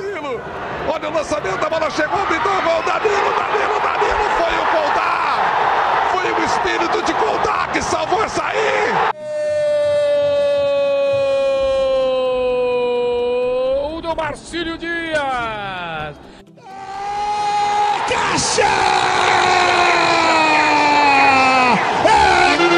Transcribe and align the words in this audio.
Danilo. 0.00 0.40
Olha 0.88 1.08
o 1.08 1.12
lançamento, 1.12 1.64
a 1.64 1.70
bola 1.70 1.90
chegou, 1.90 2.26
pintou 2.26 2.52
o 2.52 2.62
gol. 2.62 2.82
Danilo, 2.82 3.32
Danilo, 3.38 3.80
Danilo. 3.80 4.30
Foi 4.38 4.54
o 4.58 4.66
Coldar. 4.72 5.38
Foi 6.12 6.32
o 6.32 6.44
espírito 6.44 7.02
de 7.02 7.14
Coldar 7.14 7.70
que 7.72 7.82
salvou 7.82 8.24
essa 8.24 8.44
aí. 8.44 8.92
O 13.94 14.00
do 14.00 14.16
Marcílio 14.16 14.78
Dias. 14.78 16.16
Caixa! 18.08 18.62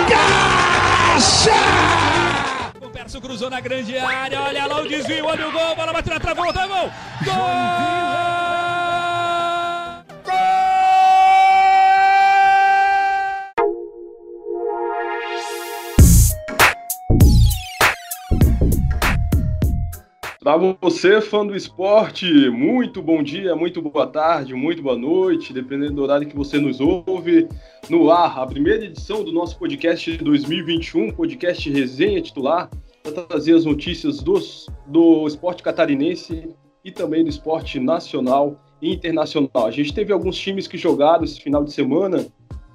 Caixa! 0.08 1.52
O 2.80 2.90
Perso 2.90 3.20
cruzou 3.20 3.48
na 3.48 3.60
grande 3.60 3.96
área. 3.96 4.40
Olha 4.42 4.66
lá 4.66 4.80
o 4.80 4.88
desvio, 4.88 5.24
olha 5.26 5.48
o 5.48 5.52
gol. 5.52 5.76
Bola 5.76 5.92
bateu 5.92 6.12
na 6.12 6.20
travota, 6.20 6.66
gol! 6.66 6.76
Gol! 6.82 7.11
Para 20.42 20.56
você, 20.80 21.20
fã 21.20 21.46
do 21.46 21.54
esporte, 21.54 22.26
muito 22.50 23.00
bom 23.00 23.22
dia, 23.22 23.54
muito 23.54 23.80
boa 23.80 24.06
tarde, 24.08 24.54
muito 24.54 24.82
boa 24.82 24.98
noite, 24.98 25.52
dependendo 25.52 25.94
do 25.94 26.02
horário 26.02 26.26
que 26.26 26.36
você 26.36 26.58
nos 26.58 26.80
ouve. 26.80 27.48
No 27.88 28.10
ar, 28.10 28.38
a 28.40 28.46
primeira 28.46 28.84
edição 28.84 29.22
do 29.22 29.30
nosso 29.30 29.56
podcast 29.56 30.10
de 30.10 30.18
2021, 30.24 31.12
podcast 31.12 31.70
Resenha 31.70 32.20
Titular, 32.20 32.68
para 33.04 33.22
trazer 33.22 33.54
as 33.54 33.64
notícias 33.64 34.18
dos, 34.18 34.66
do 34.86 35.26
esporte 35.28 35.62
catarinense 35.62 36.54
e 36.84 36.90
também 36.90 37.22
do 37.22 37.30
esporte 37.30 37.78
nacional 37.78 38.60
e 38.80 38.92
internacional. 38.92 39.66
A 39.66 39.70
gente 39.70 39.94
teve 39.94 40.12
alguns 40.12 40.36
times 40.36 40.66
que 40.66 40.76
jogaram 40.76 41.24
esse 41.24 41.40
final 41.40 41.64
de 41.64 41.72
semana 41.72 42.26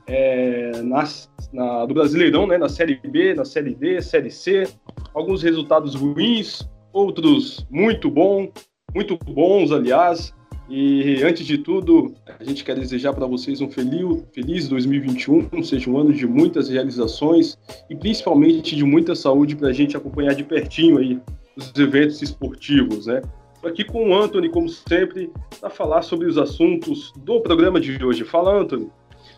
é, 0.07 0.81
nas, 0.81 1.29
na, 1.51 1.85
do 1.85 1.93
Brasileirão, 1.93 2.47
né, 2.47 2.57
na 2.57 2.69
Série 2.69 2.95
B, 2.95 3.33
na 3.33 3.43
Série 3.43 3.75
D, 3.75 4.01
Série 4.01 4.31
C, 4.31 4.67
alguns 5.13 5.43
resultados 5.43 5.95
ruins, 5.95 6.67
outros 6.93 7.67
muito 7.69 8.09
bom, 8.09 8.49
muito 8.95 9.17
bons, 9.17 9.71
aliás. 9.71 10.33
E 10.69 11.23
antes 11.23 11.45
de 11.45 11.57
tudo, 11.57 12.13
a 12.39 12.43
gente 12.43 12.63
quer 12.63 12.75
desejar 12.75 13.13
para 13.13 13.25
vocês 13.25 13.61
um 13.61 13.69
feliz, 13.69 14.23
feliz 14.33 14.67
2021, 14.67 15.63
seja 15.63 15.89
um 15.89 15.97
ano 15.97 16.11
de 16.11 16.27
muitas 16.27 16.67
realizações 16.67 17.57
e 17.89 17.95
principalmente 17.95 18.75
de 18.75 18.83
muita 18.83 19.15
saúde 19.15 19.55
para 19.55 19.69
a 19.69 19.73
gente 19.73 19.95
acompanhar 19.95 20.35
de 20.35 20.43
pertinho 20.43 20.97
aí 20.97 21.21
os 21.55 21.73
eventos 21.77 22.21
esportivos, 22.21 23.07
né? 23.07 23.21
Aqui 23.63 23.83
com 23.83 24.09
o 24.09 24.15
Anthony, 24.15 24.49
como 24.49 24.69
sempre, 24.69 25.31
para 25.59 25.69
falar 25.69 26.01
sobre 26.01 26.27
os 26.27 26.37
assuntos 26.37 27.11
do 27.17 27.41
programa 27.41 27.79
de 27.79 28.03
hoje. 28.03 28.23
Fala, 28.23 28.61
Anthony. 28.61 28.89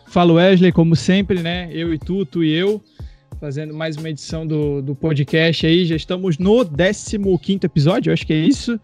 Fala, 0.06 0.34
Wesley, 0.34 0.72
como 0.72 0.94
sempre, 0.94 1.42
né? 1.42 1.70
Eu 1.72 1.92
e 1.94 1.98
tu, 1.98 2.24
tu 2.26 2.44
e 2.44 2.52
eu 2.52 2.80
fazendo 3.40 3.72
mais 3.72 3.96
uma 3.96 4.10
edição 4.10 4.46
do, 4.46 4.82
do 4.82 4.94
podcast 4.94 5.66
aí. 5.66 5.86
Já 5.86 5.96
estamos 5.96 6.36
no 6.38 6.62
15 6.62 7.60
episódio, 7.64 8.12
acho 8.12 8.26
que 8.26 8.34
é 8.34 8.36
isso. 8.36 8.78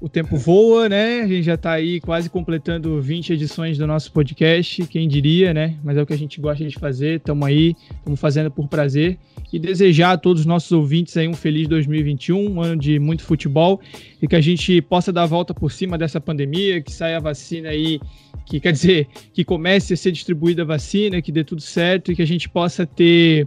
O 0.00 0.08
tempo 0.08 0.36
voa, 0.36 0.88
né? 0.88 1.20
A 1.20 1.26
gente 1.26 1.42
já 1.42 1.54
está 1.54 1.72
aí 1.72 2.00
quase 2.00 2.30
completando 2.30 3.00
20 3.02 3.32
edições 3.32 3.76
do 3.76 3.86
nosso 3.86 4.10
podcast, 4.12 4.86
quem 4.86 5.06
diria, 5.06 5.52
né? 5.52 5.76
Mas 5.82 5.96
é 5.96 6.02
o 6.02 6.06
que 6.06 6.12
a 6.12 6.18
gente 6.18 6.40
gosta 6.40 6.66
de 6.66 6.74
fazer, 6.78 7.16
estamos 7.16 7.46
aí, 7.46 7.74
estamos 7.96 8.18
fazendo 8.18 8.50
por 8.50 8.68
prazer. 8.68 9.18
E 9.52 9.58
desejar 9.58 10.12
a 10.12 10.16
todos 10.16 10.40
os 10.40 10.46
nossos 10.46 10.70
ouvintes 10.72 11.16
aí 11.16 11.28
um 11.28 11.34
feliz 11.34 11.68
2021, 11.68 12.50
um 12.50 12.62
ano 12.62 12.80
de 12.80 12.98
muito 12.98 13.22
futebol 13.22 13.80
e 14.22 14.28
que 14.28 14.36
a 14.36 14.40
gente 14.40 14.80
possa 14.82 15.12
dar 15.12 15.24
a 15.24 15.26
volta 15.26 15.52
por 15.52 15.70
cima 15.70 15.98
dessa 15.98 16.20
pandemia, 16.20 16.80
que 16.80 16.92
saia 16.92 17.16
a 17.16 17.20
vacina 17.20 17.68
aí, 17.68 18.00
que 18.46 18.60
quer 18.60 18.72
dizer, 18.72 19.08
que 19.32 19.44
comece 19.44 19.94
a 19.94 19.96
ser 19.96 20.12
distribuída 20.12 20.62
a 20.62 20.66
vacina, 20.66 21.20
que 21.20 21.32
dê 21.32 21.44
tudo 21.44 21.60
certo 21.60 22.12
e 22.12 22.16
que 22.16 22.22
a 22.22 22.26
gente 22.26 22.48
possa 22.48 22.86
ter 22.86 23.46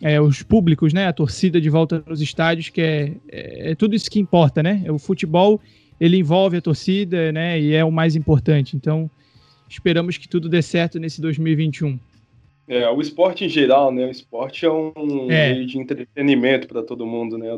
é, 0.00 0.20
os 0.20 0.42
públicos, 0.42 0.92
né, 0.92 1.06
a 1.06 1.12
torcida 1.12 1.60
de 1.60 1.68
volta 1.68 2.02
nos 2.06 2.20
estádios, 2.20 2.70
que 2.70 2.80
é, 2.80 3.12
é, 3.30 3.70
é, 3.70 3.74
tudo 3.74 3.94
isso 3.94 4.10
que 4.10 4.18
importa, 4.18 4.62
né? 4.62 4.84
O 4.88 4.98
futebol 4.98 5.60
ele 6.00 6.16
envolve 6.16 6.56
a 6.56 6.60
torcida, 6.62 7.30
né, 7.30 7.60
e 7.60 7.74
é 7.74 7.84
o 7.84 7.92
mais 7.92 8.16
importante. 8.16 8.76
Então, 8.76 9.10
esperamos 9.68 10.16
que 10.16 10.28
tudo 10.28 10.48
dê 10.48 10.62
certo 10.62 10.98
nesse 10.98 11.20
2021. 11.20 11.98
É, 12.66 12.88
o 12.88 13.00
esporte 13.00 13.44
em 13.44 13.48
geral, 13.48 13.92
né? 13.92 14.06
O 14.06 14.10
esporte 14.10 14.64
é 14.64 14.70
um 14.70 15.26
é. 15.28 15.52
meio 15.52 15.66
de 15.66 15.76
entretenimento 15.76 16.68
para 16.68 16.82
todo 16.82 17.04
mundo, 17.04 17.36
né? 17.36 17.48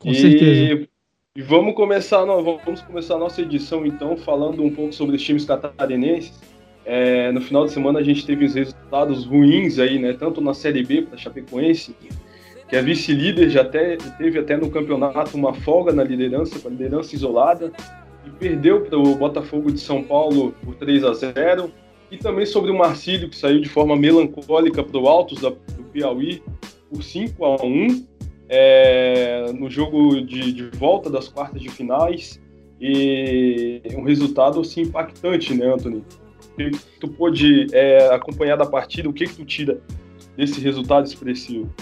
Com 0.00 0.10
e, 0.10 0.14
certeza. 0.14 0.88
E 1.36 1.42
vamos 1.42 1.74
começar, 1.74 2.24
vamos 2.24 2.80
começar 2.80 3.16
a 3.16 3.18
nossa 3.18 3.42
edição 3.42 3.84
então 3.84 4.16
falando 4.16 4.62
um 4.62 4.70
pouco 4.70 4.94
sobre 4.94 5.16
os 5.16 5.22
times 5.22 5.44
catarinenses. 5.44 6.32
É, 6.86 7.30
no 7.30 7.42
final 7.42 7.66
de 7.66 7.72
semana 7.72 7.98
a 7.98 8.02
gente 8.02 8.24
teve 8.24 8.46
os 8.46 8.54
resultados 8.54 9.26
ruins 9.26 9.78
aí, 9.78 9.98
né? 9.98 10.14
Tanto 10.14 10.40
na 10.40 10.54
Série 10.54 10.82
B 10.82 11.02
para 11.02 11.18
Chapecoense, 11.18 11.94
que 12.68 12.76
é 12.76 12.82
vice-líder, 12.82 13.48
já 13.48 13.62
até, 13.62 13.96
teve 13.96 14.38
até 14.38 14.56
no 14.56 14.70
campeonato 14.70 15.36
uma 15.36 15.54
folga 15.54 15.92
na 15.92 16.02
liderança, 16.02 16.58
com 16.58 16.68
a 16.68 16.70
liderança 16.70 17.14
isolada, 17.14 17.72
e 18.26 18.30
perdeu 18.30 18.82
para 18.82 18.98
o 18.98 19.14
Botafogo 19.14 19.70
de 19.70 19.80
São 19.80 20.02
Paulo 20.02 20.52
por 20.64 20.74
3 20.74 21.04
a 21.04 21.12
0 21.12 21.70
E 22.10 22.16
também 22.16 22.44
sobre 22.44 22.70
o 22.70 22.78
Marcílio, 22.78 23.28
que 23.28 23.36
saiu 23.36 23.60
de 23.60 23.68
forma 23.68 23.96
melancólica 23.96 24.82
para 24.82 24.98
o 24.98 25.08
Altos 25.08 25.40
do 25.40 25.52
Piauí 25.92 26.42
por 26.90 27.02
5 27.02 27.44
a 27.44 27.64
1 27.64 28.06
é, 28.48 29.52
no 29.52 29.70
jogo 29.70 30.20
de, 30.20 30.52
de 30.52 30.64
volta 30.76 31.08
das 31.08 31.28
quartas 31.28 31.60
de 31.60 31.68
finais. 31.68 32.40
E 32.80 33.80
um 33.96 34.02
resultado 34.02 34.60
assim, 34.60 34.82
impactante, 34.82 35.54
né, 35.54 35.72
Antônio? 35.72 36.04
que 36.56 36.70
tu 36.98 37.08
pôde 37.08 37.66
é, 37.72 38.08
acompanhar 38.14 38.56
da 38.56 38.66
partida, 38.66 39.08
o 39.08 39.12
que, 39.12 39.26
que 39.26 39.36
tu 39.36 39.44
tira 39.44 39.78
desse 40.36 40.60
resultado 40.60 41.06
expressivo? 41.06 41.72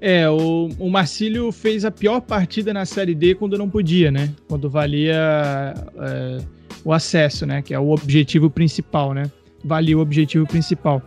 É, 0.00 0.28
o, 0.30 0.70
o 0.78 0.88
Marcílio 0.88 1.52
fez 1.52 1.84
a 1.84 1.90
pior 1.90 2.20
partida 2.20 2.72
na 2.72 2.86
Série 2.86 3.14
D 3.14 3.34
quando 3.34 3.58
não 3.58 3.68
podia, 3.68 4.10
né? 4.10 4.30
Quando 4.48 4.70
valia 4.70 5.74
é, 5.98 6.38
o 6.82 6.92
acesso, 6.92 7.44
né? 7.44 7.60
Que 7.60 7.74
é 7.74 7.78
o 7.78 7.90
objetivo 7.90 8.48
principal, 8.48 9.12
né? 9.12 9.30
Valia 9.62 9.98
o 9.98 10.00
objetivo 10.00 10.46
principal. 10.46 11.02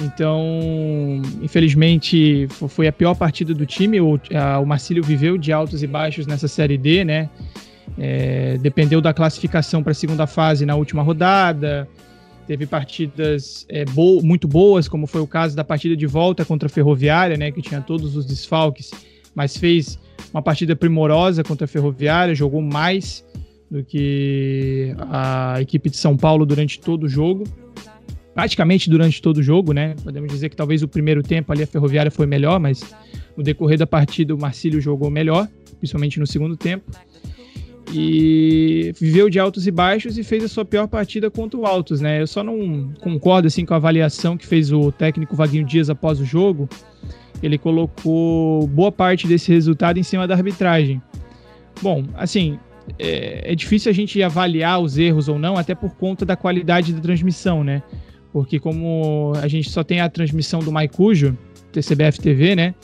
Então, 0.00 1.20
infelizmente, 1.42 2.46
foi 2.48 2.86
a 2.86 2.92
pior 2.92 3.14
partida 3.16 3.52
do 3.52 3.66
time. 3.66 4.00
O, 4.00 4.20
a, 4.32 4.60
o 4.60 4.66
Marcílio 4.66 5.02
viveu 5.02 5.36
de 5.36 5.52
altos 5.52 5.82
e 5.82 5.86
baixos 5.86 6.24
nessa 6.24 6.46
Série 6.46 6.78
D, 6.78 7.04
né? 7.04 7.28
É, 7.98 8.56
dependeu 8.58 9.00
da 9.00 9.12
classificação 9.12 9.82
para 9.82 9.90
a 9.90 9.94
segunda 9.94 10.28
fase 10.28 10.64
na 10.64 10.76
última 10.76 11.02
rodada. 11.02 11.88
Teve 12.46 12.66
partidas 12.66 13.64
é, 13.68 13.84
bo 13.84 14.20
muito 14.22 14.48
boas, 14.48 14.88
como 14.88 15.06
foi 15.06 15.20
o 15.20 15.26
caso 15.26 15.54
da 15.54 15.62
partida 15.62 15.96
de 15.96 16.06
volta 16.06 16.44
contra 16.44 16.66
a 16.66 16.70
Ferroviária, 16.70 17.36
né, 17.36 17.50
que 17.52 17.62
tinha 17.62 17.80
todos 17.80 18.16
os 18.16 18.26
desfalques, 18.26 18.90
mas 19.34 19.56
fez 19.56 19.98
uma 20.32 20.42
partida 20.42 20.74
primorosa 20.74 21.44
contra 21.44 21.64
a 21.64 21.68
Ferroviária, 21.68 22.34
jogou 22.34 22.60
mais 22.60 23.24
do 23.70 23.84
que 23.84 24.94
a 25.10 25.56
equipe 25.60 25.88
de 25.88 25.96
São 25.96 26.16
Paulo 26.16 26.44
durante 26.44 26.80
todo 26.80 27.04
o 27.04 27.08
jogo. 27.08 27.44
Praticamente 28.34 28.88
durante 28.88 29.20
todo 29.20 29.38
o 29.38 29.42
jogo, 29.42 29.74
né? 29.74 29.94
Podemos 30.02 30.30
dizer 30.32 30.48
que 30.48 30.56
talvez 30.56 30.82
o 30.82 30.88
primeiro 30.88 31.22
tempo 31.22 31.52
ali 31.52 31.62
a 31.62 31.66
Ferroviária 31.66 32.10
foi 32.10 32.26
melhor, 32.26 32.58
mas 32.58 32.82
no 33.36 33.42
decorrer 33.42 33.78
da 33.78 33.86
partida 33.86 34.34
o 34.34 34.38
Marcílio 34.38 34.80
jogou 34.80 35.10
melhor, 35.10 35.46
principalmente 35.78 36.18
no 36.18 36.26
segundo 36.26 36.56
tempo 36.56 36.90
e 37.92 38.92
viveu 38.98 39.28
de 39.28 39.38
altos 39.38 39.66
e 39.66 39.70
baixos 39.70 40.16
e 40.16 40.24
fez 40.24 40.44
a 40.44 40.48
sua 40.48 40.64
pior 40.64 40.86
partida 40.86 41.30
contra 41.30 41.58
o 41.58 41.66
Altos, 41.66 42.00
né? 42.00 42.20
Eu 42.22 42.26
só 42.26 42.42
não 42.42 42.92
concordo 43.00 43.46
assim 43.48 43.64
com 43.64 43.74
a 43.74 43.76
avaliação 43.76 44.36
que 44.36 44.46
fez 44.46 44.72
o 44.72 44.90
técnico 44.90 45.36
Vaguinho 45.36 45.64
Dias 45.64 45.90
após 45.90 46.20
o 46.20 46.24
jogo. 46.24 46.68
Ele 47.42 47.58
colocou 47.58 48.66
boa 48.68 48.92
parte 48.92 49.26
desse 49.26 49.52
resultado 49.52 49.98
em 49.98 50.02
cima 50.02 50.26
da 50.26 50.34
arbitragem. 50.34 51.02
Bom, 51.82 52.04
assim, 52.14 52.58
é, 52.98 53.52
é 53.52 53.54
difícil 53.54 53.90
a 53.90 53.94
gente 53.94 54.22
avaliar 54.22 54.80
os 54.80 54.96
erros 54.96 55.28
ou 55.28 55.38
não, 55.38 55.56
até 55.56 55.74
por 55.74 55.90
conta 55.94 56.24
da 56.24 56.36
qualidade 56.36 56.92
da 56.92 57.00
transmissão, 57.00 57.62
né? 57.64 57.82
Porque 58.32 58.58
como 58.58 59.32
a 59.42 59.48
gente 59.48 59.68
só 59.68 59.84
tem 59.84 60.00
a 60.00 60.08
transmissão 60.08 60.60
do 60.60 60.72
Maicujo, 60.72 61.36
TCBF 61.72 62.20
TV, 62.20 62.54
né? 62.54 62.74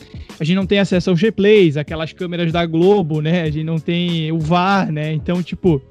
A 0.40 0.44
gente 0.44 0.56
não 0.56 0.66
tem 0.66 0.78
acesso 0.78 1.10
aos 1.10 1.20
replays, 1.20 1.76
aquelas 1.76 2.12
câmeras 2.12 2.52
da 2.52 2.64
Globo, 2.64 3.20
né? 3.20 3.42
A 3.42 3.50
gente 3.50 3.64
não 3.64 3.78
tem 3.78 4.32
o 4.32 4.38
VAR, 4.38 4.90
né? 4.90 5.12
Então, 5.12 5.42
tipo, 5.42 5.82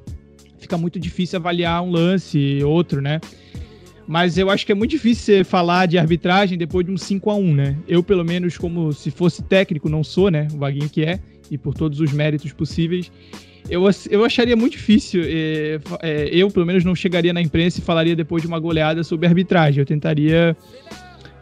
fica 0.57 0.77
muito 0.77 0.99
difícil 0.99 1.37
avaliar 1.37 1.81
um 1.83 1.91
lance, 1.91 2.63
outro, 2.63 3.01
né? 3.01 3.19
Mas 4.07 4.37
eu 4.37 4.49
acho 4.49 4.65
que 4.65 4.71
é 4.71 4.75
muito 4.75 4.91
difícil 4.91 5.43
falar 5.43 5.85
de 5.85 5.97
arbitragem 5.97 6.57
depois 6.57 6.85
de 6.85 6.91
um 6.91 6.97
5 6.97 7.29
a 7.29 7.35
1 7.35 7.53
né? 7.53 7.77
Eu, 7.87 8.01
pelo 8.01 8.23
menos, 8.23 8.57
como 8.57 8.93
se 8.93 9.11
fosse 9.11 9.43
técnico, 9.43 9.89
não 9.89 10.03
sou, 10.03 10.31
né? 10.31 10.47
O 10.53 10.57
Vaguinho 10.57 10.89
que 10.89 11.03
é, 11.03 11.19
e 11.51 11.57
por 11.57 11.73
todos 11.73 11.99
os 11.99 12.13
méritos 12.13 12.53
possíveis. 12.53 13.11
Eu, 13.69 13.83
eu 14.09 14.23
acharia 14.23 14.55
muito 14.55 14.73
difícil. 14.73 15.21
É, 15.25 15.79
é, 16.01 16.29
eu, 16.31 16.49
pelo 16.49 16.65
menos, 16.65 16.85
não 16.85 16.95
chegaria 16.95 17.33
na 17.33 17.41
imprensa 17.41 17.79
e 17.79 17.81
falaria 17.81 18.15
depois 18.15 18.41
de 18.41 18.47
uma 18.47 18.59
goleada 18.59 19.03
sobre 19.03 19.27
arbitragem. 19.27 19.81
Eu 19.81 19.85
tentaria 19.85 20.55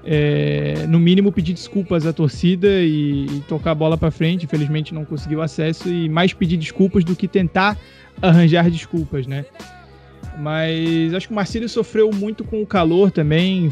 é, 0.06 0.86
no 0.88 1.00
mínimo 1.00 1.31
pedir 1.31 1.54
desculpas 1.54 2.06
à 2.06 2.13
torcida 2.13 2.68
e, 2.68 3.25
e 3.25 3.44
tocar 3.48 3.72
a 3.72 3.75
bola 3.75 3.98
para 3.98 4.12
frente. 4.12 4.46
Infelizmente 4.46 4.94
não 4.94 5.04
conseguiu 5.04 5.42
acesso 5.42 5.90
e 5.90 6.07
mais 6.07 6.34
pedir 6.34 6.57
desculpas 6.57 7.04
do 7.04 7.16
que 7.16 7.28
tentar 7.28 7.78
arranjar 8.22 8.69
desculpas, 8.69 9.25
né? 9.25 9.46
Mas 10.38 11.13
acho 11.13 11.28
que 11.28 11.34
o 11.34 11.36
Marcílio 11.36 11.69
sofreu 11.69 12.12
muito 12.13 12.44
com 12.44 12.62
o 12.62 12.68
calor 12.68 13.10
também. 13.10 13.72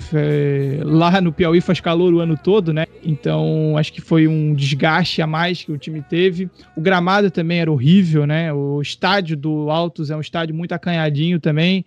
Lá 0.83 1.19
no 1.19 1.31
Piauí 1.33 1.59
faz 1.59 1.79
calor 1.81 2.13
o 2.13 2.19
ano 2.19 2.37
todo, 2.41 2.71
né? 2.71 2.85
Então 3.03 3.77
acho 3.77 3.91
que 3.91 3.99
foi 3.99 4.27
um 4.27 4.53
desgaste 4.53 5.21
a 5.21 5.27
mais 5.27 5.61
que 5.61 5.71
o 5.71 5.77
time 5.77 6.01
teve. 6.01 6.49
O 6.75 6.81
gramado 6.81 7.29
também 7.29 7.59
era 7.59 7.71
horrível, 7.71 8.25
né? 8.25 8.53
O 8.53 8.81
estádio 8.81 9.35
do 9.35 9.69
Altos 9.69 10.09
é 10.09 10.15
um 10.15 10.21
estádio 10.21 10.55
muito 10.55 10.71
acanhadinho 10.71 11.39
também. 11.39 11.85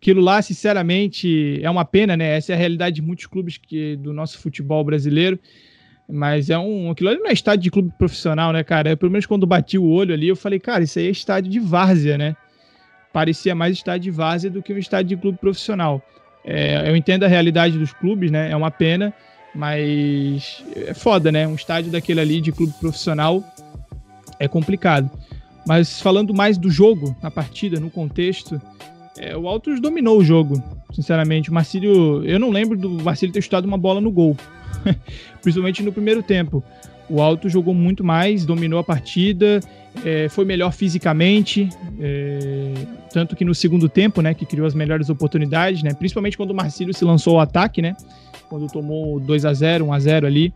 Aquilo 0.00 0.20
lá, 0.20 0.40
sinceramente, 0.40 1.60
é 1.62 1.68
uma 1.68 1.84
pena, 1.84 2.16
né? 2.16 2.36
Essa 2.36 2.52
é 2.52 2.54
a 2.54 2.58
realidade 2.58 2.96
de 2.96 3.02
muitos 3.02 3.26
clubes 3.26 3.56
que, 3.56 3.96
do 3.96 4.12
nosso 4.12 4.38
futebol 4.38 4.84
brasileiro. 4.84 5.38
Mas 6.08 6.48
é 6.48 6.58
um. 6.58 6.90
Aquilo 6.90 7.10
ali 7.10 7.18
não 7.18 7.28
é 7.28 7.32
estádio 7.32 7.64
de 7.64 7.70
clube 7.70 7.92
profissional, 7.98 8.52
né, 8.52 8.62
cara? 8.64 8.90
Eu, 8.90 8.96
pelo 8.96 9.12
menos 9.12 9.26
quando 9.26 9.46
bati 9.46 9.76
o 9.76 9.84
olho 9.84 10.14
ali, 10.14 10.28
eu 10.28 10.36
falei, 10.36 10.58
cara, 10.58 10.84
isso 10.84 10.98
aí 10.98 11.06
é 11.06 11.10
estádio 11.10 11.50
de 11.50 11.60
várzea, 11.60 12.16
né? 12.16 12.36
parecia 13.12 13.54
mais 13.54 13.76
estádio 13.76 14.12
de 14.12 14.16
várzea 14.16 14.50
do 14.50 14.62
que 14.62 14.72
um 14.72 14.78
estádio 14.78 15.16
de 15.16 15.20
clube 15.20 15.38
profissional. 15.38 16.02
É, 16.44 16.88
eu 16.88 16.96
entendo 16.96 17.24
a 17.24 17.28
realidade 17.28 17.78
dos 17.78 17.92
clubes, 17.92 18.30
né? 18.30 18.50
É 18.50 18.56
uma 18.56 18.70
pena, 18.70 19.12
mas 19.54 20.62
é 20.76 20.94
foda, 20.94 21.32
né? 21.32 21.46
Um 21.46 21.54
estádio 21.54 21.90
daquele 21.90 22.20
ali 22.20 22.40
de 22.40 22.52
clube 22.52 22.72
profissional 22.74 23.42
é 24.38 24.46
complicado. 24.46 25.10
Mas 25.66 26.00
falando 26.00 26.32
mais 26.32 26.56
do 26.56 26.70
jogo, 26.70 27.16
na 27.22 27.30
partida, 27.30 27.78
no 27.78 27.90
contexto, 27.90 28.60
é, 29.18 29.36
o 29.36 29.48
Altos 29.48 29.80
dominou 29.80 30.18
o 30.18 30.24
jogo, 30.24 30.62
sinceramente. 30.92 31.50
O 31.50 31.54
Marcílio, 31.54 32.24
eu 32.24 32.38
não 32.38 32.50
lembro 32.50 32.76
do 32.76 32.90
Marcílio 32.90 33.32
ter 33.32 33.42
chutado 33.42 33.66
uma 33.66 33.78
bola 33.78 34.00
no 34.00 34.10
gol, 34.10 34.36
principalmente 35.42 35.82
no 35.82 35.92
primeiro 35.92 36.22
tempo. 36.22 36.62
O 37.10 37.20
Alto 37.20 37.48
jogou 37.48 37.74
muito 37.74 38.04
mais, 38.04 38.44
dominou 38.44 38.78
a 38.78 38.84
partida, 38.84 39.60
é, 40.04 40.28
foi 40.28 40.44
melhor 40.44 40.72
fisicamente, 40.72 41.68
é, 41.98 42.72
tanto 43.12 43.34
que 43.34 43.44
no 43.44 43.54
segundo 43.54 43.88
tempo, 43.88 44.20
né, 44.20 44.34
que 44.34 44.44
criou 44.44 44.66
as 44.66 44.74
melhores 44.74 45.08
oportunidades, 45.08 45.82
né, 45.82 45.94
principalmente 45.94 46.36
quando 46.36 46.50
o 46.50 46.54
Marcílio 46.54 46.92
se 46.92 47.04
lançou 47.04 47.36
ao 47.36 47.40
ataque, 47.40 47.80
né, 47.80 47.96
quando 48.48 48.66
tomou 48.70 49.18
2 49.18 49.46
a 49.46 49.54
0 49.54 49.86
1 49.86 49.92
a 49.92 49.98
0 49.98 50.26
ali, 50.26 50.52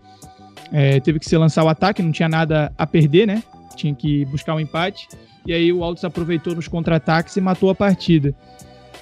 é, 0.70 1.00
teve 1.00 1.18
que 1.18 1.26
se 1.26 1.36
lançar 1.38 1.64
o 1.64 1.68
ataque, 1.68 2.02
não 2.02 2.12
tinha 2.12 2.28
nada 2.28 2.70
a 2.76 2.86
perder, 2.86 3.26
né, 3.26 3.42
tinha 3.74 3.94
que 3.94 4.26
buscar 4.26 4.54
um 4.54 4.60
empate, 4.60 5.08
e 5.46 5.52
aí 5.52 5.72
o 5.72 5.82
Altos 5.82 6.04
aproveitou 6.04 6.54
nos 6.54 6.68
contra-ataques 6.68 7.36
e 7.36 7.40
matou 7.40 7.70
a 7.70 7.74
partida. 7.74 8.34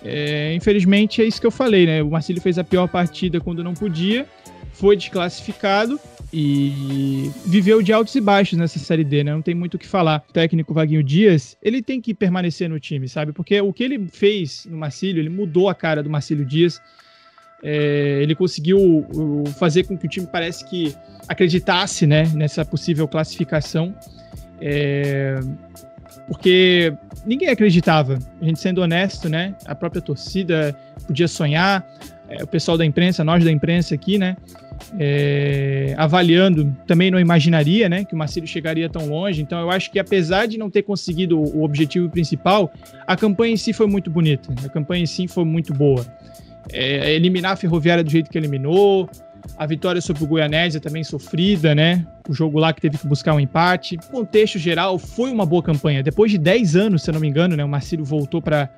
É, 0.03 0.55
infelizmente 0.55 1.21
é 1.21 1.25
isso 1.25 1.41
que 1.41 1.47
eu 1.47 1.51
falei, 1.51 1.85
né, 1.85 2.03
o 2.03 2.11
Marcílio 2.11 2.41
fez 2.41 2.59
a 2.59 2.65
pior 2.65 2.89
partida 2.89 3.39
quando 3.39 3.63
não 3.63 3.75
podia, 3.75 4.27
foi 4.73 4.97
desclassificado, 4.97 6.01
e 6.33 7.31
viveu 7.45 7.83
de 7.83 7.93
altos 7.93 8.15
e 8.15 8.21
baixos 8.21 8.57
nessa 8.57 8.79
Série 8.79 9.03
D, 9.03 9.25
né? 9.25 9.33
Não 9.33 9.43
tem 9.43 9.55
muito 9.55 9.75
o 9.75 9.79
que 9.79 9.87
falar. 9.87 10.23
O 10.29 10.33
técnico 10.33 10.73
Vaguinho 10.73 11.03
Dias, 11.03 11.57
ele 11.61 11.83
tem 11.83 12.01
que 12.01 12.15
permanecer 12.15 12.69
no 12.69 12.79
time, 12.79 13.09
sabe? 13.09 13.33
Porque 13.33 13.61
o 13.61 13.73
que 13.73 13.83
ele 13.83 14.07
fez 14.09 14.67
no 14.71 14.79
Marcílio, 14.79 15.21
ele 15.21 15.29
mudou 15.29 15.69
a 15.69 15.75
cara 15.75 16.03
do 16.03 16.11
Marcílio 16.11 16.45
Dias. 16.45 16.81
É, 17.63 18.21
ele 18.23 18.35
conseguiu 18.35 19.05
fazer 19.59 19.85
com 19.85 19.99
que 19.99 20.07
o 20.07 20.09
time 20.09 20.27
parece 20.27 20.65
que 20.69 20.95
acreditasse 21.29 22.07
né, 22.07 22.25
nessa 22.33 22.65
possível 22.65 23.09
classificação. 23.09 23.95
É, 24.61 25.41
porque 26.31 26.95
ninguém 27.27 27.49
acreditava. 27.49 28.19
A 28.41 28.45
gente 28.45 28.61
sendo 28.61 28.81
honesto, 28.81 29.29
né? 29.29 29.55
A 29.67 29.75
própria 29.75 30.01
torcida 30.01 30.75
podia 31.07 31.27
sonhar, 31.27 31.85
é, 32.29 32.43
o 32.43 32.47
pessoal 32.47 32.79
da 32.79 32.87
imprensa, 32.87 33.25
nós 33.25 33.45
da 33.45 33.51
imprensa 33.51 33.95
aqui, 33.95 34.17
né? 34.17 34.37
é, 34.99 35.95
avaliando, 35.97 36.75
também 36.87 37.11
não 37.11 37.21
imaginaria 37.21 37.89
né, 37.89 38.05
que 38.05 38.15
o 38.15 38.17
Marcelo 38.17 38.47
chegaria 38.47 38.89
tão 38.89 39.09
longe. 39.09 39.43
Então, 39.43 39.61
eu 39.61 39.71
acho 39.71 39.91
que 39.91 39.99
apesar 39.99 40.47
de 40.47 40.59
não 40.59 40.71
ter 40.71 40.83
conseguido 40.83 41.39
o 41.39 41.63
objetivo 41.63 42.09
principal, 42.09 42.73
a 43.07 43.17
campanha 43.17 43.55
em 43.55 43.57
si 43.57 43.73
foi 43.73 43.87
muito 43.87 44.11
bonita. 44.11 44.53
A 44.65 44.69
campanha 44.69 45.03
em 45.03 45.07
si 45.07 45.29
foi 45.29 45.45
muito 45.45 45.73
boa. 45.75 46.05
É, 46.73 47.13
eliminar 47.15 47.53
a 47.53 47.57
Ferroviária 47.57 48.05
do 48.05 48.11
jeito 48.11 48.31
que 48.31 48.39
eliminou, 48.39 49.09
a 49.57 49.67
vitória 49.67 50.01
sobre 50.01 50.25
o 50.25 50.27
Goianésia 50.27 50.81
também 50.81 51.05
sofrida, 51.05 51.75
né? 51.75 52.07
O 52.29 52.33
jogo 52.33 52.59
lá 52.59 52.73
que 52.73 52.81
teve 52.81 52.99
que 52.99 53.07
buscar 53.07 53.35
um 53.35 53.41
empate. 53.41 53.97
Contexto 54.11 54.59
geral, 54.59 54.99
foi 54.99 55.31
uma 55.31 55.45
boa 55.45 55.63
campanha. 55.63 56.03
Depois 56.03 56.31
de 56.31 56.39
10 56.39 56.77
anos, 56.77 57.03
se 57.03 57.11
eu 57.11 57.15
não 57.15 57.21
me 57.21 57.29
engano, 57.29 57.57
né, 57.57 57.65
o 57.65 57.69
Marcelo 57.69 58.05
voltou 58.05 58.41
para 58.41 58.71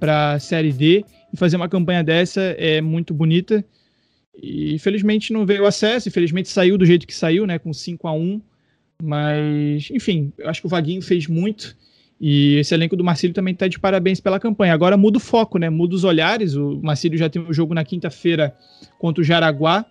a 0.00 0.38
Série 0.38 0.72
D 0.72 1.04
e 1.32 1.36
fazer 1.36 1.56
uma 1.56 1.68
campanha 1.68 2.04
dessa 2.04 2.40
é 2.40 2.80
muito 2.80 3.12
bonita. 3.12 3.64
E 4.40 4.74
infelizmente 4.74 5.32
não 5.32 5.44
veio 5.44 5.66
acesso, 5.66 6.08
infelizmente 6.08 6.48
saiu 6.48 6.78
do 6.78 6.86
jeito 6.86 7.06
que 7.06 7.14
saiu, 7.14 7.46
né, 7.46 7.58
com 7.58 7.72
5 7.72 8.06
a 8.06 8.12
1 8.12 8.40
Mas, 9.02 9.90
enfim, 9.90 10.32
eu 10.38 10.48
acho 10.48 10.60
que 10.60 10.66
o 10.66 10.70
Vaguinho 10.70 11.02
fez 11.02 11.26
muito. 11.26 11.76
E 12.20 12.56
esse 12.56 12.74
elenco 12.74 12.96
do 12.96 13.04
Marcílio 13.04 13.32
também 13.32 13.54
está 13.54 13.68
de 13.68 13.78
parabéns 13.78 14.20
pela 14.20 14.40
campanha. 14.40 14.74
Agora 14.74 14.96
muda 14.96 15.18
o 15.18 15.20
foco, 15.20 15.56
né? 15.56 15.70
Muda 15.70 15.94
os 15.94 16.02
olhares. 16.02 16.54
O 16.54 16.80
Marcílio 16.82 17.16
já 17.16 17.28
tem 17.28 17.40
um 17.40 17.52
jogo 17.52 17.74
na 17.74 17.84
quinta-feira 17.84 18.56
contra 18.98 19.22
o 19.22 19.24
Jaraguá. 19.24 19.86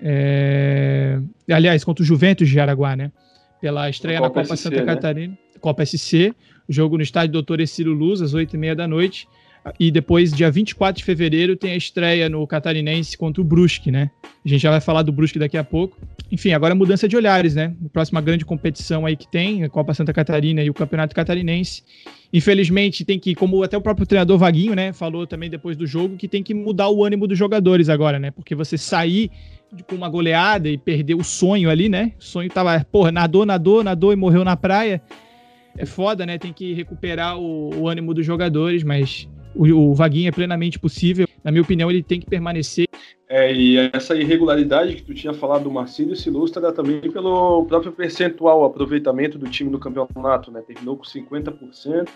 É... 0.00 1.18
Aliás, 1.50 1.84
contra 1.84 2.02
o 2.02 2.06
Juventus 2.06 2.48
de 2.48 2.54
Jaraguá, 2.54 2.96
né? 2.96 3.10
Pela 3.60 3.88
estreia 3.88 4.18
Copa 4.18 4.40
na 4.40 4.46
Copa 4.46 4.56
SC, 4.56 4.62
Santa 4.62 4.76
né? 4.76 4.84
Catarina. 4.84 5.38
Copa 5.60 5.84
SC. 5.84 6.34
Jogo 6.68 6.96
no 6.96 7.02
estádio 7.02 7.32
Doutor 7.32 7.60
Exílio 7.60 7.92
Luz, 7.92 8.22
às 8.22 8.34
8h30 8.34 8.74
da 8.74 8.88
noite. 8.88 9.26
E 9.80 9.90
depois, 9.90 10.30
dia 10.32 10.50
24 10.50 10.98
de 10.98 11.04
fevereiro, 11.04 11.56
tem 11.56 11.72
a 11.72 11.76
estreia 11.76 12.28
no 12.28 12.46
Catarinense 12.46 13.16
contra 13.16 13.40
o 13.40 13.44
Brusque, 13.44 13.90
né? 13.90 14.10
A 14.44 14.48
gente 14.48 14.60
já 14.60 14.70
vai 14.70 14.80
falar 14.80 15.02
do 15.02 15.10
Brusque 15.10 15.38
daqui 15.38 15.56
a 15.56 15.64
pouco. 15.64 15.96
Enfim, 16.30 16.52
agora 16.52 16.74
mudança 16.74 17.08
de 17.08 17.16
olhares, 17.16 17.54
né? 17.54 17.74
A 17.84 17.88
próxima 17.88 18.20
grande 18.20 18.44
competição 18.44 19.06
aí 19.06 19.16
que 19.16 19.26
tem, 19.26 19.64
a 19.64 19.68
Copa 19.70 19.94
Santa 19.94 20.12
Catarina 20.12 20.62
e 20.62 20.68
o 20.68 20.74
Campeonato 20.74 21.14
Catarinense. 21.14 21.82
Infelizmente, 22.30 23.04
tem 23.04 23.18
que, 23.18 23.34
como 23.34 23.62
até 23.62 23.76
o 23.76 23.80
próprio 23.80 24.06
treinador 24.06 24.36
Vaguinho, 24.36 24.74
né, 24.74 24.92
falou 24.92 25.26
também 25.26 25.48
depois 25.48 25.76
do 25.76 25.86
jogo, 25.86 26.16
que 26.16 26.26
tem 26.26 26.42
que 26.42 26.52
mudar 26.52 26.90
o 26.90 27.04
ânimo 27.04 27.26
dos 27.26 27.38
jogadores 27.38 27.88
agora, 27.88 28.18
né? 28.18 28.30
Porque 28.30 28.54
você 28.54 28.76
sair 28.76 29.30
com 29.82 29.96
uma 29.96 30.08
goleada 30.08 30.68
e 30.68 30.78
perder 30.78 31.14
o 31.14 31.24
sonho 31.24 31.68
ali, 31.68 31.88
né? 31.88 32.12
O 32.18 32.22
sonho 32.22 32.48
tava, 32.48 32.84
porra, 32.90 33.10
nadou, 33.10 33.44
nadou, 33.44 33.82
nadou 33.82 34.12
e 34.12 34.16
morreu 34.16 34.44
na 34.44 34.56
praia. 34.56 35.02
É 35.76 35.84
foda, 35.84 36.24
né? 36.24 36.38
Tem 36.38 36.52
que 36.52 36.72
recuperar 36.72 37.38
o, 37.38 37.74
o 37.74 37.88
ânimo 37.88 38.14
dos 38.14 38.24
jogadores, 38.24 38.84
mas 38.84 39.28
o, 39.54 39.90
o 39.90 39.94
Vaguinho 39.94 40.28
é 40.28 40.32
plenamente 40.32 40.78
possível. 40.78 41.26
Na 41.42 41.50
minha 41.50 41.62
opinião, 41.62 41.90
ele 41.90 42.02
tem 42.02 42.20
que 42.20 42.26
permanecer. 42.26 42.86
É, 43.28 43.52
e 43.52 43.76
essa 43.92 44.14
irregularidade 44.14 44.96
que 44.96 45.02
tu 45.02 45.14
tinha 45.14 45.32
falado 45.32 45.64
do 45.64 45.70
Marcílio 45.70 46.14
se 46.14 46.28
ilustra 46.28 46.72
também 46.72 47.00
pelo 47.00 47.64
próprio 47.64 47.90
percentual, 47.90 48.64
aproveitamento 48.64 49.38
do 49.38 49.48
time 49.48 49.70
no 49.70 49.78
campeonato, 49.78 50.52
né? 50.52 50.62
Terminou 50.66 50.96
com 50.96 51.04
50% 51.04 52.08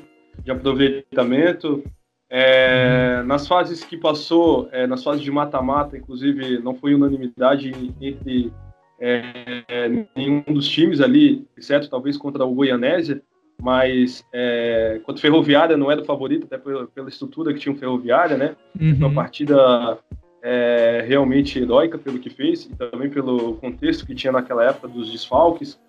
de 0.45 0.51
aproveitamento. 0.51 1.83
É, 2.31 3.23
nas 3.23 3.49
fases 3.49 3.83
que 3.83 3.97
passou, 3.97 4.69
é, 4.71 4.87
nas 4.87 5.03
fases 5.03 5.23
de 5.23 5.31
mata-mata, 5.31 5.97
inclusive, 5.97 6.59
não 6.59 6.75
foi 6.75 6.95
unanimidade 6.95 7.73
entre 8.01 8.53
é, 9.01 10.05
nenhum 10.15 10.43
dos 10.43 10.69
times 10.69 11.01
ali, 11.01 11.47
exceto 11.57 11.89
talvez 11.89 12.17
contra 12.17 12.45
o 12.45 12.55
Goianésia, 12.55 13.23
mas 13.61 14.25
é, 14.33 15.01
quanto 15.05 15.21
Ferroviária 15.21 15.77
não 15.77 15.91
era 15.91 16.01
o 16.01 16.05
favorito, 16.05 16.45
até 16.45 16.59
pela, 16.59 16.87
pela 16.87 17.09
estrutura 17.09 17.53
que 17.53 17.61
tinha 17.61 17.75
o 17.75 17.79
Ferroviária, 17.79 18.37
né? 18.37 18.57
Uhum. 18.79 18.95
Uma 18.97 19.13
partida 19.13 19.99
é, 20.43 21.05
realmente 21.07 21.59
heróica 21.59 21.99
pelo 21.99 22.19
que 22.19 22.31
fez 22.31 22.67
e 22.67 22.77
também 22.77 23.11
pelo 23.11 23.55
contexto 23.55 24.07
que 24.07 24.15
tinha 24.15 24.33
naquela 24.33 24.65
época 24.65 24.87
dos 24.89 25.11
desfalques. 25.11 25.81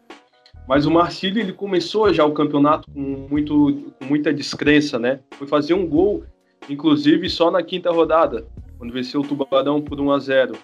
Mas 0.70 0.86
o 0.86 0.92
Marcílio 0.92 1.42
ele 1.42 1.52
começou 1.52 2.14
já 2.14 2.24
o 2.24 2.32
campeonato 2.32 2.88
com, 2.92 3.00
muito, 3.00 3.92
com 3.98 4.06
muita 4.06 4.32
descrença, 4.32 5.00
né? 5.00 5.20
Foi 5.32 5.48
fazer 5.48 5.74
um 5.74 5.88
gol, 5.88 6.24
inclusive 6.70 7.28
só 7.28 7.50
na 7.50 7.64
quinta 7.64 7.90
rodada, 7.90 8.48
quando 8.78 8.94
venceu 8.94 9.22
o 9.22 9.28
Tubarão 9.28 9.82
por 9.82 10.00
1 10.00 10.12
a 10.12 10.20
0. 10.20 10.56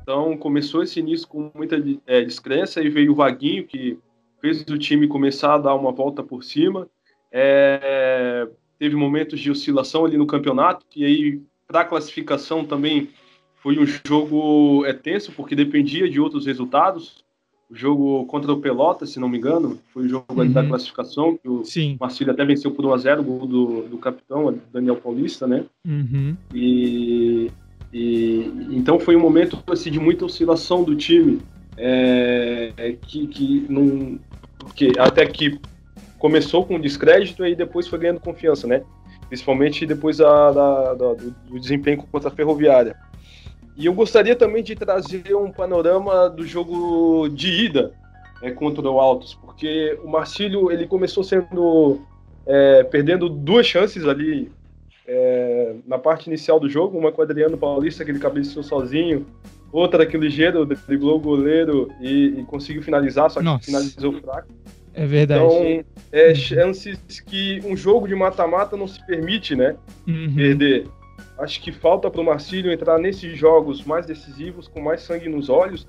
Então 0.00 0.34
começou 0.38 0.82
esse 0.82 0.98
início 0.98 1.28
com 1.28 1.50
muita 1.54 1.76
é, 2.06 2.22
descrença 2.22 2.80
e 2.80 2.88
veio 2.88 3.12
o 3.12 3.14
Vaguinho 3.14 3.66
que 3.66 3.98
fez 4.40 4.62
o 4.62 4.78
time 4.78 5.06
começar 5.06 5.56
a 5.56 5.58
dar 5.58 5.74
uma 5.74 5.92
volta 5.92 6.22
por 6.22 6.42
cima. 6.42 6.88
É, 7.30 8.48
teve 8.78 8.96
momentos 8.96 9.38
de 9.38 9.50
oscilação 9.50 10.06
ali 10.06 10.16
no 10.16 10.26
campeonato, 10.26 10.86
e 10.96 11.04
aí 11.04 11.42
para 11.68 11.82
a 11.82 11.84
classificação 11.84 12.64
também 12.64 13.10
foi 13.56 13.78
um 13.78 13.84
jogo 13.84 14.86
é, 14.86 14.94
tenso, 14.94 15.32
porque 15.32 15.54
dependia 15.54 16.08
de 16.08 16.18
outros 16.18 16.46
resultados. 16.46 17.22
O 17.70 17.74
jogo 17.76 18.26
contra 18.26 18.52
o 18.52 18.60
Pelota, 18.60 19.06
se 19.06 19.20
não 19.20 19.28
me 19.28 19.38
engano, 19.38 19.78
foi 19.94 20.06
o 20.06 20.08
jogo 20.08 20.26
uhum. 20.30 20.52
da 20.52 20.66
classificação, 20.66 21.36
que 21.36 21.48
o 21.48 21.64
Sim. 21.64 21.96
Marcílio 22.00 22.32
até 22.32 22.44
venceu 22.44 22.72
por 22.72 22.84
1x0, 22.84 23.20
o 23.20 23.22
gol 23.22 23.46
do, 23.46 23.82
do 23.82 23.98
capitão, 23.98 24.58
Daniel 24.72 24.96
Paulista, 24.96 25.46
né? 25.46 25.64
Uhum. 25.86 26.36
E, 26.52 27.48
e, 27.92 28.66
então 28.72 28.98
foi 28.98 29.14
um 29.14 29.20
momento 29.20 29.62
assim, 29.68 29.90
de 29.90 30.00
muita 30.00 30.24
oscilação 30.24 30.82
do 30.82 30.96
time, 30.96 31.40
é, 31.76 32.96
que, 33.06 33.28
que 33.28 33.66
não, 33.68 34.18
que 34.74 34.92
até 34.98 35.24
que 35.26 35.60
começou 36.18 36.64
com 36.66 36.78
descrédito 36.78 37.44
e 37.46 37.54
depois 37.54 37.88
foi 37.88 37.98
ganhando 37.98 38.20
confiança, 38.20 38.66
né? 38.66 38.82
Principalmente 39.28 39.86
depois 39.86 40.18
da, 40.18 40.50
da, 40.50 40.94
da, 40.94 41.14
do, 41.14 41.30
do, 41.30 41.60
desempenho 41.60 41.98
contra 41.98 42.28
a 42.28 42.32
Ferroviária. 42.32 42.96
E 43.80 43.86
eu 43.86 43.94
gostaria 43.94 44.36
também 44.36 44.62
de 44.62 44.76
trazer 44.76 45.34
um 45.34 45.50
panorama 45.50 46.28
do 46.28 46.46
jogo 46.46 47.30
de 47.30 47.64
ida 47.64 47.94
é, 48.42 48.50
contra 48.50 48.82
o 48.82 49.00
Altos, 49.00 49.32
porque 49.32 49.98
o 50.04 50.08
Marcílio 50.08 50.70
ele 50.70 50.86
começou 50.86 51.24
sendo 51.24 51.98
é, 52.46 52.84
perdendo 52.84 53.26
duas 53.26 53.66
chances 53.66 54.06
ali 54.06 54.52
é, 55.08 55.76
na 55.86 55.98
parte 55.98 56.26
inicial 56.26 56.60
do 56.60 56.68
jogo, 56.68 56.98
uma 56.98 57.10
com 57.10 57.22
o 57.22 57.24
Adriano 57.24 57.56
Paulista, 57.56 58.04
que 58.04 58.10
ele 58.10 58.18
cabeceou 58.18 58.62
sozinho, 58.62 59.24
outra 59.72 60.04
que 60.04 60.18
ligeiro, 60.18 60.66
driblou 60.66 61.16
o 61.16 61.20
goleiro 61.20 61.90
e, 62.02 62.38
e 62.38 62.44
conseguiu 62.44 62.82
finalizar, 62.82 63.30
só 63.30 63.40
que 63.40 63.46
Nossa. 63.46 63.64
finalizou 63.64 64.12
fraco. 64.20 64.48
É 64.92 65.06
verdade. 65.06 65.42
Então, 65.42 65.84
é 66.12 66.34
chances 66.34 66.98
que 67.20 67.62
um 67.64 67.74
jogo 67.74 68.06
de 68.06 68.14
mata-mata 68.14 68.76
não 68.76 68.86
se 68.86 69.02
permite, 69.06 69.56
né? 69.56 69.74
Uhum. 70.06 70.34
Perder. 70.34 70.86
Acho 71.40 71.60
que 71.62 71.72
falta 71.72 72.10
para 72.10 72.20
o 72.20 72.24
Marcílio 72.24 72.70
entrar 72.70 72.98
nesses 72.98 73.36
jogos 73.36 73.82
mais 73.82 74.04
decisivos, 74.04 74.68
com 74.68 74.80
mais 74.80 75.00
sangue 75.00 75.26
nos 75.26 75.48
olhos, 75.48 75.88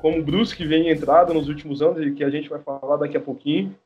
como 0.00 0.18
o 0.18 0.22
Brusque 0.22 0.66
vem 0.66 0.88
entrado 0.88 1.34
nos 1.34 1.48
últimos 1.48 1.82
anos 1.82 2.04
e 2.04 2.12
que 2.12 2.24
a 2.24 2.30
gente 2.30 2.48
vai 2.48 2.58
falar 2.60 2.96
daqui 2.96 3.16
a 3.16 3.20
pouquinho. 3.20 3.76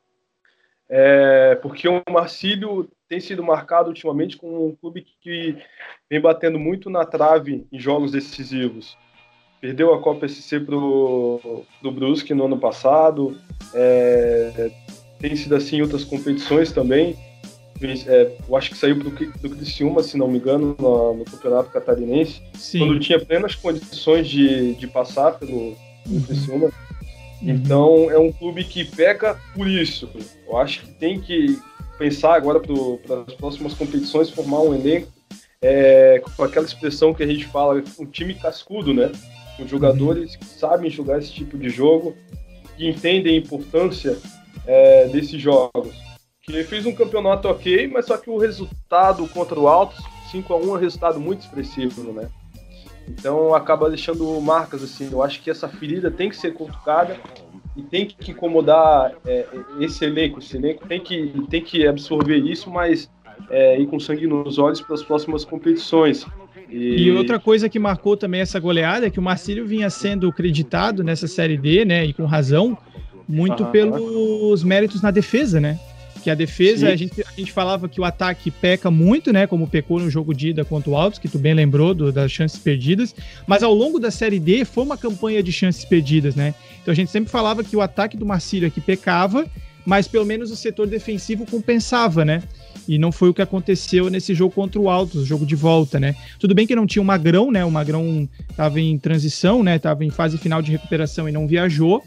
É, 0.89 1.57
porque 1.57 1.89
o 1.89 2.01
Marcílio 2.09 2.89
tem 3.09 3.19
sido 3.19 3.43
marcado 3.43 3.89
ultimamente 3.89 4.37
como 4.37 4.69
um 4.69 4.75
clube 4.75 5.05
que 5.21 5.57
vem 6.09 6.21
batendo 6.21 6.61
muito 6.61 6.89
na 6.89 7.05
trave 7.05 7.67
em 7.73 7.79
jogos 7.79 8.13
decisivos. 8.13 8.97
Perdeu 9.61 9.93
a 9.93 10.01
Copa 10.01 10.29
SC 10.29 10.61
pro, 10.61 11.65
pro 11.81 11.91
Brusque 11.91 12.33
no 12.33 12.45
ano 12.45 12.57
passado, 12.57 13.37
é, 13.75 14.71
tem 15.19 15.35
sido 15.35 15.57
assim 15.57 15.79
em 15.79 15.83
outras 15.83 16.05
competições 16.05 16.71
também. 16.71 17.17
É, 17.81 18.33
eu 18.49 18.57
acho 18.57 18.71
que 18.71 18.77
saiu 18.77 18.97
do, 18.97 19.11
do 19.11 19.51
Criciúma, 19.51 20.03
se 20.03 20.17
não 20.17 20.27
me 20.27 20.39
engano, 20.39 20.75
no, 20.79 21.15
no 21.15 21.25
Campeonato 21.25 21.71
Catarinense, 21.71 22.43
Sim. 22.55 22.81
quando 22.81 22.99
tinha 22.99 23.25
plenas 23.25 23.55
condições 23.55 24.29
de, 24.29 24.75
de 24.75 24.87
passar 24.89 25.39
pelo, 25.39 25.77
pelo 26.05 26.17
uhum. 26.17 26.23
Criciúma. 26.23 26.67
Uhum. 26.67 26.71
Então 27.51 28.11
é 28.11 28.19
um 28.19 28.33
clube 28.33 28.65
que 28.65 28.85
peca 28.85 29.39
por 29.55 29.69
isso. 29.69 30.11
Eu 30.47 30.57
acho 30.59 30.81
que 30.83 30.93
tem 30.95 31.21
que 31.21 31.59
pensar 31.99 32.35
agora 32.35 32.61
para 32.61 33.23
as 33.27 33.35
próximas 33.35 33.75
competições, 33.75 34.31
formar 34.31 34.61
um 34.61 34.75
elenco 34.75 35.13
é, 35.63 36.21
com 36.37 36.43
aquela 36.43 36.67
expressão 36.67 37.15
que 37.15 37.23
a 37.23 37.27
gente 37.27 37.47
fala, 37.47 37.83
um 37.99 38.07
time 38.07 38.35
cascudo, 38.35 38.93
né? 38.93 39.11
Com 39.57 39.67
jogadores 39.67 40.37
que 40.37 40.45
sabem 40.45 40.91
jogar 40.91 41.19
esse 41.19 41.33
tipo 41.33 41.57
de 41.57 41.69
jogo, 41.69 42.17
que 42.77 42.89
entendem 42.89 43.35
a 43.35 43.39
importância 43.39 44.17
é, 44.67 45.09
desses 45.09 45.41
jogos 45.41 46.08
que 46.53 46.65
fez 46.65 46.87
um 46.87 46.95
campeonato 46.95 47.49
ok, 47.49 47.89
mas 47.89 48.07
só 48.07 48.17
que 48.17 48.31
o 48.31 48.39
resultado 48.39 49.27
contra 49.29 49.59
o 49.59 49.69
Altos, 49.69 50.03
5 50.31 50.53
a 50.53 50.57
1 50.57 50.63
é 50.63 50.67
um 50.67 50.77
resultado 50.77 51.21
muito 51.21 51.41
expressivo, 51.41 52.13
né? 52.13 52.29
Então 53.09 53.55
acaba 53.55 53.89
deixando 53.89 54.39
marcas 54.41 54.83
assim. 54.83 55.09
Eu 55.11 55.23
acho 55.23 55.43
que 55.43 55.51
essa 55.51 55.69
ferida 55.69 56.11
tem 56.11 56.29
que 56.29 56.37
ser 56.37 56.53
cutucada 56.53 57.17
e 57.77 57.83
tem 57.83 58.07
que 58.07 58.33
incomodar 58.33 59.13
é, 59.27 59.47
esse 59.81 60.05
elenco. 60.05 60.41
Esse 60.41 60.57
elenco 60.57 60.87
tem 60.87 61.01
que, 61.01 61.33
tem 61.49 61.63
que 61.63 61.87
absorver 61.87 62.37
isso, 62.37 62.71
mas 62.71 63.11
é, 63.51 63.81
ir 63.81 63.87
com 63.87 63.99
sangue 63.99 64.27
nos 64.27 64.59
olhos 64.59 64.81
para 64.81 64.95
as 64.95 65.03
próximas 65.03 65.45
competições. 65.45 66.27
E... 66.69 67.05
e... 67.05 67.11
outra 67.13 67.39
coisa 67.39 67.69
que 67.69 67.79
marcou 67.79 68.17
também 68.17 68.41
essa 68.41 68.61
goleada 68.61 69.07
é 69.07 69.11
que 69.11 69.19
o 69.19 69.23
Marcílio 69.23 69.67
vinha 69.67 69.89
sendo 69.89 70.31
creditado 70.33 71.03
nessa 71.03 71.27
Série 71.27 71.57
D, 71.57 71.85
né, 71.87 72.05
e 72.05 72.13
com 72.13 72.27
razão, 72.27 72.77
muito 73.27 73.65
pelos 73.67 74.63
méritos 74.63 75.01
na 75.01 75.11
defesa, 75.11 75.61
né? 75.61 75.79
Que 76.23 76.31
a 76.31 76.35
defesa, 76.35 76.89
a 76.89 76.97
gente, 76.97 77.23
a 77.23 77.33
gente 77.37 77.53
falava 77.53 77.89
que 77.89 78.01
o 78.01 78.05
ataque 78.05 78.51
peca 78.51 78.91
muito, 78.91 79.33
né? 79.33 79.47
Como 79.47 79.67
pecou 79.67 80.01
no 80.01 80.11
jogo 80.11 80.35
de 80.35 80.49
ida 80.49 80.65
contra 80.65 80.91
o 80.91 80.97
Altos, 80.97 81.19
que 81.19 81.29
tu 81.29 81.39
bem 81.39 81.55
lembrou 81.55 81.95
do, 81.95 82.13
das 82.13 82.31
chances 82.31 82.59
perdidas. 82.59 83.15
Mas 83.47 83.63
ao 83.63 83.73
longo 83.73 83.99
da 83.99 84.11
Série 84.11 84.39
D 84.39 84.65
foi 84.65 84.85
uma 84.85 84.97
campanha 84.97 85.43
de 85.43 85.53
chances 85.53 85.85
perdidas, 85.85 86.35
né? 86.35 86.55
Então 86.83 86.93
a 86.93 86.95
gente 86.95 87.11
sempre 87.11 87.31
falava 87.31 87.63
que 87.63 87.77
o 87.77 87.81
ataque 87.81 88.17
do 88.17 88.27
Marcílio 88.27 88.67
aqui 88.69 88.81
pecava, 88.81 89.47
mas 89.85 90.09
pelo 90.09 90.27
menos 90.27 90.51
o 90.51 90.57
setor 90.57 90.87
defensivo 90.87 91.47
compensava, 91.47 92.25
né? 92.25 92.43
E 92.89 92.99
não 92.99 93.13
foi 93.13 93.29
o 93.29 93.35
que 93.35 93.43
aconteceu 93.43 94.09
nesse 94.09 94.35
jogo 94.35 94.55
contra 94.55 94.81
o 94.81 94.89
Altos, 94.89 95.27
jogo 95.27 95.45
de 95.45 95.55
volta, 95.55 96.01
né? 96.01 96.17
Tudo 96.39 96.55
bem 96.55 96.67
que 96.67 96.75
não 96.75 96.87
tinha 96.87 97.03
o 97.03 97.05
Magrão, 97.05 97.51
né? 97.51 97.65
O 97.65 97.71
Magrão 97.71 98.27
estava 98.51 98.81
em 98.81 98.99
transição, 98.99 99.63
né? 99.63 99.79
Tava 99.79 100.05
em 100.05 100.11
fase 100.11 100.39
final 100.39 100.63
de 100.63 100.73
recuperação 100.73 101.29
e 101.29 101.33
não 101.33 101.47
viajou. 101.47 102.03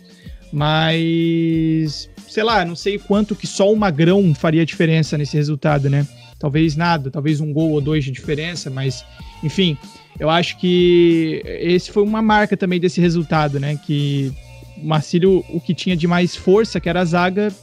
Mas 0.51 2.09
sei 2.31 2.43
lá, 2.43 2.63
não 2.63 2.75
sei 2.75 2.97
quanto 2.97 3.35
que 3.35 3.45
só 3.45 3.71
o 3.71 3.75
Magrão 3.75 4.33
faria 4.33 4.65
diferença 4.65 5.17
nesse 5.17 5.35
resultado, 5.35 5.89
né? 5.89 6.07
Talvez 6.39 6.75
nada, 6.77 7.11
talvez 7.11 7.41
um 7.41 7.51
gol 7.51 7.71
ou 7.71 7.81
dois 7.81 8.05
de 8.05 8.11
diferença, 8.11 8.69
mas 8.69 9.05
enfim, 9.43 9.77
eu 10.19 10.29
acho 10.29 10.57
que 10.57 11.41
esse 11.45 11.91
foi 11.91 12.03
uma 12.03 12.21
marca 12.21 12.55
também 12.55 12.79
desse 12.79 13.01
resultado, 13.01 13.59
né? 13.59 13.77
Que 13.85 14.31
o 14.77 14.87
Marcílio, 14.87 15.43
o 15.49 15.59
que 15.59 15.73
tinha 15.73 15.95
de 15.95 16.07
mais 16.07 16.35
força, 16.35 16.79
que 16.79 16.87
era 16.87 17.01
a 17.01 17.05
zaga, 17.05 17.53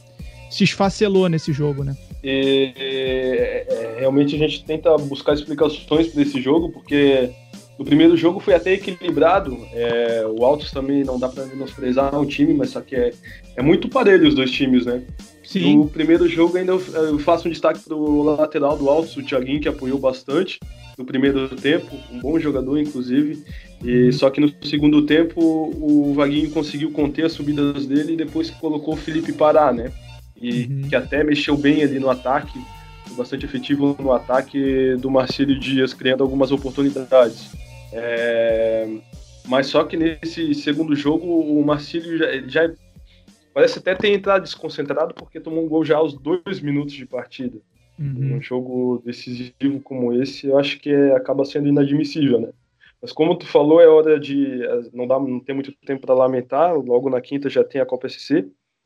se 0.49 0.63
esfacelou 0.63 1.27
nesse 1.27 1.51
jogo, 1.51 1.83
né? 1.83 1.97
E, 2.23 2.73
é, 2.77 3.95
realmente 3.99 4.35
a 4.35 4.37
gente 4.37 4.63
tenta 4.63 4.95
buscar 4.97 5.33
explicações 5.33 6.07
para 6.09 6.21
esse 6.21 6.41
jogo, 6.41 6.69
porque 6.69 7.31
no 7.79 7.85
primeiro 7.85 8.17
jogo 8.17 8.41
foi 8.41 8.53
até 8.53 8.73
equilibrado. 8.73 9.57
É, 9.71 10.25
o 10.27 10.43
Altos 10.43 10.69
também 10.69 11.05
não 11.05 11.17
dá 11.17 11.29
para 11.29 11.45
menosprezar 11.45 12.13
o 12.19 12.25
time, 12.25 12.53
mas 12.53 12.71
só 12.71 12.81
que 12.81 12.93
é, 12.93 13.13
é 13.55 13.61
muito 13.61 13.87
parelho 13.87 14.27
os 14.27 14.35
dois 14.35 14.51
times, 14.51 14.85
né? 14.85 15.01
Sim. 15.45 15.77
No 15.77 15.87
primeiro 15.87 16.27
jogo 16.27 16.57
ainda 16.57 16.73
eu, 16.73 16.81
eu 16.93 17.17
faço 17.19 17.47
um 17.47 17.51
destaque 17.51 17.79
para 17.79 17.95
o 17.95 18.21
lateral 18.21 18.77
do 18.77 18.89
Altos, 18.89 19.15
o 19.15 19.23
Thiaguinho, 19.23 19.61
que 19.61 19.69
apoiou 19.69 19.97
bastante 19.97 20.59
no 20.97 21.05
primeiro 21.05 21.47
tempo, 21.55 21.95
um 22.11 22.19
bom 22.19 22.37
jogador, 22.37 22.77
inclusive. 22.77 23.41
E, 23.81 24.11
só 24.11 24.29
que 24.29 24.41
no 24.41 24.53
segundo 24.61 25.05
tempo 25.05 25.39
o 25.41 26.13
Vaguinho 26.13 26.51
conseguiu 26.51 26.91
conter 26.91 27.27
as 27.27 27.31
subidas 27.31 27.85
dele 27.85 28.13
e 28.13 28.17
depois 28.17 28.49
colocou 28.49 28.95
o 28.95 28.97
Felipe 28.97 29.31
Pará, 29.31 29.71
né? 29.71 29.89
E 30.35 30.63
uhum. 30.63 30.89
que 30.89 30.95
até 30.97 31.23
mexeu 31.23 31.55
bem 31.55 31.81
ali 31.81 31.97
no 31.97 32.09
ataque, 32.09 32.59
bastante 33.15 33.45
efetivo 33.45 33.95
no 33.97 34.11
ataque 34.11 34.97
do 34.99 35.09
Marcelo 35.09 35.57
Dias, 35.57 35.93
criando 35.93 36.23
algumas 36.23 36.51
oportunidades. 36.51 37.68
É, 37.91 38.87
mas 39.47 39.67
só 39.67 39.83
que 39.83 39.97
nesse 39.97 40.53
segundo 40.53 40.95
jogo 40.95 41.25
o 41.27 41.65
Marcílio 41.65 42.17
já, 42.17 42.47
já, 42.47 42.73
parece 43.53 43.79
até 43.79 43.95
ter 43.95 44.13
entrado 44.13 44.43
desconcentrado 44.43 45.13
porque 45.13 45.39
tomou 45.39 45.65
um 45.65 45.67
gol 45.67 45.83
já 45.83 45.97
aos 45.97 46.13
dois 46.13 46.61
minutos 46.61 46.93
de 46.93 47.05
partida. 47.05 47.57
Uhum. 47.97 48.37
Um 48.37 48.41
jogo 48.41 49.01
decisivo 49.03 49.81
como 49.83 50.13
esse, 50.13 50.47
eu 50.47 50.57
acho 50.57 50.79
que 50.79 50.89
é, 50.89 51.13
acaba 51.15 51.43
sendo 51.43 51.67
inadmissível, 51.67 52.39
né? 52.39 52.49
Mas 53.01 53.11
como 53.11 53.37
tu 53.37 53.45
falou, 53.45 53.81
é 53.81 53.87
hora 53.87 54.19
de 54.19 54.61
não 54.93 55.07
dá, 55.07 55.19
não 55.19 55.39
tem 55.39 55.55
muito 55.55 55.71
tempo 55.85 56.05
para 56.05 56.15
lamentar. 56.15 56.75
Logo 56.75 57.09
na 57.09 57.21
quinta 57.21 57.49
já 57.49 57.63
tem 57.63 57.79
a 57.79 57.85
Copa 57.85 58.09
SC, 58.09 58.43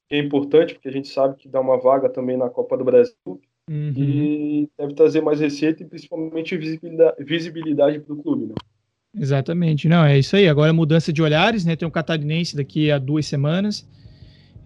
que 0.07 0.15
é 0.15 0.19
importante 0.19 0.75
porque 0.75 0.87
a 0.87 0.91
gente 0.91 1.07
sabe 1.07 1.35
que 1.35 1.47
dá 1.47 1.59
uma 1.59 1.79
vaga 1.79 2.09
também 2.09 2.37
na 2.37 2.49
Copa 2.49 2.77
do 2.77 2.83
Brasil. 2.83 3.15
Uhum. 3.69 3.93
E 3.95 4.69
deve 4.77 4.93
trazer 4.93 5.21
mais 5.21 5.39
receita 5.39 5.81
e 5.81 5.85
principalmente 5.85 6.55
visibilidade, 6.57 7.23
visibilidade 7.23 7.99
para 7.99 8.13
o 8.13 8.21
clube, 8.21 8.47
né? 8.47 8.53
Exatamente. 9.17 9.87
Não, 9.87 10.03
é 10.03 10.17
isso 10.17 10.35
aí. 10.35 10.47
Agora 10.47 10.69
é 10.69 10.73
mudança 10.73 11.13
de 11.13 11.21
olhares, 11.21 11.65
né? 11.65 11.75
Tem 11.75 11.87
um 11.87 11.91
catarinense 11.91 12.55
daqui 12.55 12.91
a 12.91 12.97
duas 12.97 13.25
semanas. 13.25 13.87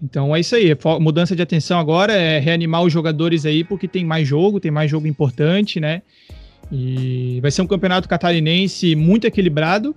Então 0.01 0.35
é 0.35 0.39
isso 0.39 0.55
aí. 0.55 0.75
Mudança 0.99 1.35
de 1.35 1.41
atenção 1.41 1.79
agora 1.79 2.13
é 2.13 2.39
reanimar 2.39 2.83
os 2.83 2.93
jogadores 2.93 3.45
aí, 3.45 3.63
porque 3.63 3.87
tem 3.87 4.05
mais 4.05 4.27
jogo, 4.27 4.59
tem 4.59 4.71
mais 4.71 4.89
jogo 4.89 5.07
importante, 5.07 5.79
né? 5.79 6.01
E 6.71 7.39
vai 7.41 7.51
ser 7.51 7.61
um 7.61 7.67
campeonato 7.67 8.07
catarinense 8.07 8.95
muito 8.95 9.25
equilibrado, 9.25 9.95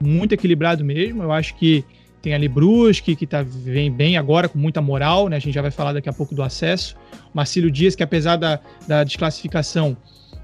muito 0.00 0.32
equilibrado 0.32 0.84
mesmo. 0.84 1.22
Eu 1.22 1.32
acho 1.32 1.54
que 1.56 1.84
tem 2.22 2.32
ali 2.32 2.48
Brusque, 2.48 3.14
que 3.14 3.26
tá, 3.26 3.42
vem 3.42 3.90
bem 3.90 4.16
agora, 4.16 4.48
com 4.48 4.58
muita 4.58 4.80
moral, 4.80 5.28
né? 5.28 5.36
A 5.36 5.38
gente 5.40 5.54
já 5.54 5.62
vai 5.62 5.70
falar 5.70 5.92
daqui 5.92 6.08
a 6.08 6.12
pouco 6.12 6.34
do 6.34 6.42
acesso. 6.42 6.96
Marcílio 7.34 7.70
Dias, 7.70 7.94
que 7.94 8.02
apesar 8.02 8.36
da, 8.36 8.60
da 8.88 9.04
desclassificação, 9.04 9.96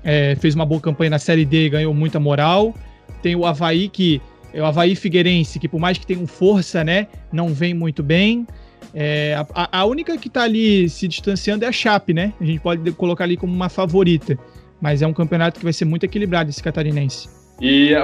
é, 0.03 0.35
fez 0.37 0.55
uma 0.55 0.67
boa 0.67 0.81
campanha 0.81 1.11
na 1.11 1.19
Série 1.19 1.45
D 1.45 1.67
e 1.67 1.71
ganhou 1.71 1.95
muita 1.95 2.21
moral. 2.21 2.75
Tem 3.23 3.37
o 3.37 3.45
Havaí, 3.45 3.89
que 3.89 4.21
é 4.53 4.61
o 4.61 4.67
Havaí 4.67 4.95
Figueirense, 4.95 5.59
que 5.59 5.69
por 5.69 5.81
mais 5.81 5.99
que 5.99 6.07
tenha 6.07 6.27
força, 6.27 6.83
né, 6.83 7.07
não 7.33 7.49
vem 7.49 7.75
muito 7.75 8.03
bem. 8.03 8.47
É, 8.95 9.35
a, 9.55 9.81
a, 9.81 9.85
única 9.85 10.17
que 10.19 10.29
está 10.29 10.43
ali 10.43 10.89
se 10.89 11.07
distanciando 11.07 11.65
é 11.65 11.69
a 11.69 11.73
Chape, 11.73 12.13
né? 12.13 12.33
A 12.41 12.45
gente 12.45 12.61
pode 12.61 12.91
colocar 12.93 13.25
ali 13.25 13.37
como 13.37 13.53
uma 13.53 13.69
favorita. 13.69 14.39
Mas 14.81 15.03
é 15.03 15.07
um 15.07 15.13
campeonato 15.13 15.59
que 15.59 15.65
vai 15.65 15.73
ser 15.73 15.85
muito 15.85 16.05
equilibrado 16.05 16.51
esse 16.51 16.63
catarinense. 16.63 17.29
E, 17.61 17.93
é 17.93 18.03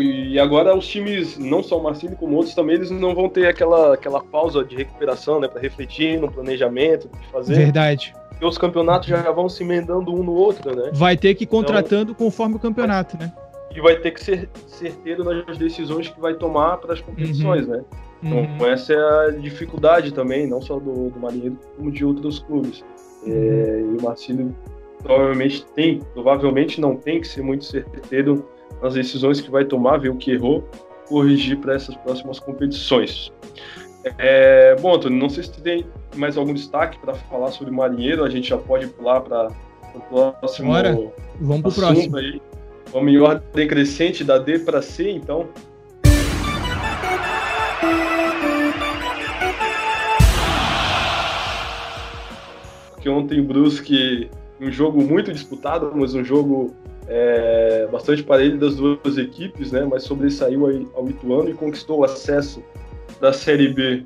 e 0.00 0.38
agora 0.38 0.76
os 0.76 0.86
times, 0.86 1.38
não 1.38 1.62
só 1.62 1.78
o 1.78 1.82
Marcílio 1.82 2.16
como 2.16 2.34
outros 2.34 2.54
também, 2.54 2.74
eles 2.74 2.90
não 2.90 3.14
vão 3.14 3.28
ter 3.28 3.46
aquela, 3.46 3.94
aquela 3.94 4.20
pausa 4.20 4.64
de 4.64 4.74
recuperação, 4.74 5.40
né? 5.40 5.46
Para 5.46 5.60
refletir 5.60 6.20
no 6.20 6.30
planejamento, 6.30 7.08
de 7.08 7.28
fazer. 7.28 7.54
Verdade. 7.54 8.12
Porque 8.30 8.44
os 8.44 8.58
campeonatos 8.58 9.08
já 9.08 9.30
vão 9.30 9.48
se 9.48 9.62
emendando 9.62 10.12
um 10.12 10.22
no 10.22 10.32
outro, 10.32 10.74
né? 10.74 10.90
Vai 10.92 11.16
ter 11.16 11.34
que 11.34 11.44
ir 11.44 11.46
contratando 11.46 12.12
então, 12.12 12.14
conforme 12.26 12.56
o 12.56 12.58
campeonato, 12.58 13.16
né? 13.16 13.32
E 13.76 13.80
vai 13.80 13.96
ter 13.96 14.12
que 14.12 14.24
ser 14.24 14.48
certeiro 14.66 15.22
nas 15.22 15.58
decisões 15.58 16.08
que 16.08 16.18
vai 16.18 16.34
tomar 16.34 16.78
para 16.78 16.94
as 16.94 17.00
competições, 17.00 17.66
uhum. 17.66 17.72
né? 17.72 17.84
Então, 18.22 18.38
uhum. 18.38 18.66
essa 18.66 18.94
é 18.94 19.26
a 19.26 19.30
dificuldade 19.30 20.12
também, 20.12 20.46
não 20.46 20.62
só 20.62 20.78
do, 20.78 21.10
do 21.10 21.20
Marinheiro, 21.20 21.58
como 21.76 21.92
de 21.92 22.04
outros 22.04 22.38
clubes. 22.38 22.82
É, 23.26 23.28
uhum. 23.28 23.94
e 23.94 23.98
o 23.98 24.02
Marcílio 24.02 24.56
provavelmente 25.02 25.66
tem, 25.74 26.00
provavelmente 26.14 26.80
não 26.80 26.96
tem 26.96 27.20
que 27.20 27.28
ser 27.28 27.42
muito 27.42 27.66
certeiro 27.66 28.48
nas 28.82 28.94
decisões 28.94 29.40
que 29.40 29.50
vai 29.50 29.64
tomar, 29.64 29.98
ver 29.98 30.08
o 30.08 30.16
que 30.16 30.30
errou, 30.30 30.66
corrigir 31.06 31.58
para 31.58 31.74
essas 31.74 31.94
próximas 31.96 32.40
competições. 32.40 33.30
É, 34.18 34.74
bom, 34.80 34.94
Antônio, 34.94 35.18
não 35.18 35.28
sei 35.28 35.42
se 35.42 35.60
tem 35.60 35.86
mais 36.14 36.38
algum 36.38 36.54
destaque 36.54 36.98
para 36.98 37.14
falar 37.14 37.50
sobre 37.50 37.72
Marinheiro, 37.72 38.24
a 38.24 38.30
gente 38.30 38.48
já 38.48 38.56
pode 38.56 38.86
pular 38.86 39.20
para 39.20 39.48
o 39.94 40.32
próximo. 40.32 40.68
Bora. 40.68 40.96
Vamos 41.40 41.62
para 41.62 41.70
o 41.70 41.74
próximo. 41.74 42.16
Aí. 42.16 42.40
Vamos 42.92 43.12
em 43.12 43.18
ordem 43.18 43.68
crescente 43.68 44.24
da 44.24 44.38
D 44.38 44.58
para 44.60 44.80
C, 44.80 45.10
então. 45.10 45.48
Porque 52.92 53.08
ontem 53.08 53.40
o 53.40 53.44
Brusque, 53.44 54.30
um 54.60 54.70
jogo 54.70 55.02
muito 55.02 55.32
disputado, 55.32 55.92
mas 55.94 56.14
um 56.14 56.24
jogo 56.24 56.74
é, 57.06 57.86
bastante 57.90 58.22
parelho 58.22 58.58
das 58.58 58.76
duas 58.76 59.18
equipes, 59.18 59.72
né? 59.72 59.84
Mas 59.84 60.04
sobressaiu 60.04 60.90
ao 60.94 61.08
Ituano 61.08 61.50
e 61.50 61.54
conquistou 61.54 62.00
o 62.00 62.04
acesso 62.04 62.62
da 63.20 63.32
Série 63.32 63.68
B. 63.68 64.04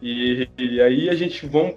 E, 0.00 0.48
e 0.56 0.80
aí 0.80 1.08
a 1.08 1.14
gente 1.14 1.46
vamos 1.46 1.74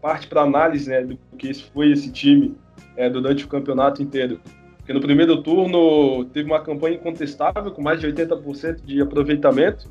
parte 0.00 0.26
para 0.26 0.42
análise 0.42 0.88
né, 0.88 1.02
do 1.02 1.18
que 1.36 1.52
foi 1.54 1.92
esse 1.92 2.10
time 2.10 2.56
é, 2.96 3.08
durante 3.08 3.44
o 3.44 3.48
campeonato 3.48 4.02
inteiro. 4.02 4.40
Porque 4.90 4.94
no 4.94 5.00
primeiro 5.06 5.40
turno 5.40 6.24
teve 6.24 6.50
uma 6.50 6.60
campanha 6.60 6.96
incontestável, 6.96 7.70
com 7.70 7.80
mais 7.80 8.00
de 8.00 8.08
80% 8.08 8.84
de 8.84 9.00
aproveitamento. 9.00 9.88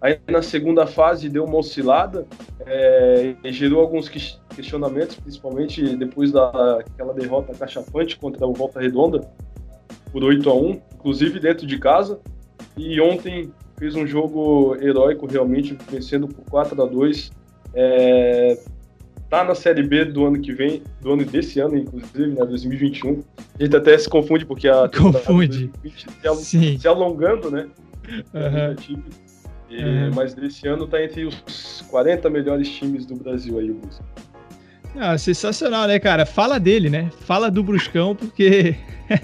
Aí 0.00 0.18
na 0.28 0.42
segunda 0.42 0.88
fase 0.88 1.28
deu 1.28 1.44
uma 1.44 1.58
oscilada, 1.58 2.26
é, 2.66 3.36
gerou 3.44 3.80
alguns 3.80 4.08
questionamentos, 4.08 5.14
principalmente 5.14 5.94
depois 5.94 6.32
daquela 6.32 7.14
derrota 7.14 7.54
cachapante 7.54 8.18
contra 8.18 8.44
o 8.44 8.52
Volta 8.52 8.80
Redonda, 8.80 9.20
por 10.10 10.24
8 10.24 10.50
a 10.50 10.54
1 10.54 10.80
inclusive 10.94 11.38
dentro 11.38 11.64
de 11.64 11.78
casa. 11.78 12.18
E 12.76 13.00
ontem 13.00 13.52
fez 13.78 13.94
um 13.94 14.04
jogo 14.04 14.74
heróico, 14.80 15.28
realmente, 15.28 15.78
vencendo 15.88 16.26
por 16.26 16.44
4 16.50 16.82
a 16.82 16.86
2 16.86 17.30
é, 17.72 18.58
tá 19.30 19.44
na 19.44 19.54
Série 19.54 19.84
B 19.84 20.04
do 20.04 20.26
ano 20.26 20.40
que 20.40 20.52
vem, 20.52 20.82
do 21.00 21.12
ano 21.12 21.24
desse 21.24 21.60
ano, 21.60 21.76
inclusive, 21.76 22.26
né, 22.26 22.44
2021. 22.44 23.22
A 23.58 23.62
gente 23.62 23.76
até 23.76 23.96
se 23.96 24.08
confunde, 24.08 24.44
porque 24.44 24.68
a 24.68 24.88
confunde. 24.88 25.70
Se, 26.38 26.78
se, 26.78 26.88
alongando, 26.88 27.48
né? 27.48 27.68
Uhum. 28.34 29.00
E, 29.70 29.84
uhum. 29.84 30.10
Mas 30.14 30.34
desse 30.34 30.66
ano 30.66 30.84
tá 30.88 31.02
entre 31.02 31.24
os 31.24 31.84
40 31.88 32.28
melhores 32.28 32.68
times 32.68 33.06
do 33.06 33.14
Brasil 33.14 33.56
aí, 33.60 33.70
o 33.70 33.74
Brusco. 33.74 34.04
Ah, 34.96 35.16
sensacional, 35.16 35.86
né, 35.86 36.00
cara? 36.00 36.26
Fala 36.26 36.58
dele, 36.58 36.90
né? 36.90 37.08
Fala 37.20 37.48
do 37.48 37.62
Bruscão, 37.62 38.16
porque 38.16 38.74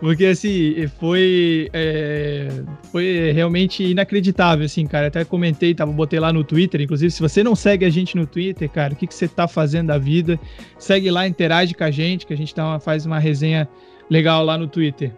Porque, 0.00 0.26
assim, 0.26 0.86
foi, 0.98 1.68
é, 1.72 2.48
foi 2.90 3.32
realmente 3.32 3.84
inacreditável, 3.84 4.64
assim, 4.64 4.86
cara. 4.86 5.08
Até 5.08 5.24
comentei, 5.24 5.74
tava, 5.74 5.92
botei 5.92 6.18
lá 6.18 6.32
no 6.32 6.44
Twitter. 6.44 6.80
Inclusive, 6.80 7.10
se 7.10 7.20
você 7.20 7.42
não 7.42 7.54
segue 7.54 7.84
a 7.84 7.90
gente 7.90 8.16
no 8.16 8.26
Twitter, 8.26 8.68
cara, 8.68 8.92
o 8.92 8.96
que, 8.96 9.06
que 9.06 9.14
você 9.14 9.28
tá 9.28 9.46
fazendo 9.46 9.88
da 9.88 9.98
vida? 9.98 10.38
Segue 10.78 11.10
lá, 11.10 11.26
interage 11.26 11.74
com 11.74 11.84
a 11.84 11.90
gente, 11.90 12.26
que 12.26 12.32
a 12.32 12.36
gente 12.36 12.54
dá 12.54 12.66
uma, 12.66 12.80
faz 12.80 13.06
uma 13.06 13.18
resenha 13.18 13.68
legal 14.10 14.44
lá 14.44 14.58
no 14.58 14.66
Twitter. 14.66 15.12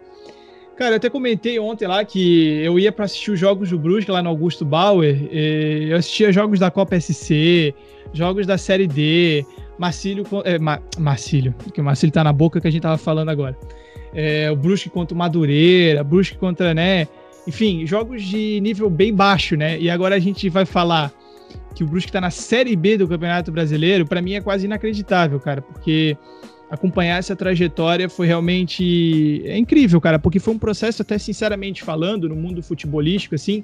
Cara, 0.77 0.91
eu 0.91 0.97
até 0.97 1.09
comentei 1.09 1.57
ontem 1.57 1.87
lá 1.87 2.05
que 2.05 2.59
eu 2.61 2.77
ia 2.77 2.91
para 2.91 3.05
assistir 3.05 3.31
os 3.31 3.39
jogos 3.39 3.71
do 3.71 3.79
Brusque 3.79 4.11
lá 4.11 4.21
no 4.21 4.29
Augusto 4.29 4.63
Bauer. 4.63 5.27
eu 5.31 5.97
assistia 5.97 6.31
jogos 6.31 6.59
da 6.59 6.69
Copa 6.69 6.99
SC, 6.99 7.73
jogos 8.13 8.45
da 8.45 8.59
Série 8.59 8.85
D, 8.85 9.43
Marcílio. 9.79 10.23
É, 10.45 10.59
Marcílio, 10.99 11.51
porque 11.57 11.81
o 11.81 11.83
Marcílio 11.83 12.13
tá 12.13 12.23
na 12.23 12.31
boca 12.31 12.61
que 12.61 12.67
a 12.67 12.71
gente 12.71 12.83
tava 12.83 12.97
falando 12.97 13.29
agora 13.29 13.57
é, 14.17 14.49
o 14.49 14.55
Brusque 14.55 14.89
contra 14.89 15.13
o 15.13 15.17
Madureira, 15.17 16.03
Brusque 16.03 16.35
contra, 16.35 16.73
né? 16.73 17.07
Enfim, 17.47 17.85
jogos 17.85 18.23
de 18.23 18.59
nível 18.61 18.89
bem 18.89 19.13
baixo, 19.13 19.55
né? 19.55 19.79
E 19.79 19.91
agora 19.91 20.15
a 20.15 20.19
gente 20.19 20.49
vai 20.49 20.65
falar 20.65 21.13
que 21.75 21.83
o 21.83 21.87
Brusque 21.87 22.09
está 22.09 22.19
na 22.19 22.31
Série 22.31 22.75
B 22.75 22.97
do 22.97 23.07
Campeonato 23.07 23.51
Brasileiro, 23.51 24.07
para 24.07 24.19
mim 24.19 24.33
é 24.33 24.41
quase 24.41 24.65
inacreditável, 24.65 25.39
cara, 25.39 25.61
porque 25.61 26.17
acompanhar 26.67 27.19
essa 27.19 27.35
trajetória 27.35 28.09
foi 28.09 28.25
realmente 28.25 29.43
é 29.45 29.55
incrível, 29.55 30.01
cara, 30.01 30.17
porque 30.17 30.39
foi 30.39 30.55
um 30.55 30.59
processo, 30.59 31.03
até 31.03 31.19
sinceramente 31.19 31.83
falando, 31.83 32.27
no 32.27 32.35
mundo 32.35 32.63
futebolístico, 32.63 33.35
assim, 33.35 33.63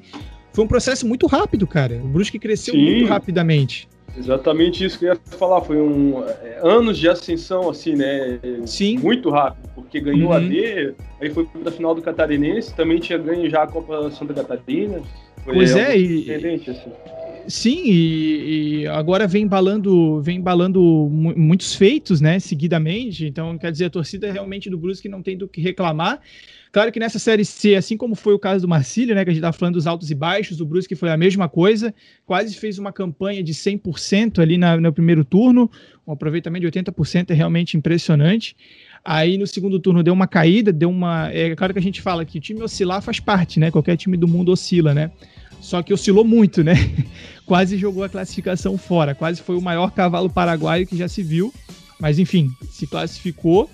foi 0.53 0.63
um 0.63 0.67
processo 0.67 1.07
muito 1.07 1.25
rápido, 1.25 1.65
cara. 1.65 1.95
O 1.95 2.07
Brusque 2.07 2.37
cresceu 2.37 2.75
Sim. 2.75 2.83
muito 2.83 3.07
rapidamente. 3.07 3.89
Exatamente 4.17 4.85
isso 4.85 4.99
que 4.99 5.05
eu 5.05 5.13
ia 5.13 5.19
falar, 5.37 5.61
foi 5.61 5.77
um 5.77 6.23
é, 6.23 6.59
anos 6.61 6.97
de 6.99 7.09
ascensão 7.09 7.69
assim, 7.69 7.95
né? 7.95 8.39
Sim. 8.65 8.97
Muito 8.99 9.29
rápido, 9.29 9.69
porque 9.73 9.99
ganhou 9.99 10.29
uhum. 10.29 10.33
a 10.33 10.39
D, 10.39 10.93
aí 11.19 11.29
foi 11.31 11.45
para 11.45 11.69
a 11.69 11.71
final 11.71 11.95
do 11.95 12.01
Catarinense, 12.01 12.75
também 12.75 12.99
tinha 12.99 13.17
ganho 13.17 13.49
já 13.49 13.63
a 13.63 13.67
Copa 13.67 14.11
Santa 14.11 14.33
Catarina. 14.33 15.01
pois 15.43 15.75
é, 15.75 15.97
e 15.97 16.31
assim. 16.31 16.91
Sim, 17.47 17.83
e, 17.85 18.83
e, 18.83 18.87
agora 18.87 19.27
vem 19.27 19.43
embalando, 19.43 20.21
vem 20.21 20.37
embalando 20.37 20.81
muitos 21.11 21.75
feitos, 21.75 22.21
né, 22.21 22.39
seguidamente. 22.39 23.25
Então, 23.25 23.57
quer 23.57 23.71
dizer, 23.71 23.85
a 23.85 23.89
torcida 23.89 24.31
realmente 24.31 24.69
do 24.69 24.77
Brusque 24.77 25.09
não 25.09 25.21
tem 25.21 25.37
do 25.37 25.47
que 25.47 25.59
reclamar. 25.59 26.21
Claro 26.73 26.91
que 26.91 26.99
nessa 26.99 27.19
série 27.19 27.45
C, 27.45 27.75
assim 27.75 27.95
como 27.95 28.15
foi 28.15 28.33
o 28.33 28.39
caso 28.39 28.63
do 28.63 28.67
Marcílio, 28.67 29.13
né, 29.13 29.23
que 29.23 29.29
a 29.29 29.33
gente 29.33 29.41
estava 29.41 29.55
falando 29.55 29.75
dos 29.75 29.85
altos 29.85 30.09
e 30.09 30.15
baixos, 30.15 30.59
o 30.59 30.65
Brusque 30.65 30.95
foi 30.95 31.11
a 31.11 31.15
mesma 31.15 31.47
coisa, 31.47 31.93
quase 32.25 32.55
fez 32.55 32.79
uma 32.79 32.91
campanha 32.91 33.43
de 33.43 33.53
100% 33.53 34.39
ali 34.39 34.57
na, 34.57 34.75
no 34.75 34.91
primeiro 34.91 35.23
turno, 35.23 35.69
um 36.07 36.11
aproveitamento 36.11 36.67
de 36.67 36.81
80% 36.81 37.29
é 37.29 37.33
realmente 37.35 37.77
impressionante. 37.77 38.55
Aí 39.05 39.37
no 39.37 39.45
segundo 39.45 39.79
turno 39.79 40.01
deu 40.01 40.15
uma 40.15 40.25
caída, 40.25 40.73
deu 40.73 40.89
uma. 40.89 41.29
É 41.31 41.55
claro 41.55 41.73
que 41.73 41.79
a 41.79 41.81
gente 41.81 42.01
fala 42.01 42.25
que 42.25 42.39
o 42.39 42.41
time 42.41 42.63
oscilar 42.63 43.03
faz 43.03 43.19
parte, 43.19 43.59
né? 43.59 43.69
Qualquer 43.69 43.95
time 43.95 44.17
do 44.17 44.27
mundo 44.27 44.51
oscila, 44.51 44.95
né? 44.95 45.11
Só 45.61 45.83
que 45.83 45.93
oscilou 45.93 46.25
muito, 46.25 46.63
né? 46.63 46.73
quase 47.45 47.77
jogou 47.77 48.03
a 48.03 48.09
classificação 48.09 48.79
fora, 48.79 49.13
quase 49.13 49.41
foi 49.41 49.55
o 49.55 49.61
maior 49.61 49.91
cavalo 49.91 50.29
paraguaio 50.29 50.87
que 50.87 50.97
já 50.97 51.07
se 51.07 51.21
viu. 51.21 51.53
Mas 51.99 52.17
enfim, 52.17 52.49
se 52.71 52.87
classificou 52.87 53.69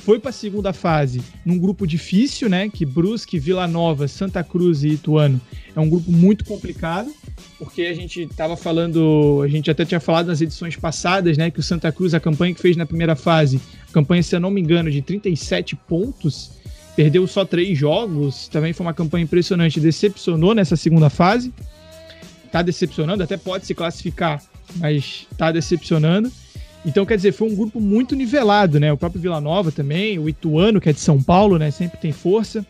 foi 0.00 0.18
para 0.18 0.30
a 0.30 0.32
segunda 0.32 0.72
fase 0.72 1.22
num 1.44 1.58
grupo 1.58 1.86
difícil, 1.86 2.48
né? 2.48 2.68
Que 2.68 2.84
Brusque, 2.84 3.38
Vila 3.38 3.66
Nova, 3.68 4.08
Santa 4.08 4.42
Cruz 4.42 4.82
e 4.82 4.88
Ituano 4.88 5.40
é 5.74 5.80
um 5.80 5.88
grupo 5.88 6.10
muito 6.10 6.44
complicado, 6.44 7.10
porque 7.58 7.82
a 7.82 7.94
gente 7.94 8.22
estava 8.22 8.56
falando, 8.56 9.40
a 9.42 9.48
gente 9.48 9.70
até 9.70 9.84
tinha 9.84 10.00
falado 10.00 10.26
nas 10.26 10.40
edições 10.40 10.76
passadas, 10.76 11.38
né? 11.38 11.50
Que 11.50 11.60
o 11.60 11.62
Santa 11.62 11.90
Cruz, 11.90 12.14
a 12.14 12.20
campanha 12.20 12.54
que 12.54 12.60
fez 12.60 12.76
na 12.76 12.84
primeira 12.84 13.16
fase, 13.16 13.60
campanha, 13.92 14.22
se 14.22 14.34
eu 14.34 14.40
não 14.40 14.50
me 14.50 14.60
engano, 14.60 14.90
de 14.90 15.00
37 15.00 15.76
pontos, 15.76 16.52
perdeu 16.94 17.26
só 17.26 17.44
três 17.44 17.78
jogos, 17.78 18.48
também 18.48 18.72
foi 18.72 18.84
uma 18.84 18.94
campanha 18.94 19.24
impressionante, 19.24 19.80
decepcionou 19.80 20.54
nessa 20.54 20.76
segunda 20.76 21.08
fase, 21.08 21.52
tá 22.50 22.60
decepcionando, 22.60 23.22
até 23.22 23.36
pode 23.36 23.66
se 23.66 23.74
classificar, 23.74 24.42
mas 24.76 25.26
tá 25.38 25.50
decepcionando. 25.50 26.30
Então, 26.84 27.06
quer 27.06 27.16
dizer, 27.16 27.32
foi 27.32 27.48
um 27.48 27.54
grupo 27.54 27.80
muito 27.80 28.16
nivelado, 28.16 28.80
né? 28.80 28.92
O 28.92 28.96
próprio 28.96 29.20
Vila 29.20 29.40
Nova 29.40 29.70
também, 29.70 30.18
o 30.18 30.28
Ituano, 30.28 30.80
que 30.80 30.88
é 30.88 30.92
de 30.92 31.00
São 31.00 31.22
Paulo, 31.22 31.58
né? 31.58 31.70
Sempre 31.70 31.98
tem 31.98 32.10
força. 32.10 32.66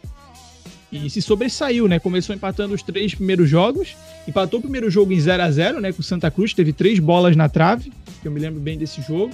E 0.92 1.09
se 1.09 1.22
sobressaiu, 1.22 1.88
né? 1.88 1.98
Começou 1.98 2.35
empatando 2.35 2.75
os 2.75 2.83
três 2.83 3.14
primeiros 3.14 3.48
jogos. 3.48 3.96
Empatou 4.29 4.59
o 4.59 4.62
primeiro 4.62 4.90
jogo 4.90 5.12
em 5.12 5.18
0 5.18 5.42
a 5.42 5.51
0 5.51 5.81
né? 5.81 5.92
Com 5.92 6.01
o 6.01 6.05
Santa 6.05 6.31
Cruz, 6.31 6.53
teve 6.53 6.75
três 6.75 6.98
bolas 6.98 7.35
na 7.35 7.48
trave, 7.48 7.90
que 8.20 8.29
eu 8.29 8.33
me 8.33 8.38
lembro 8.38 8.61
bem 8.61 8.77
desse 8.77 9.01
jogo. 9.01 9.33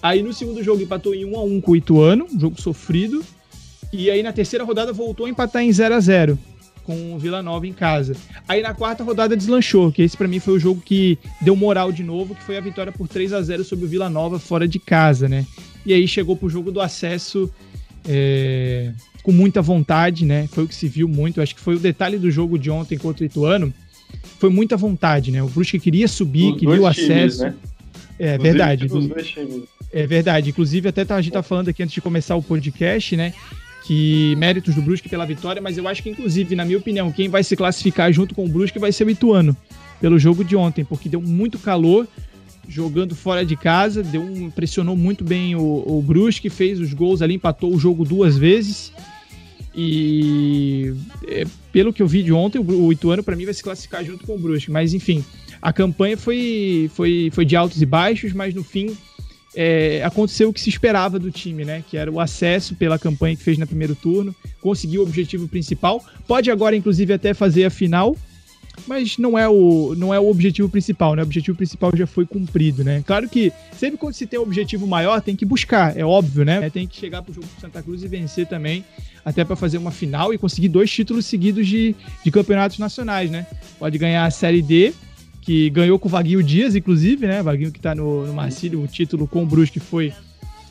Aí 0.00 0.22
no 0.22 0.32
segundo 0.32 0.62
jogo 0.62 0.80
empatou 0.80 1.12
em 1.12 1.24
1 1.24 1.36
a 1.36 1.42
1 1.42 1.60
com 1.60 1.72
o 1.72 1.76
Ituano, 1.76 2.26
um 2.32 2.38
jogo 2.38 2.60
sofrido. 2.62 3.24
E 3.92 4.08
aí 4.08 4.22
na 4.22 4.32
terceira 4.32 4.64
rodada 4.64 4.92
voltou 4.92 5.26
a 5.26 5.28
empatar 5.28 5.62
em 5.62 5.72
0 5.72 5.96
a 5.96 6.00
0 6.00 6.38
com 6.90 7.14
o 7.14 7.18
Vila 7.18 7.40
Nova 7.40 7.66
em 7.66 7.72
casa. 7.72 8.16
Aí 8.48 8.62
na 8.62 8.74
quarta 8.74 9.04
rodada 9.04 9.36
deslanchou, 9.36 9.92
que 9.92 10.02
esse 10.02 10.16
para 10.16 10.26
mim 10.26 10.40
foi 10.40 10.54
o 10.54 10.58
jogo 10.58 10.82
que 10.84 11.16
deu 11.40 11.54
moral 11.54 11.92
de 11.92 12.02
novo, 12.02 12.34
que 12.34 12.42
foi 12.42 12.56
a 12.56 12.60
vitória 12.60 12.90
por 12.90 13.06
3 13.06 13.32
a 13.32 13.40
0 13.40 13.62
sobre 13.62 13.84
o 13.84 13.88
Vila 13.88 14.10
Nova 14.10 14.40
fora 14.40 14.66
de 14.66 14.80
casa, 14.80 15.28
né? 15.28 15.46
E 15.86 15.94
aí 15.94 16.06
chegou 16.08 16.36
pro 16.36 16.48
jogo 16.48 16.72
do 16.72 16.80
acesso 16.80 17.48
é, 18.08 18.92
com 19.22 19.30
muita 19.30 19.62
vontade, 19.62 20.24
né? 20.26 20.48
Foi 20.48 20.64
o 20.64 20.68
que 20.68 20.74
se 20.74 20.88
viu 20.88 21.06
muito. 21.06 21.40
Acho 21.40 21.54
que 21.54 21.60
foi 21.60 21.76
o 21.76 21.78
detalhe 21.78 22.18
do 22.18 22.30
jogo 22.30 22.58
de 22.58 22.70
ontem 22.70 22.98
contra 22.98 23.22
o 23.22 23.26
Ituano. 23.26 23.72
Foi 24.38 24.50
muita 24.50 24.76
vontade, 24.76 25.30
né? 25.30 25.40
O 25.42 25.48
Brusque 25.48 25.78
queria 25.78 26.08
subir, 26.08 26.56
queria 26.56 26.80
o 26.80 26.86
acesso. 26.86 27.06
Times, 27.06 27.38
né? 27.38 27.54
É 28.18 28.36
verdade. 28.36 28.86
É 29.92 30.06
verdade. 30.06 30.50
Inclusive, 30.50 30.88
até 30.88 31.04
tá, 31.04 31.14
a 31.14 31.22
gente 31.22 31.32
tá 31.32 31.42
falando 31.42 31.68
aqui 31.68 31.82
antes 31.82 31.94
de 31.94 32.00
começar 32.00 32.34
o 32.34 32.42
podcast, 32.42 33.16
né? 33.16 33.32
Que 33.90 34.36
méritos 34.36 34.72
do 34.76 34.82
Brusque 34.82 35.08
pela 35.08 35.26
vitória, 35.26 35.60
mas 35.60 35.76
eu 35.76 35.88
acho 35.88 36.00
que, 36.00 36.10
inclusive, 36.10 36.54
na 36.54 36.64
minha 36.64 36.78
opinião, 36.78 37.10
quem 37.10 37.28
vai 37.28 37.42
se 37.42 37.56
classificar 37.56 38.12
junto 38.12 38.36
com 38.36 38.44
o 38.44 38.48
Brusque 38.48 38.78
vai 38.78 38.92
ser 38.92 39.04
o 39.04 39.10
Ituano, 39.10 39.56
pelo 40.00 40.16
jogo 40.16 40.44
de 40.44 40.54
ontem, 40.54 40.84
porque 40.84 41.08
deu 41.08 41.20
muito 41.20 41.58
calor 41.58 42.06
jogando 42.68 43.16
fora 43.16 43.44
de 43.44 43.56
casa, 43.56 44.00
deu 44.00 44.22
um, 44.22 44.48
pressionou 44.48 44.94
muito 44.94 45.24
bem 45.24 45.56
o, 45.56 45.82
o 45.84 46.00
Brusque, 46.06 46.48
fez 46.48 46.78
os 46.78 46.94
gols 46.94 47.20
ali, 47.20 47.34
empatou 47.34 47.74
o 47.74 47.80
jogo 47.80 48.04
duas 48.04 48.38
vezes. 48.38 48.92
E 49.74 50.94
é, 51.26 51.44
pelo 51.72 51.92
que 51.92 52.00
eu 52.00 52.06
vi 52.06 52.22
de 52.22 52.32
ontem, 52.32 52.60
o, 52.60 52.84
o 52.84 52.92
Ituano 52.92 53.24
para 53.24 53.34
mim 53.34 53.44
vai 53.44 53.54
se 53.54 53.62
classificar 53.62 54.04
junto 54.04 54.24
com 54.24 54.36
o 54.36 54.38
Brusque, 54.38 54.70
mas 54.70 54.94
enfim, 54.94 55.24
a 55.60 55.72
campanha 55.72 56.16
foi, 56.16 56.88
foi, 56.94 57.28
foi 57.32 57.44
de 57.44 57.56
altos 57.56 57.82
e 57.82 57.86
baixos, 57.86 58.32
mas 58.32 58.54
no 58.54 58.62
fim 58.62 58.96
é, 59.54 60.02
aconteceu 60.04 60.48
o 60.48 60.52
que 60.52 60.60
se 60.60 60.68
esperava 60.68 61.18
do 61.18 61.30
time, 61.30 61.64
né? 61.64 61.82
Que 61.88 61.96
era 61.96 62.10
o 62.10 62.20
acesso 62.20 62.74
pela 62.74 62.98
campanha 62.98 63.36
que 63.36 63.42
fez 63.42 63.58
no 63.58 63.66
primeiro 63.66 63.94
turno, 63.94 64.34
conseguiu 64.60 65.02
o 65.02 65.04
objetivo 65.04 65.48
principal. 65.48 66.04
Pode 66.26 66.50
agora, 66.50 66.76
inclusive, 66.76 67.12
até 67.12 67.34
fazer 67.34 67.64
a 67.64 67.70
final, 67.70 68.16
mas 68.86 69.18
não 69.18 69.38
é 69.38 69.48
o, 69.48 69.94
não 69.96 70.14
é 70.14 70.20
o 70.20 70.28
objetivo 70.28 70.68
principal, 70.68 71.14
né? 71.14 71.22
O 71.22 71.24
objetivo 71.24 71.56
principal 71.56 71.90
já 71.94 72.06
foi 72.06 72.24
cumprido, 72.24 72.84
né? 72.84 73.02
Claro 73.04 73.28
que 73.28 73.52
sempre 73.72 73.98
quando 73.98 74.14
se 74.14 74.26
tem 74.26 74.38
um 74.38 74.42
objetivo 74.42 74.86
maior, 74.86 75.20
tem 75.20 75.34
que 75.34 75.44
buscar, 75.44 75.96
é 75.96 76.04
óbvio, 76.04 76.44
né? 76.44 76.70
Tem 76.70 76.86
que 76.86 76.96
chegar 76.96 77.22
pro 77.22 77.34
jogo 77.34 77.46
do 77.46 77.60
Santa 77.60 77.82
Cruz 77.82 78.02
e 78.02 78.08
vencer 78.08 78.46
também, 78.46 78.84
até 79.24 79.44
para 79.44 79.56
fazer 79.56 79.78
uma 79.78 79.90
final 79.90 80.32
e 80.32 80.38
conseguir 80.38 80.68
dois 80.68 80.90
títulos 80.90 81.26
seguidos 81.26 81.66
de, 81.66 81.94
de 82.24 82.30
campeonatos 82.30 82.78
nacionais, 82.78 83.30
né? 83.30 83.46
Pode 83.78 83.98
ganhar 83.98 84.24
a 84.24 84.30
Série 84.30 84.62
D, 84.62 84.94
que 85.50 85.68
ganhou 85.68 85.98
com 85.98 86.06
o 86.06 86.10
Vaguinho 86.12 86.44
Dias, 86.44 86.76
inclusive, 86.76 87.26
né? 87.26 87.42
Vaguinho 87.42 87.72
que 87.72 87.80
tá 87.80 87.92
no, 87.92 88.24
no 88.24 88.32
Marcílio, 88.32 88.80
o 88.80 88.86
título 88.86 89.26
com 89.26 89.42
o 89.42 89.46
Brusque 89.46 89.80
foi 89.80 90.12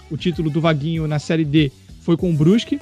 o 0.09 0.15
título 0.15 0.49
do 0.49 0.61
Vaguinho 0.61 1.05
na 1.05 1.19
Série 1.19 1.43
D 1.43 1.69
foi 1.99 2.15
com 2.15 2.29
o 2.29 2.33
Brusque. 2.33 2.79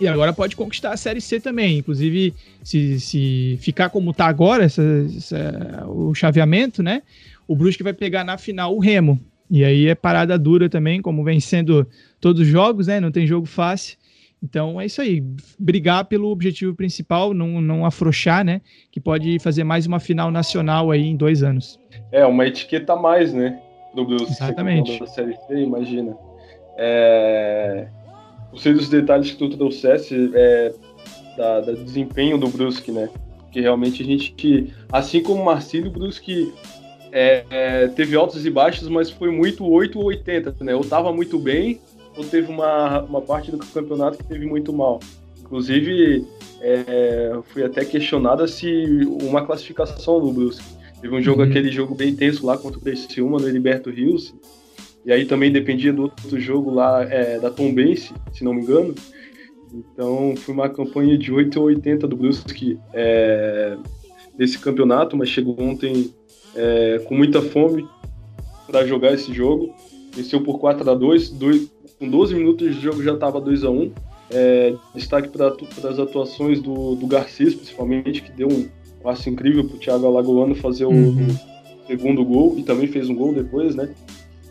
E 0.00 0.08
agora 0.08 0.32
pode 0.32 0.56
conquistar 0.56 0.94
a 0.94 0.96
Série 0.96 1.20
C 1.20 1.38
também. 1.38 1.76
Inclusive, 1.76 2.32
se, 2.64 2.98
se 2.98 3.58
ficar 3.60 3.90
como 3.90 4.14
tá 4.14 4.28
agora, 4.28 4.64
essa, 4.64 4.82
essa, 5.14 5.84
o 5.88 6.14
chaveamento, 6.14 6.82
né? 6.82 7.02
O 7.46 7.54
Brusque 7.54 7.82
vai 7.82 7.92
pegar 7.92 8.24
na 8.24 8.38
final 8.38 8.74
o 8.74 8.78
Remo. 8.78 9.20
E 9.50 9.62
aí 9.62 9.88
é 9.88 9.94
parada 9.94 10.38
dura 10.38 10.70
também, 10.70 11.02
como 11.02 11.22
vem 11.22 11.38
sendo 11.38 11.86
todos 12.18 12.40
os 12.40 12.48
jogos, 12.48 12.86
né? 12.86 12.98
Não 12.98 13.12
tem 13.12 13.26
jogo 13.26 13.44
fácil. 13.44 13.98
Então 14.42 14.80
é 14.80 14.86
isso 14.86 15.00
aí. 15.00 15.22
Brigar 15.58 16.06
pelo 16.06 16.30
objetivo 16.30 16.74
principal, 16.74 17.34
não, 17.34 17.60
não 17.60 17.84
afrouxar, 17.84 18.44
né? 18.44 18.60
Que 18.90 19.00
pode 19.00 19.38
fazer 19.38 19.64
mais 19.64 19.86
uma 19.86 20.00
final 20.00 20.30
nacional 20.30 20.90
aí 20.90 21.06
em 21.06 21.16
dois 21.16 21.42
anos. 21.42 21.78
É, 22.10 22.24
uma 22.24 22.46
etiqueta 22.46 22.94
a 22.94 22.96
mais, 22.96 23.32
né? 23.32 23.60
Do. 23.94 24.14
Exatamente. 24.22 24.98
Da 24.98 25.06
Série 25.06 25.36
C, 25.46 25.54
imagina. 25.56 26.16
É 26.78 27.88
sei 28.56 28.72
dos 28.72 28.88
detalhes 28.88 29.30
que 29.30 29.36
tu 29.36 29.48
trouxesse 29.50 30.30
é, 30.34 30.72
da, 31.36 31.60
da, 31.60 31.72
desempenho 31.72 32.38
do 32.38 32.48
Brusque, 32.48 32.90
né? 32.90 33.08
Que 33.50 33.60
realmente 33.60 34.02
a 34.02 34.06
gente, 34.06 34.72
assim 34.90 35.22
como 35.22 35.42
o 35.42 35.44
Marcílio, 35.44 35.88
o 35.88 35.92
Brusque 35.92 36.52
é, 37.12 37.44
é, 37.50 37.88
teve 37.88 38.16
altos 38.16 38.46
e 38.46 38.50
baixos, 38.50 38.88
mas 38.88 39.10
foi 39.10 39.30
muito 39.30 39.66
8 39.66 39.98
ou 39.98 40.06
80, 40.06 40.56
né? 40.60 40.74
Ou 40.74 40.84
tava 40.84 41.12
muito 41.12 41.38
bem, 41.38 41.80
teve 42.24 42.50
uma, 42.50 43.02
uma 43.02 43.20
parte 43.20 43.50
do 43.50 43.58
campeonato 43.58 44.18
que 44.18 44.24
teve 44.24 44.46
muito 44.46 44.72
mal. 44.72 45.00
Inclusive, 45.40 46.26
é, 46.60 47.32
fui 47.52 47.64
até 47.64 47.84
questionada 47.84 48.46
se 48.46 49.06
uma 49.22 49.44
classificação 49.44 50.20
do 50.20 50.32
Brusque. 50.32 50.64
Teve 51.00 51.14
um 51.14 51.22
jogo, 51.22 51.42
uhum. 51.42 51.48
aquele 51.48 51.70
jogo 51.70 51.94
bem 51.94 52.14
tenso 52.14 52.44
lá 52.44 52.58
contra 52.58 52.78
o 52.78 52.82
Criciúma, 52.82 53.38
no 53.38 53.48
Heriberto 53.48 53.90
Rios, 53.90 54.34
e 55.04 55.10
aí 55.10 55.24
também 55.24 55.50
dependia 55.50 55.92
do 55.92 56.02
outro 56.02 56.38
jogo 56.38 56.70
lá 56.70 57.02
é, 57.02 57.38
da 57.38 57.50
Tom 57.50 57.72
Bense, 57.72 58.12
se 58.32 58.44
não 58.44 58.52
me 58.52 58.62
engano. 58.62 58.94
Então 59.72 60.34
foi 60.36 60.52
uma 60.52 60.68
campanha 60.68 61.16
de 61.16 61.32
8 61.32 61.58
a 61.58 61.62
80 61.62 62.06
do 62.06 62.16
Brusque 62.16 62.78
é, 62.92 63.76
nesse 64.38 64.58
campeonato, 64.58 65.16
mas 65.16 65.28
chegou 65.28 65.58
ontem 65.58 66.12
é, 66.54 66.98
com 67.06 67.14
muita 67.14 67.40
fome 67.40 67.88
para 68.66 68.86
jogar 68.86 69.14
esse 69.14 69.32
jogo. 69.32 69.74
Venceu 70.14 70.42
por 70.42 70.58
4 70.58 70.90
a 70.90 70.94
2, 70.94 71.30
2 71.30 71.70
com 72.00 72.08
12 72.08 72.34
minutos 72.34 72.74
de 72.74 72.80
jogo 72.80 73.02
já 73.02 73.12
estava 73.12 73.38
2 73.40 73.62
a 73.62 73.70
1 73.70 73.92
é, 74.30 74.74
Destaque 74.94 75.28
para 75.28 75.48
as 75.48 75.98
atuações 75.98 76.60
do, 76.62 76.94
do 76.94 77.06
Garcês, 77.06 77.54
principalmente, 77.54 78.22
que 78.22 78.32
deu 78.32 78.48
um 78.48 78.66
passo 79.02 79.28
incrível 79.28 79.64
para 79.64 79.76
o 79.76 79.78
Thiago 79.78 80.06
Alagoano 80.06 80.54
fazer 80.54 80.86
uhum. 80.86 81.26
o 81.28 81.86
segundo 81.86 82.24
gol 82.24 82.54
e 82.56 82.62
também 82.62 82.86
fez 82.86 83.08
um 83.08 83.14
gol 83.14 83.34
depois, 83.34 83.74
né? 83.74 83.90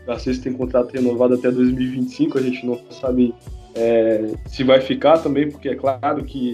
Garcês 0.05 0.39
tem 0.39 0.53
contrato 0.53 0.91
renovado 0.93 1.33
até 1.33 1.49
2025, 1.49 2.37
a 2.37 2.41
gente 2.41 2.65
não 2.65 2.79
sabe 2.91 3.33
é, 3.73 4.33
se 4.47 4.63
vai 4.63 4.81
ficar 4.81 5.19
também, 5.19 5.49
porque 5.49 5.69
é 5.69 5.75
claro 5.75 6.23
que 6.23 6.53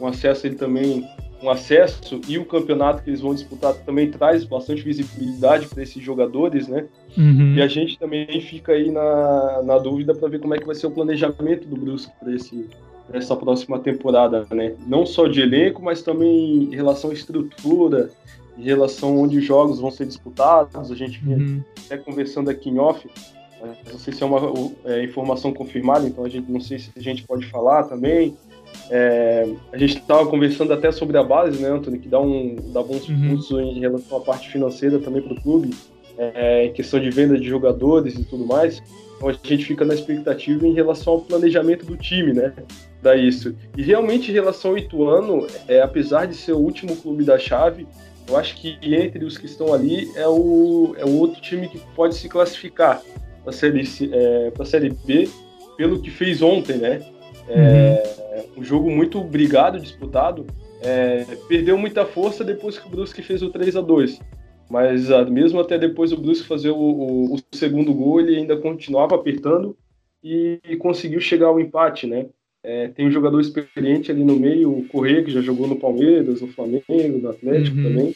um 0.00 0.06
acesso 0.06 0.46
ele 0.46 0.56
também 0.56 1.04
um 1.42 1.48
acesso 1.48 2.20
e 2.28 2.38
o 2.38 2.44
campeonato 2.44 3.02
que 3.02 3.10
eles 3.10 3.20
vão 3.20 3.34
disputar 3.34 3.72
também 3.74 4.10
traz 4.10 4.44
bastante 4.44 4.82
visibilidade 4.82 5.68
para 5.68 5.82
esses 5.82 6.02
jogadores, 6.02 6.66
né? 6.66 6.86
Uhum. 7.16 7.54
E 7.54 7.62
a 7.62 7.68
gente 7.68 7.98
também 7.98 8.40
fica 8.40 8.72
aí 8.72 8.90
na, 8.90 9.62
na 9.62 9.78
dúvida 9.78 10.14
para 10.14 10.28
ver 10.28 10.40
como 10.40 10.54
é 10.54 10.58
que 10.58 10.66
vai 10.66 10.74
ser 10.74 10.86
o 10.86 10.90
planejamento 10.90 11.66
do 11.68 11.76
Brusque 11.76 12.12
para 12.18 12.34
esse 12.34 12.68
essa 13.10 13.34
próxima 13.34 13.78
temporada, 13.78 14.46
né? 14.50 14.74
Não 14.86 15.06
só 15.06 15.26
de 15.26 15.40
elenco, 15.40 15.82
mas 15.82 16.02
também 16.02 16.64
em 16.64 16.74
relação 16.74 17.10
à 17.10 17.14
estrutura, 17.14 18.10
em 18.58 18.62
relação 18.62 19.18
onde 19.18 19.38
os 19.38 19.44
jogos 19.44 19.80
vão 19.80 19.90
ser 19.90 20.06
disputados. 20.06 20.90
A 20.90 20.94
gente 20.94 21.24
uhum. 21.26 21.62
até 21.86 21.96
conversando 21.96 22.50
aqui 22.50 22.68
em 22.68 22.78
off, 22.78 23.08
não 23.90 23.98
sei 23.98 24.12
se 24.12 24.22
é 24.22 24.26
uma 24.26 24.52
é, 24.84 25.02
informação 25.02 25.52
confirmada, 25.52 26.06
então 26.06 26.24
a 26.24 26.28
gente 26.28 26.50
não 26.50 26.60
sei 26.60 26.78
se 26.78 26.90
a 26.96 27.00
gente 27.00 27.24
pode 27.24 27.46
falar 27.46 27.84
também. 27.84 28.36
É, 28.90 29.46
a 29.72 29.76
gente 29.76 29.98
estava 29.98 30.26
conversando 30.26 30.72
até 30.72 30.90
sobre 30.90 31.18
a 31.18 31.22
base, 31.22 31.60
né, 31.60 31.68
Antônio, 31.68 32.00
que 32.00 32.08
dá, 32.08 32.20
um, 32.20 32.56
dá 32.72 32.82
bons 32.82 33.08
uhum. 33.08 33.60
em 33.60 33.80
relação 33.80 34.18
à 34.18 34.20
parte 34.20 34.48
financeira 34.48 34.98
também 34.98 35.20
para 35.20 35.34
o 35.34 35.40
clube, 35.40 35.74
é, 36.16 36.66
em 36.66 36.72
questão 36.72 36.98
de 36.98 37.10
venda 37.10 37.38
de 37.38 37.46
jogadores 37.46 38.14
e 38.18 38.24
tudo 38.24 38.46
mais. 38.46 38.82
Então 39.16 39.28
a 39.28 39.32
gente 39.32 39.64
fica 39.64 39.84
na 39.84 39.94
expectativa 39.94 40.66
em 40.66 40.72
relação 40.72 41.14
ao 41.14 41.20
planejamento 41.20 41.84
do 41.84 41.96
time, 41.96 42.32
né? 42.32 42.52
Da 43.02 43.16
isso. 43.16 43.54
E 43.76 43.82
realmente 43.82 44.30
em 44.30 44.34
relação 44.34 44.70
ao 44.70 44.78
Ituano, 44.78 45.46
é, 45.66 45.82
apesar 45.82 46.26
de 46.26 46.34
ser 46.34 46.52
o 46.52 46.58
último 46.58 46.96
clube 46.96 47.24
da 47.24 47.38
chave, 47.38 47.86
eu 48.28 48.36
acho 48.36 48.56
que 48.56 48.78
entre 48.82 49.24
os 49.24 49.36
que 49.36 49.46
estão 49.46 49.72
ali 49.72 50.10
é 50.14 50.28
o, 50.28 50.94
é 50.98 51.04
o 51.04 51.18
outro 51.18 51.40
time 51.40 51.68
que 51.68 51.78
pode 51.96 52.14
se 52.14 52.28
classificar 52.28 53.02
para 53.42 53.50
a 53.50 53.52
série, 53.52 53.82
é, 54.12 54.64
série 54.64 54.90
B 54.90 55.28
pelo 55.76 56.00
que 56.00 56.10
fez 56.10 56.42
ontem, 56.42 56.76
né? 56.76 57.02
É, 57.48 58.02
uhum. 58.17 58.17
Um 58.56 58.64
jogo 58.64 58.90
muito 58.90 59.20
brigado, 59.22 59.80
disputado. 59.80 60.46
É, 60.82 61.24
perdeu 61.48 61.76
muita 61.76 62.06
força 62.06 62.44
depois 62.44 62.78
que 62.78 62.86
o 62.86 62.90
Brusque 62.90 63.22
fez 63.22 63.42
o 63.42 63.50
3 63.50 63.76
a 63.76 63.80
2 63.80 64.20
mas 64.70 65.10
ah, 65.10 65.24
mesmo 65.24 65.60
até 65.60 65.78
depois 65.78 66.10
do 66.10 66.20
Brusque 66.20 66.46
fazer 66.46 66.70
o, 66.70 66.76
o, 66.76 67.34
o, 67.34 67.38
segundo 67.52 67.92
gol, 67.94 68.20
ele 68.20 68.36
ainda 68.36 68.56
continuava 68.56 69.14
apertando 69.14 69.76
e, 70.22 70.60
e 70.68 70.76
conseguiu 70.76 71.20
chegar 71.20 71.46
ao 71.46 71.60
empate, 71.60 72.06
né? 72.06 72.26
É, 72.62 72.88
tem 72.88 73.06
um 73.06 73.10
jogador 73.10 73.40
experiente 73.40 74.10
ali 74.10 74.22
no 74.22 74.36
meio, 74.36 74.70
o 74.70 74.84
Corrêa, 74.88 75.22
que 75.22 75.30
já 75.30 75.40
jogou 75.40 75.66
no 75.66 75.76
Palmeiras, 75.76 76.40
no 76.40 76.48
Flamengo, 76.48 77.18
no 77.18 77.30
Atlético 77.30 77.76
uhum. 77.76 77.82
também. 77.84 78.14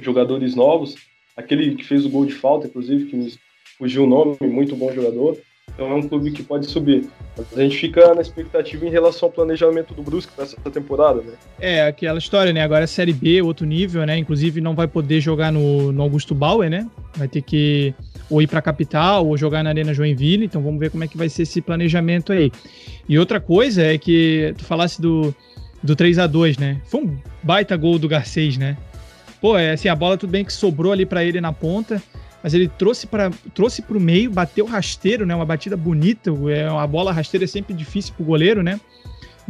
Jogadores 0.00 0.54
novos. 0.54 0.96
Aquele 1.36 1.74
que 1.76 1.84
fez 1.84 2.04
o 2.04 2.10
gol 2.10 2.26
de 2.26 2.34
falta, 2.34 2.66
inclusive, 2.66 3.06
que 3.06 3.16
nos 3.16 3.38
fugiu 3.78 4.04
o 4.04 4.06
nome, 4.06 4.36
muito 4.42 4.76
bom 4.76 4.92
jogador. 4.92 5.38
Então 5.74 5.90
é 5.90 5.94
um 5.94 6.08
clube 6.08 6.30
que 6.30 6.42
pode 6.42 6.66
subir. 6.66 7.08
Mas 7.36 7.46
a 7.58 7.62
gente 7.62 7.76
fica 7.76 8.14
na 8.14 8.22
expectativa 8.22 8.86
em 8.86 8.90
relação 8.90 9.28
ao 9.28 9.32
planejamento 9.32 9.92
do 9.92 10.02
Brusque 10.02 10.32
para 10.32 10.44
essa 10.44 10.56
temporada, 10.70 11.20
né? 11.20 11.32
É, 11.60 11.86
aquela 11.86 12.18
história, 12.18 12.52
né? 12.52 12.62
Agora 12.62 12.84
é 12.84 12.86
Série 12.86 13.12
B, 13.12 13.42
outro 13.42 13.66
nível, 13.66 14.06
né? 14.06 14.16
Inclusive 14.16 14.60
não 14.60 14.74
vai 14.74 14.88
poder 14.88 15.20
jogar 15.20 15.52
no, 15.52 15.92
no 15.92 16.02
Augusto 16.02 16.34
Bauer, 16.34 16.70
né? 16.70 16.88
Vai 17.14 17.28
ter 17.28 17.42
que 17.42 17.94
ou 18.30 18.40
ir 18.40 18.46
para 18.46 18.58
a 18.58 18.62
capital 18.62 19.26
ou 19.26 19.36
jogar 19.36 19.62
na 19.62 19.70
Arena 19.70 19.92
Joinville. 19.92 20.46
Então 20.46 20.62
vamos 20.62 20.80
ver 20.80 20.90
como 20.90 21.04
é 21.04 21.08
que 21.08 21.16
vai 21.16 21.28
ser 21.28 21.42
esse 21.42 21.60
planejamento 21.60 22.32
aí. 22.32 22.50
E 23.08 23.18
outra 23.18 23.38
coisa 23.38 23.82
é 23.82 23.98
que 23.98 24.54
tu 24.56 24.64
falasse 24.64 25.00
do, 25.00 25.34
do 25.82 25.94
3 25.94 26.18
a 26.18 26.26
2 26.26 26.56
né? 26.56 26.80
Foi 26.86 27.02
um 27.02 27.18
baita 27.42 27.76
gol 27.76 27.98
do 27.98 28.08
Garcês, 28.08 28.56
né? 28.56 28.76
Pô, 29.40 29.58
é 29.58 29.72
assim, 29.72 29.88
a 29.88 29.94
bola 29.94 30.16
tudo 30.16 30.30
bem 30.30 30.44
que 30.44 30.52
sobrou 30.52 30.90
ali 30.90 31.04
para 31.04 31.22
ele 31.22 31.40
na 31.40 31.52
ponta, 31.52 32.02
mas 32.46 32.54
ele 32.54 32.68
trouxe 32.68 33.08
para 33.08 33.28
trouxe 33.52 33.82
o 33.90 33.98
meio, 33.98 34.30
bateu 34.30 34.66
rasteiro, 34.66 35.26
né? 35.26 35.34
Uma 35.34 35.44
batida 35.44 35.76
bonita. 35.76 36.30
É 36.48 36.70
uma 36.70 36.86
bola 36.86 37.10
rasteira 37.10 37.42
é 37.42 37.48
sempre 37.48 37.74
difícil 37.74 38.14
pro 38.14 38.24
goleiro, 38.24 38.62
né? 38.62 38.80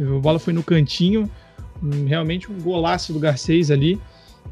A 0.01 0.19
bola 0.19 0.39
foi 0.39 0.51
no 0.51 0.63
cantinho, 0.63 1.29
realmente 2.07 2.51
um 2.51 2.59
golaço 2.59 3.13
do 3.13 3.19
Garcês 3.19 3.69
ali. 3.69 4.01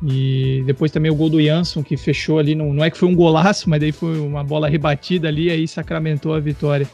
E 0.05 0.61
depois 0.67 0.91
também 0.91 1.09
o 1.09 1.15
gol 1.15 1.27
do 1.27 1.41
Jansson, 1.41 1.81
que 1.81 1.97
fechou 1.97 2.37
ali. 2.37 2.53
Não, 2.53 2.71
não 2.71 2.85
é 2.85 2.91
que 2.91 2.99
foi 2.99 3.09
um 3.09 3.15
golaço, 3.15 3.67
mas 3.67 3.79
daí 3.79 3.91
foi 3.91 4.19
uma 4.19 4.43
bola 4.43 4.69
rebatida 4.69 5.27
ali, 5.27 5.49
aí 5.49 5.67
sacramentou 5.67 6.35
a 6.35 6.39
vitória. 6.39 6.87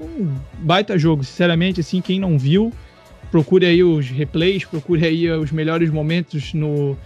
Um 0.00 0.32
baita 0.60 0.98
jogo, 0.98 1.22
sinceramente, 1.24 1.78
assim, 1.78 2.00
quem 2.00 2.18
não 2.18 2.38
viu, 2.38 2.72
procure 3.30 3.66
aí 3.66 3.84
os 3.84 4.08
replays, 4.08 4.64
procure 4.64 5.04
aí 5.04 5.30
os 5.30 5.52
melhores 5.52 5.90
momentos 5.90 6.54
no, 6.54 6.96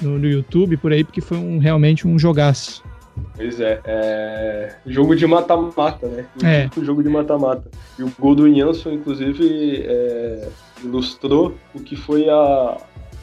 no, 0.00 0.20
no 0.20 0.28
YouTube, 0.28 0.76
por 0.76 0.92
aí, 0.92 1.02
porque 1.02 1.20
foi 1.20 1.36
um, 1.36 1.58
realmente 1.58 2.06
um 2.06 2.16
jogaço. 2.16 2.88
Pois 3.36 3.60
é, 3.60 3.80
é... 3.84 4.74
jogo 4.86 5.14
de 5.14 5.26
mata-mata, 5.26 6.06
né? 6.08 6.26
É. 6.42 6.70
Jogo 6.82 7.02
de 7.02 7.08
mata-mata. 7.08 7.70
E 7.98 8.02
o 8.02 8.12
gol 8.18 8.34
do 8.34 8.52
Jansson, 8.52 8.92
inclusive, 8.92 9.82
é... 9.86 10.48
ilustrou 10.82 11.54
o 11.74 11.80
que 11.80 11.96
foi 11.96 12.28
a... 12.28 12.76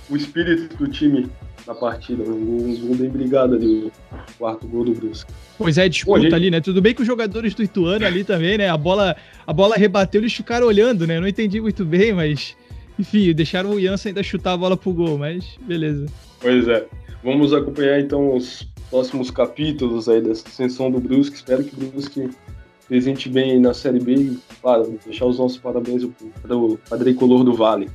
o 0.10 0.16
espírito 0.16 0.76
do 0.78 0.88
time 0.88 1.30
na 1.66 1.76
partida. 1.76 2.24
Um 2.24 2.76
gol 2.88 2.96
bem 2.96 3.10
brigado 3.10 3.56
ali, 3.56 3.86
o 3.86 3.92
quarto 4.38 4.68
gol 4.68 4.86
do 4.86 4.94
Brusque. 4.94 5.32
Pois 5.58 5.78
é, 5.78 5.90
disputa 5.90 6.18
Pô, 6.18 6.24
gente... 6.24 6.36
ali, 6.36 6.50
né? 6.50 6.62
Tudo 6.62 6.82
bem 6.82 6.94
que 6.94 7.02
os 7.02 7.08
jogadores 7.08 7.54
do 7.54 7.62
Ituano 7.64 8.06
ali 8.06 8.24
também, 8.24 8.58
né? 8.58 8.70
A 8.70 8.78
bola, 8.78 9.16
a 9.46 9.54
bola 9.54 9.76
rebateu, 9.76 10.22
eles 10.22 10.34
ficaram 10.34 10.68
olhando, 10.68 11.06
né? 11.06 11.20
Não 11.20 11.28
entendi 11.28 11.60
muito 11.60 11.84
bem, 11.86 12.14
mas... 12.14 12.56
Enfim, 13.00 13.32
deixaram 13.32 13.72
o 13.72 13.80
Jansen 13.80 14.10
ainda 14.10 14.24
chutar 14.24 14.54
a 14.54 14.58
bola 14.58 14.76
pro 14.76 14.92
gol, 14.92 15.20
mas 15.20 15.46
beleza. 15.62 16.08
Pois 16.40 16.68
é. 16.68 16.84
Vamos 17.24 17.54
acompanhar 17.54 18.00
então 18.00 18.36
os 18.36 18.68
próximos 18.90 19.30
capítulos 19.32 20.08
aí 20.08 20.22
dessa 20.22 20.48
ascensão 20.48 20.90
do 20.90 21.00
Brusque. 21.00 21.36
Espero 21.36 21.64
que 21.64 21.76
o 21.76 21.90
Brusque 21.90 22.30
presente 22.88 23.30
bem 23.30 23.60
na 23.60 23.74
Série 23.74 24.00
B. 24.00 24.38
Claro, 24.62 24.98
deixar 25.06 25.26
os 25.26 25.38
nossos 25.38 25.58
parabéns 25.58 26.08
para 26.42 26.56
o 26.56 26.78
Padre 26.90 27.14
Color 27.14 27.44
do 27.44 27.54
Vale. 27.54 27.90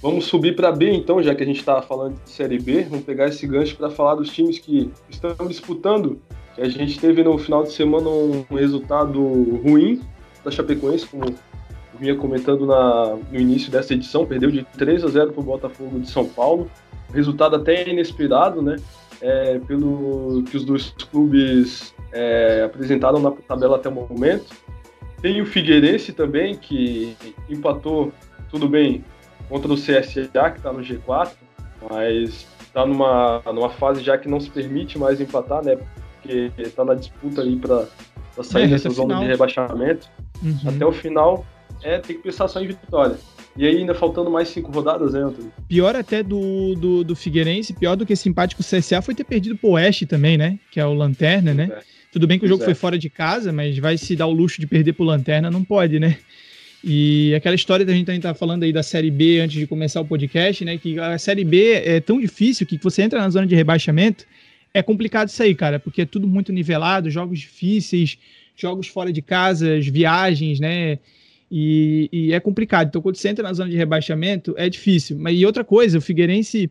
Vamos 0.00 0.24
subir 0.24 0.56
para 0.56 0.72
B 0.72 0.90
então, 0.90 1.22
já 1.22 1.32
que 1.32 1.44
a 1.44 1.46
gente 1.46 1.60
estava 1.60 1.80
falando 1.80 2.20
de 2.24 2.30
Série 2.30 2.58
B, 2.58 2.82
vamos 2.90 3.04
pegar 3.04 3.28
esse 3.28 3.46
gancho 3.46 3.76
para 3.76 3.88
falar 3.88 4.16
dos 4.16 4.30
times 4.30 4.58
que 4.58 4.90
estão 5.08 5.46
disputando. 5.46 6.20
Que 6.56 6.60
a 6.60 6.68
gente 6.68 6.98
teve 6.98 7.22
no 7.22 7.38
final 7.38 7.62
de 7.62 7.72
semana 7.72 8.08
um 8.08 8.44
resultado 8.50 9.22
ruim 9.64 10.00
da 10.44 10.50
Chapecoense, 10.50 11.06
como 11.06 11.32
vinha 11.98 12.16
comentando 12.16 12.66
na, 12.66 13.16
no 13.30 13.38
início 13.38 13.70
dessa 13.70 13.94
edição, 13.94 14.26
perdeu 14.26 14.50
de 14.50 14.64
3 14.64 15.04
a 15.04 15.08
0 15.08 15.32
para 15.32 15.40
o 15.40 15.44
Botafogo 15.44 15.98
de 15.98 16.10
São 16.10 16.26
Paulo. 16.26 16.70
Resultado 17.12 17.56
até 17.56 17.88
inesperado, 17.88 18.62
né? 18.62 18.76
É, 19.20 19.60
pelo 19.60 20.42
que 20.50 20.56
os 20.56 20.64
dois 20.64 20.94
clubes 21.10 21.94
é, 22.12 22.62
apresentaram 22.64 23.20
na 23.20 23.30
tabela 23.30 23.76
até 23.76 23.88
o 23.88 23.92
momento. 23.92 24.46
Tem 25.20 25.40
o 25.40 25.46
Figueirense 25.46 26.12
também, 26.12 26.56
que 26.56 27.16
empatou, 27.48 28.12
tudo 28.50 28.68
bem, 28.68 29.04
contra 29.48 29.72
o 29.72 29.76
CSA, 29.76 30.50
que 30.50 30.58
está 30.58 30.72
no 30.72 30.80
G4, 30.80 31.30
mas 31.88 32.46
está 32.60 32.84
numa, 32.84 33.40
numa 33.46 33.70
fase 33.70 34.02
já 34.02 34.18
que 34.18 34.28
não 34.28 34.40
se 34.40 34.50
permite 34.50 34.98
mais 34.98 35.20
empatar, 35.20 35.64
né? 35.64 35.76
Porque 36.20 36.50
está 36.58 36.84
na 36.84 36.94
disputa 36.94 37.42
aí 37.42 37.56
para 37.56 37.86
sair 38.42 38.64
é, 38.64 38.68
dessa 38.68 38.90
zona 38.90 39.20
de 39.20 39.26
rebaixamento. 39.26 40.08
Uhum. 40.42 40.58
Até 40.66 40.84
o 40.84 40.92
final, 40.92 41.46
é 41.82 41.98
tem 41.98 42.16
que 42.16 42.22
pensar 42.22 42.48
só 42.48 42.60
em 42.60 42.66
vitória. 42.66 43.16
E 43.56 43.66
aí, 43.66 43.76
ainda 43.76 43.94
faltando 43.94 44.30
mais 44.30 44.48
cinco 44.48 44.72
rodadas, 44.72 45.12
né, 45.12 45.20
Antônio? 45.20 45.52
Pior 45.68 45.94
até 45.94 46.22
do, 46.22 46.74
do, 46.74 47.04
do 47.04 47.14
Figueirense, 47.14 47.74
pior 47.74 47.96
do 47.96 48.06
que 48.06 48.14
esse 48.14 48.28
empate 48.28 48.56
com 48.56 48.62
o 48.62 48.64
CSA 48.64 49.02
foi 49.02 49.14
ter 49.14 49.24
perdido 49.24 49.56
pro 49.56 49.70
Oeste 49.70 50.06
também, 50.06 50.38
né? 50.38 50.58
Que 50.70 50.80
é 50.80 50.86
o 50.86 50.94
Lanterna, 50.94 51.52
né? 51.52 51.70
É. 51.70 51.82
Tudo 52.10 52.26
bem 52.26 52.38
que 52.38 52.44
o 52.44 52.48
jogo 52.48 52.64
foi 52.64 52.74
fora 52.74 52.98
de 52.98 53.10
casa, 53.10 53.52
mas 53.52 53.76
vai 53.78 53.98
se 53.98 54.16
dar 54.16 54.26
o 54.26 54.32
luxo 54.32 54.60
de 54.60 54.66
perder 54.66 54.92
pro 54.94 55.04
Lanterna, 55.04 55.50
não 55.50 55.64
pode, 55.64 55.98
né? 55.98 56.18
E 56.84 57.34
aquela 57.34 57.54
história 57.54 57.86
da 57.86 57.92
gente 57.92 58.06
também 58.06 58.20
tá 58.20 58.34
falando 58.34 58.64
aí 58.64 58.72
da 58.72 58.82
Série 58.82 59.10
B 59.10 59.40
antes 59.40 59.58
de 59.58 59.66
começar 59.66 60.00
o 60.00 60.04
podcast, 60.04 60.64
né? 60.64 60.76
Que 60.78 60.98
a 60.98 61.16
Série 61.18 61.44
B 61.44 61.74
é 61.74 62.00
tão 62.00 62.20
difícil 62.20 62.66
que 62.66 62.78
você 62.78 63.02
entra 63.02 63.20
na 63.20 63.30
zona 63.30 63.46
de 63.46 63.54
rebaixamento, 63.54 64.26
é 64.74 64.82
complicado 64.82 65.28
isso 65.28 65.42
aí, 65.42 65.54
cara, 65.54 65.78
porque 65.78 66.02
é 66.02 66.06
tudo 66.06 66.26
muito 66.26 66.52
nivelado, 66.52 67.10
jogos 67.10 67.40
difíceis, 67.40 68.18
jogos 68.56 68.88
fora 68.88 69.12
de 69.12 69.20
casa, 69.22 69.78
viagens, 69.80 70.58
né? 70.58 70.98
E, 71.54 72.08
e, 72.10 72.32
é 72.32 72.40
complicado. 72.40 72.88
Então, 72.88 73.02
quando 73.02 73.16
você 73.16 73.28
entra 73.28 73.42
na 73.42 73.52
zona 73.52 73.68
de 73.68 73.76
rebaixamento, 73.76 74.54
é 74.56 74.70
difícil. 74.70 75.18
Mas 75.18 75.38
e 75.38 75.44
outra 75.44 75.62
coisa, 75.62 75.98
o 75.98 76.00
Figueirense 76.00 76.70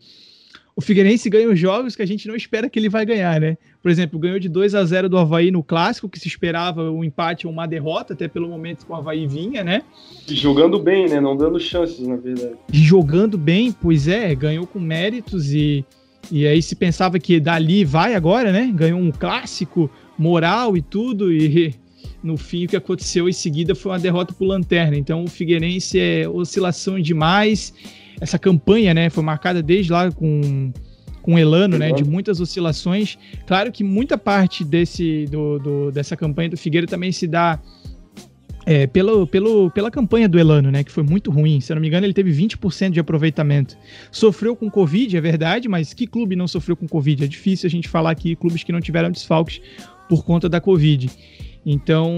o 0.76 0.82
Figueirense 0.82 1.30
ganha 1.30 1.50
os 1.50 1.60
jogos 1.60 1.96
que 1.96 2.02
a 2.02 2.06
gente 2.06 2.28
não 2.28 2.36
espera 2.36 2.70
que 2.70 2.80
ele 2.80 2.90
vai 2.90 3.06
ganhar, 3.06 3.40
né? 3.40 3.58
Por 3.84 3.92
exemplo, 3.92 4.18
ganhou 4.18 4.40
de 4.40 4.48
2 4.48 4.74
a 4.74 4.84
0 4.84 5.10
do 5.10 5.18
Havaí 5.18 5.52
no 5.52 5.62
clássico, 5.62 6.10
que 6.10 6.20
se 6.20 6.28
esperava 6.28 6.90
um 6.90 7.04
empate 7.04 7.46
ou 7.46 7.54
uma 7.54 7.68
derrota, 7.68 8.14
até 8.14 8.28
pelo 8.28 8.48
momento 8.48 8.86
que 8.86 8.92
o 8.92 8.96
Havaí 8.96 9.28
vinha, 9.28 9.64
né? 9.64 9.84
E 10.28 10.34
jogando 10.34 10.80
bem, 10.80 11.08
né? 11.08 11.20
Não 11.20 11.36
dando 11.36 11.60
chances, 11.60 12.00
na 12.00 12.16
verdade. 12.16 12.56
Jogando 12.72 13.38
bem, 13.38 13.72
pois 13.72 14.08
é, 14.08 14.34
ganhou 14.34 14.66
com 14.66 14.80
méritos 14.80 15.54
e, 15.54 15.86
e 16.32 16.48
aí 16.48 16.62
se 16.62 16.76
pensava 16.76 17.20
que 17.20 17.40
dali 17.40 17.84
vai 17.84 18.16
agora, 18.16 18.52
né? 18.52 18.72
Ganhou 18.74 19.00
um 19.00 19.12
clássico, 19.12 19.90
moral 20.18 20.78
e 20.78 20.82
tudo, 20.82 21.32
e 21.32 21.76
no 22.24 22.38
fim 22.38 22.66
o 22.66 22.68
que 22.68 22.76
aconteceu 22.76 23.28
em 23.28 23.34
seguida 23.34 23.74
foi 23.74 23.92
uma 23.92 24.00
derrota 24.00 24.34
pro 24.34 24.46
Lanterna. 24.46 24.98
Então 24.98 25.24
o 25.24 25.28
Figueirense 25.28 26.00
é 26.00 26.28
oscilação 26.28 27.00
demais 27.00 27.74
essa 28.22 28.38
campanha, 28.38 28.94
né, 28.94 29.10
foi 29.10 29.24
marcada 29.24 29.62
desde 29.62 29.92
lá 29.92 30.12
com 30.12 30.72
com 31.22 31.38
Elano, 31.38 31.78
né, 31.78 31.92
de 31.92 32.04
muitas 32.04 32.40
oscilações. 32.40 33.16
Claro 33.46 33.72
que 33.72 33.84
muita 33.84 34.18
parte 34.18 34.64
desse 34.64 35.26
do, 35.26 35.60
do 35.60 35.92
dessa 35.92 36.18
campanha 36.18 36.50
do 36.50 36.58
Figueira 36.58 36.88
também 36.88 37.12
se 37.12 37.28
dá 37.28 37.60
é, 38.66 38.88
pelo, 38.88 39.28
pelo, 39.28 39.70
pela 39.70 39.92
campanha 39.92 40.28
do 40.28 40.40
Elano, 40.40 40.72
né, 40.72 40.84
que 40.84 40.92
foi 40.92 41.04
muito 41.04 41.30
ruim. 41.30 41.62
Se 41.62 41.72
eu 41.72 41.76
não 41.76 41.82
me 41.82 41.88
engano, 41.88 42.08
ele 42.08 42.14
teve 42.14 42.32
20% 42.32 42.90
de 42.90 43.00
aproveitamento. 43.00 43.78
Sofreu 44.12 44.56
com 44.56 44.70
Covid, 44.70 45.16
é 45.16 45.22
verdade, 45.22 45.70
mas 45.70 45.94
que 45.94 46.08
clube 46.08 46.36
não 46.36 46.48
sofreu 46.48 46.76
com 46.76 46.88
Covid? 46.88 47.24
É 47.24 47.28
difícil 47.28 47.68
a 47.68 47.70
gente 47.70 47.88
falar 47.88 48.12
aqui 48.12 48.36
clubes 48.36 48.64
que 48.64 48.72
não 48.72 48.82
tiveram 48.82 49.12
desfalques 49.12 49.62
por 50.10 50.24
conta 50.26 50.50
da 50.50 50.60
Covid. 50.60 51.10
Então, 51.66 52.12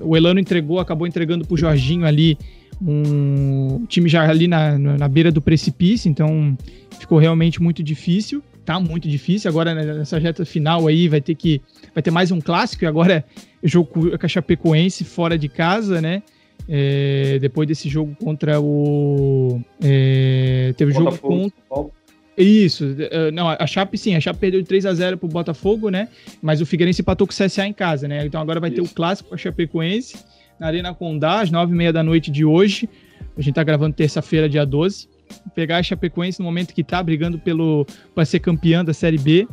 o 0.00 0.16
Elano 0.16 0.40
entregou, 0.40 0.80
acabou 0.80 1.06
entregando 1.06 1.44
para 1.46 1.54
o 1.54 1.58
Jorginho 1.58 2.06
ali 2.06 2.36
um 2.80 3.86
time 3.86 4.08
já 4.08 4.28
ali 4.28 4.48
na, 4.48 4.76
na 4.78 5.08
beira 5.08 5.30
do 5.30 5.40
precipício, 5.40 6.08
então 6.08 6.56
ficou 6.98 7.18
realmente 7.18 7.62
muito 7.62 7.82
difícil. 7.82 8.42
Tá 8.64 8.78
muito 8.78 9.08
difícil. 9.08 9.50
Agora, 9.50 9.74
né, 9.74 9.84
nessa 9.84 10.18
reta 10.18 10.44
final 10.44 10.86
aí, 10.86 11.08
vai 11.08 11.20
ter 11.20 11.34
que. 11.34 11.60
Vai 11.94 12.02
ter 12.02 12.10
mais 12.10 12.30
um 12.30 12.40
clássico, 12.40 12.84
e 12.84 12.86
agora 12.86 13.24
é 13.62 13.68
jogo 13.68 13.88
com 14.18 14.26
a 14.26 14.28
Chapecoense 14.28 15.04
fora 15.04 15.36
de 15.36 15.48
casa, 15.48 16.00
né? 16.00 16.22
É, 16.68 17.38
depois 17.40 17.66
desse 17.66 17.88
jogo 17.88 18.16
contra 18.20 18.60
o. 18.60 19.60
É, 19.82 20.72
teve 20.76 20.92
o 20.92 20.94
jogo 20.94 21.18
contra. 21.18 21.92
Isso, 22.36 22.96
é, 22.98 23.30
não, 23.30 23.48
a 23.48 23.66
Chape 23.66 23.98
sim, 23.98 24.14
a 24.14 24.20
Chape 24.20 24.40
perdeu 24.40 24.60
de 24.62 24.66
3 24.66 24.86
a 24.86 24.94
0 24.94 25.18
pro 25.18 25.28
Botafogo, 25.28 25.90
né? 25.90 26.08
Mas 26.40 26.60
o 26.62 26.66
Figueirense 26.66 27.02
empatou 27.02 27.26
com 27.26 27.32
o 27.32 27.36
CSA 27.36 27.66
em 27.66 27.72
casa, 27.72 28.08
né? 28.08 28.24
Então 28.24 28.40
agora 28.40 28.58
vai 28.58 28.70
Isso. 28.70 28.82
ter 28.82 28.88
o 28.88 28.94
clássico 28.94 29.28
com 29.28 29.34
a 29.34 29.38
Chapecoense 29.38 30.16
na 30.58 30.66
Arena 30.66 30.94
Condá, 30.94 31.40
às 31.40 31.50
nove 31.50 31.72
e 31.72 31.76
meia 31.76 31.92
da 31.92 32.02
noite 32.02 32.30
de 32.30 32.44
hoje. 32.44 32.88
A 33.36 33.40
gente 33.42 33.54
tá 33.54 33.62
gravando 33.62 33.94
terça-feira, 33.94 34.48
dia 34.48 34.64
12. 34.64 35.08
Pegar 35.54 35.78
a 35.78 35.82
Chapecoense 35.82 36.40
no 36.40 36.44
momento 36.44 36.74
que 36.74 36.82
tá 36.82 37.02
brigando 37.02 37.38
pelo 37.38 37.86
para 38.14 38.24
ser 38.24 38.40
campeã 38.40 38.84
da 38.84 38.94
Série 38.94 39.18
B. 39.18 39.46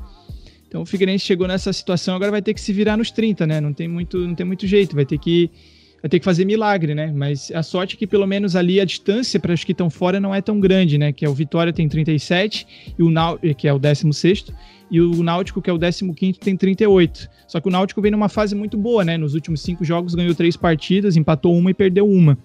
Então 0.68 0.82
o 0.82 0.86
Figueirense 0.86 1.26
chegou 1.26 1.48
nessa 1.48 1.74
situação, 1.74 2.16
agora 2.16 2.32
vai 2.32 2.42
ter 2.42 2.54
que 2.54 2.62
se 2.62 2.72
virar 2.72 2.96
nos 2.96 3.12
30, 3.12 3.46
né? 3.48 3.60
Não 3.60 3.74
tem 3.74 3.88
muito, 3.88 4.20
não 4.20 4.36
tem 4.36 4.46
muito 4.46 4.68
jeito, 4.68 4.96
vai 4.96 5.06
ter 5.06 5.18
que 5.18 5.50
vai 6.02 6.10
ter 6.10 6.20
que 6.20 6.26
fazer 6.26 6.46
milagre, 6.46 6.96
né? 6.96 7.12
Mas 7.14 7.52
a 7.52 7.64
sorte 7.64 7.96
é 7.96 8.00
que 8.00 8.08
pelo 8.08 8.26
menos 8.26 8.56
ali 8.56 8.80
a 8.80 8.86
distância 8.86 9.40
para 9.40 9.54
os 9.54 9.64
que 9.64 9.72
estão 9.72 9.90
fora 9.90 10.20
não 10.20 10.34
é 10.34 10.42
tão 10.42 10.60
grande, 10.60 10.98
né? 10.98 11.12
Que 11.12 11.26
é 11.26 11.30
o 11.30 11.34
Vitória 11.34 11.74
tem 11.74 11.88
37 11.88 12.94
e 12.98 13.04
o 13.04 13.10
Nau, 13.10 13.38
que 13.58 13.68
é 13.68 13.74
o 13.74 13.80
16 13.80 14.46
e 14.92 15.00
o 15.00 15.22
Náutico, 15.22 15.62
que 15.62 15.70
é 15.70 15.74
o 15.74 15.80
15 15.80 16.40
tem 16.40 16.58
38. 16.58 17.30
Só 17.48 17.60
que 17.60 17.68
o 17.68 17.72
Náutico 17.72 18.02
vem 18.02 18.12
numa 18.12 18.30
fase 18.30 18.56
muito 18.56 18.78
boa, 18.78 19.06
né? 19.06 19.18
Nos 19.18 19.34
últimos 19.34 19.62
cinco 19.62 19.86
jogos 19.86 20.16
ganhou 20.16 20.34
três 20.34 20.58
partidas, 20.58 21.16
empatou 21.16 21.56
uma 21.56 21.70
e 21.70 21.74
perdeu 21.74 22.10
uma. 22.10 22.38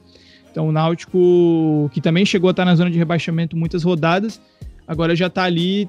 Então 0.50 0.68
o 0.68 0.72
Náutico, 0.72 1.90
que 1.92 2.00
também 2.00 2.24
chegou 2.24 2.48
a 2.48 2.50
estar 2.52 2.64
na 2.64 2.74
zona 2.74 2.90
de 2.90 2.98
rebaixamento 2.98 3.56
muitas 3.56 3.82
rodadas, 3.82 4.40
agora 4.86 5.16
já 5.16 5.26
está 5.26 5.44
ali, 5.44 5.88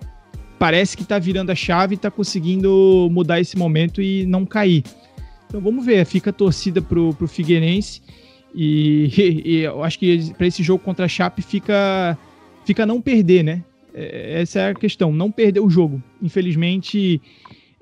parece 0.57 0.95
que 0.95 1.03
está 1.03 1.19
virando 1.19 1.51
a 1.51 1.55
chave 1.55 1.93
e 1.93 1.97
está 1.97 2.09
conseguindo 2.09 3.07
mudar 3.11 3.39
esse 3.39 3.57
momento 3.57 4.01
e 4.01 4.25
não 4.25 4.45
cair. 4.45 4.83
Então 5.47 5.61
vamos 5.61 5.85
ver, 5.85 6.05
fica 6.05 6.29
a 6.29 6.33
torcida 6.33 6.81
pro, 6.81 7.13
pro 7.13 7.27
Figueirense 7.27 8.01
e, 8.53 9.09
e 9.45 9.57
eu 9.61 9.83
acho 9.83 9.99
que 9.99 10.33
para 10.33 10.47
esse 10.47 10.63
jogo 10.63 10.83
contra 10.83 11.05
a 11.05 11.09
Chape 11.09 11.41
fica, 11.41 12.17
fica 12.65 12.85
não 12.85 13.01
perder, 13.01 13.43
né? 13.43 13.63
É, 13.93 14.41
essa 14.41 14.59
é 14.59 14.69
a 14.71 14.73
questão, 14.73 15.11
não 15.11 15.31
perder 15.31 15.59
o 15.59 15.69
jogo. 15.69 16.01
Infelizmente, 16.21 17.21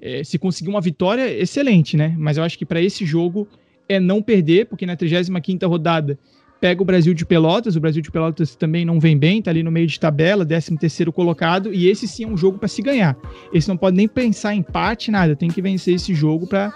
é, 0.02 0.24
se 0.24 0.38
conseguir 0.38 0.70
uma 0.70 0.82
vitória, 0.82 1.32
excelente, 1.32 1.96
né? 1.96 2.16
Mas 2.18 2.38
eu 2.38 2.44
acho 2.44 2.58
que 2.58 2.66
para 2.66 2.82
esse 2.82 3.06
jogo 3.06 3.48
é 3.88 4.00
não 4.00 4.22
perder, 4.22 4.66
porque 4.68 4.86
na 4.86 4.96
35ª 4.96 5.68
rodada 5.68 6.18
pega 6.60 6.82
o 6.82 6.86
Brasil 6.86 7.14
de 7.14 7.26
Pelotas, 7.26 7.76
o 7.76 7.80
Brasil 7.82 8.02
de 8.02 8.10
Pelotas 8.10 8.56
também 8.56 8.86
não 8.86 8.98
vem 8.98 9.18
bem, 9.18 9.42
tá 9.42 9.52
ali 9.52 9.62
no 9.62 9.70
meio 9.70 9.86
de 9.86 10.00
tabela, 10.00 10.46
13º 10.46 11.12
colocado, 11.12 11.74
e 11.74 11.90
esse 11.90 12.08
sim 12.08 12.24
é 12.24 12.28
um 12.28 12.38
jogo 12.38 12.58
para 12.58 12.70
se 12.70 12.82
ganhar. 12.82 13.18
Esse 13.54 13.68
não 13.68 13.76
pode 13.76 13.98
nem 13.98 14.08
pensar 14.08 14.56
em 14.56 14.60
empate, 14.60 15.12
nada, 15.12 15.36
tem 15.36 15.50
que 15.50 15.62
vencer 15.62 15.96
esse 15.96 16.16
jogo 16.16 16.48
para 16.48 16.74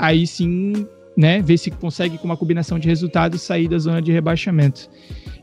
aí 0.00 0.26
sim, 0.26 0.86
né, 1.16 1.42
ver 1.42 1.58
se 1.58 1.70
consegue 1.70 2.16
com 2.16 2.24
uma 2.24 2.36
combinação 2.36 2.78
de 2.78 2.88
resultados 2.88 3.42
sair 3.42 3.68
da 3.68 3.78
zona 3.78 4.00
de 4.00 4.10
rebaixamento. 4.10 4.88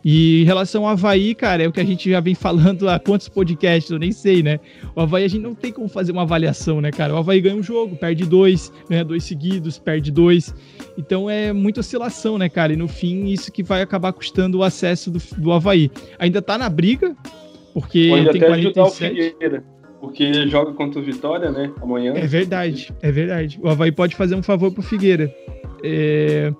E 0.03 0.41
em 0.41 0.45
relação 0.45 0.85
ao 0.85 0.91
Havaí, 0.91 1.35
cara, 1.35 1.63
é 1.63 1.67
o 1.67 1.71
que 1.71 1.79
a 1.79 1.83
gente 1.83 2.09
já 2.09 2.19
vem 2.19 2.33
falando 2.33 2.89
há 2.89 2.97
quantos 2.97 3.29
podcasts, 3.29 3.91
eu 3.91 3.99
nem 3.99 4.11
sei, 4.11 4.41
né? 4.41 4.59
O 4.95 5.01
Havaí 5.01 5.23
a 5.23 5.27
gente 5.27 5.41
não 5.41 5.53
tem 5.53 5.71
como 5.71 5.87
fazer 5.87 6.11
uma 6.11 6.21
avaliação, 6.23 6.81
né, 6.81 6.91
cara? 6.91 7.13
O 7.13 7.17
Havaí 7.17 7.41
ganha 7.41 7.55
um 7.55 7.61
jogo, 7.61 7.95
perde 7.95 8.25
dois, 8.25 8.71
ganha 8.89 9.03
dois 9.03 9.23
seguidos, 9.23 9.77
perde 9.77 10.11
dois. 10.11 10.55
Então 10.97 11.29
é 11.29 11.53
muita 11.53 11.81
oscilação, 11.81 12.37
né, 12.37 12.49
cara? 12.49 12.73
E 12.73 12.75
no 12.75 12.87
fim, 12.87 13.25
isso 13.25 13.51
que 13.51 13.61
vai 13.61 13.81
acabar 13.81 14.13
custando 14.13 14.59
o 14.59 14.63
acesso 14.63 15.11
do, 15.11 15.19
do 15.37 15.51
Havaí. 15.51 15.91
Ainda 16.17 16.41
tá 16.41 16.57
na 16.57 16.69
briga, 16.69 17.15
porque 17.73 18.07
Pode 18.09 18.29
tem 18.31 18.41
até 18.41 18.47
47. 18.47 19.35
Porque 19.99 20.47
joga 20.47 20.73
contra 20.73 20.99
o 20.99 21.03
Vitória, 21.03 21.51
né? 21.51 21.71
Amanhã. 21.81 22.13
É 22.15 22.27
verdade, 22.27 22.93
é 23.01 23.11
verdade. 23.11 23.59
O 23.61 23.69
Havaí 23.69 23.91
pode 23.91 24.15
fazer 24.15 24.35
um 24.35 24.43
favor 24.43 24.71
pro 24.71 24.81
Figueira. 24.81 25.33
É... 25.83 26.53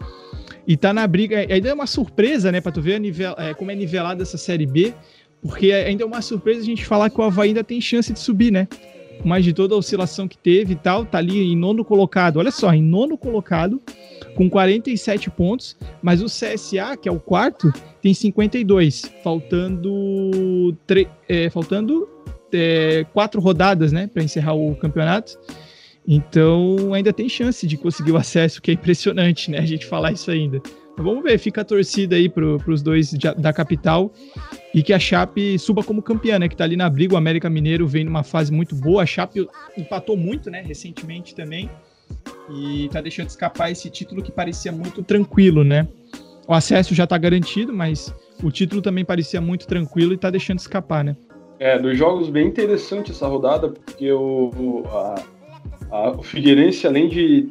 E 0.66 0.76
tá 0.76 0.94
na 0.94 1.08
briga. 1.08 1.38
Ainda 1.38 1.70
é 1.70 1.74
uma 1.74 1.88
surpresa, 1.88 2.52
né, 2.52 2.60
pra 2.60 2.72
tu 2.72 2.82
ver 2.82 3.00
nivel, 3.00 3.34
é, 3.38 3.54
como 3.54 3.72
é 3.72 3.76
nivelada 3.76 4.24
essa 4.24 4.38
Série 4.38 4.66
B. 4.66 4.94
Porque 5.42 5.72
ainda 5.72 6.04
é 6.04 6.06
uma 6.06 6.22
surpresa 6.22 6.62
a 6.62 6.66
gente 6.66 6.86
falar 6.86 7.10
que 7.10 7.20
o 7.20 7.24
Havaí 7.24 7.50
ainda 7.50 7.64
tem 7.64 7.80
chance 7.80 8.12
de 8.12 8.20
subir, 8.20 8.52
né? 8.52 8.68
Mais 9.24 9.44
de 9.44 9.54
toda 9.54 9.74
a 9.74 9.78
oscilação 9.78 10.28
que 10.28 10.38
teve 10.38 10.74
e 10.74 10.76
tal, 10.76 11.06
tá 11.06 11.20
ali 11.20 11.52
em 11.52 11.56
nono 11.56 11.86
colocado. 11.86 12.38
Olha 12.38 12.52
só, 12.52 12.74
em 12.74 12.82
nono 12.82 13.18
colocado, 13.18 13.82
com 14.36 14.50
47 14.50 15.30
pontos, 15.30 15.78
mas 16.02 16.22
o 16.22 16.26
CSA, 16.26 16.98
que 17.02 17.08
é 17.08 17.12
o 17.12 17.20
quarto, 17.20 17.72
tem 18.02 18.14
52, 18.14 19.12
faltando, 19.24 20.76
é, 21.28 21.50
faltando 21.50 22.08
é, 22.54 23.06
quatro 23.14 23.42
rodadas, 23.42 23.92
né, 23.92 24.08
para 24.08 24.24
encerrar 24.24 24.54
o 24.54 24.76
campeonato. 24.76 25.38
Então 26.08 26.94
ainda 26.94 27.12
tem 27.12 27.28
chance 27.28 27.68
de 27.68 27.76
conseguir 27.76 28.12
o 28.14 28.18
acesso, 28.18 28.62
que 28.62 28.72
é 28.72 28.74
impressionante, 28.74 29.52
né? 29.52 29.60
A 29.60 29.66
gente 29.66 29.86
falar 29.86 30.14
isso 30.14 30.32
ainda. 30.32 30.62
Vamos 30.98 31.22
ver, 31.22 31.38
fica 31.38 31.62
a 31.62 31.66
torcida 31.66 32.16
aí 32.16 32.28
pro, 32.28 32.58
pros 32.58 32.82
dois 32.82 33.14
da 33.38 33.54
capital 33.54 34.12
e 34.74 34.82
que 34.82 34.94
a 34.94 35.00
Chape 35.00 35.60
suba 35.60 35.84
como 35.84 36.02
campeã, 36.02 36.40
né? 36.40 36.48
Que 36.48 36.56
tá 36.56 36.64
ali 36.64 36.76
na 36.76 36.90
briga. 36.90 37.14
O 37.14 37.18
América 37.18 37.50
Mineiro 37.50 37.86
vem 37.86 38.04
numa 38.04 38.24
fase 38.24 38.52
muito 38.52 38.74
boa. 38.76 39.04
A 39.04 39.06
Chape 39.06 39.48
empatou 39.78 40.18
muito, 40.18 40.50
né? 40.50 40.64
Recentemente 40.66 41.36
também. 41.36 41.70
E 42.50 42.90
tá 42.92 43.00
deixando 43.00 43.28
escapar 43.28 43.70
esse 43.70 43.90
título 43.90 44.24
que 44.24 44.32
parecia 44.32 44.72
muito 44.72 45.04
tranquilo, 45.04 45.64
né? 45.64 45.88
O 46.48 46.54
acesso 46.54 46.96
já 46.96 47.06
tá 47.06 47.18
garantido, 47.18 47.74
mas 47.74 48.16
o 48.42 48.50
título 48.50 48.82
também 48.82 49.04
parecia 49.04 49.42
muito 49.42 49.68
tranquilo 49.68 50.14
e 50.14 50.18
tá 50.18 50.30
deixando 50.30 50.60
escapar, 50.60 51.04
né? 51.04 51.16
É, 51.60 51.78
dos 51.80 51.98
jogos 51.98 52.30
bem 52.30 52.48
interessante 52.48 53.12
essa 53.12 53.28
rodada, 53.28 53.70
porque 53.70 54.12
o, 54.12 54.84
a, 54.88 55.16
a, 55.92 56.12
o 56.12 56.24
Figueirense, 56.24 56.86
além 56.86 57.10
de 57.10 57.50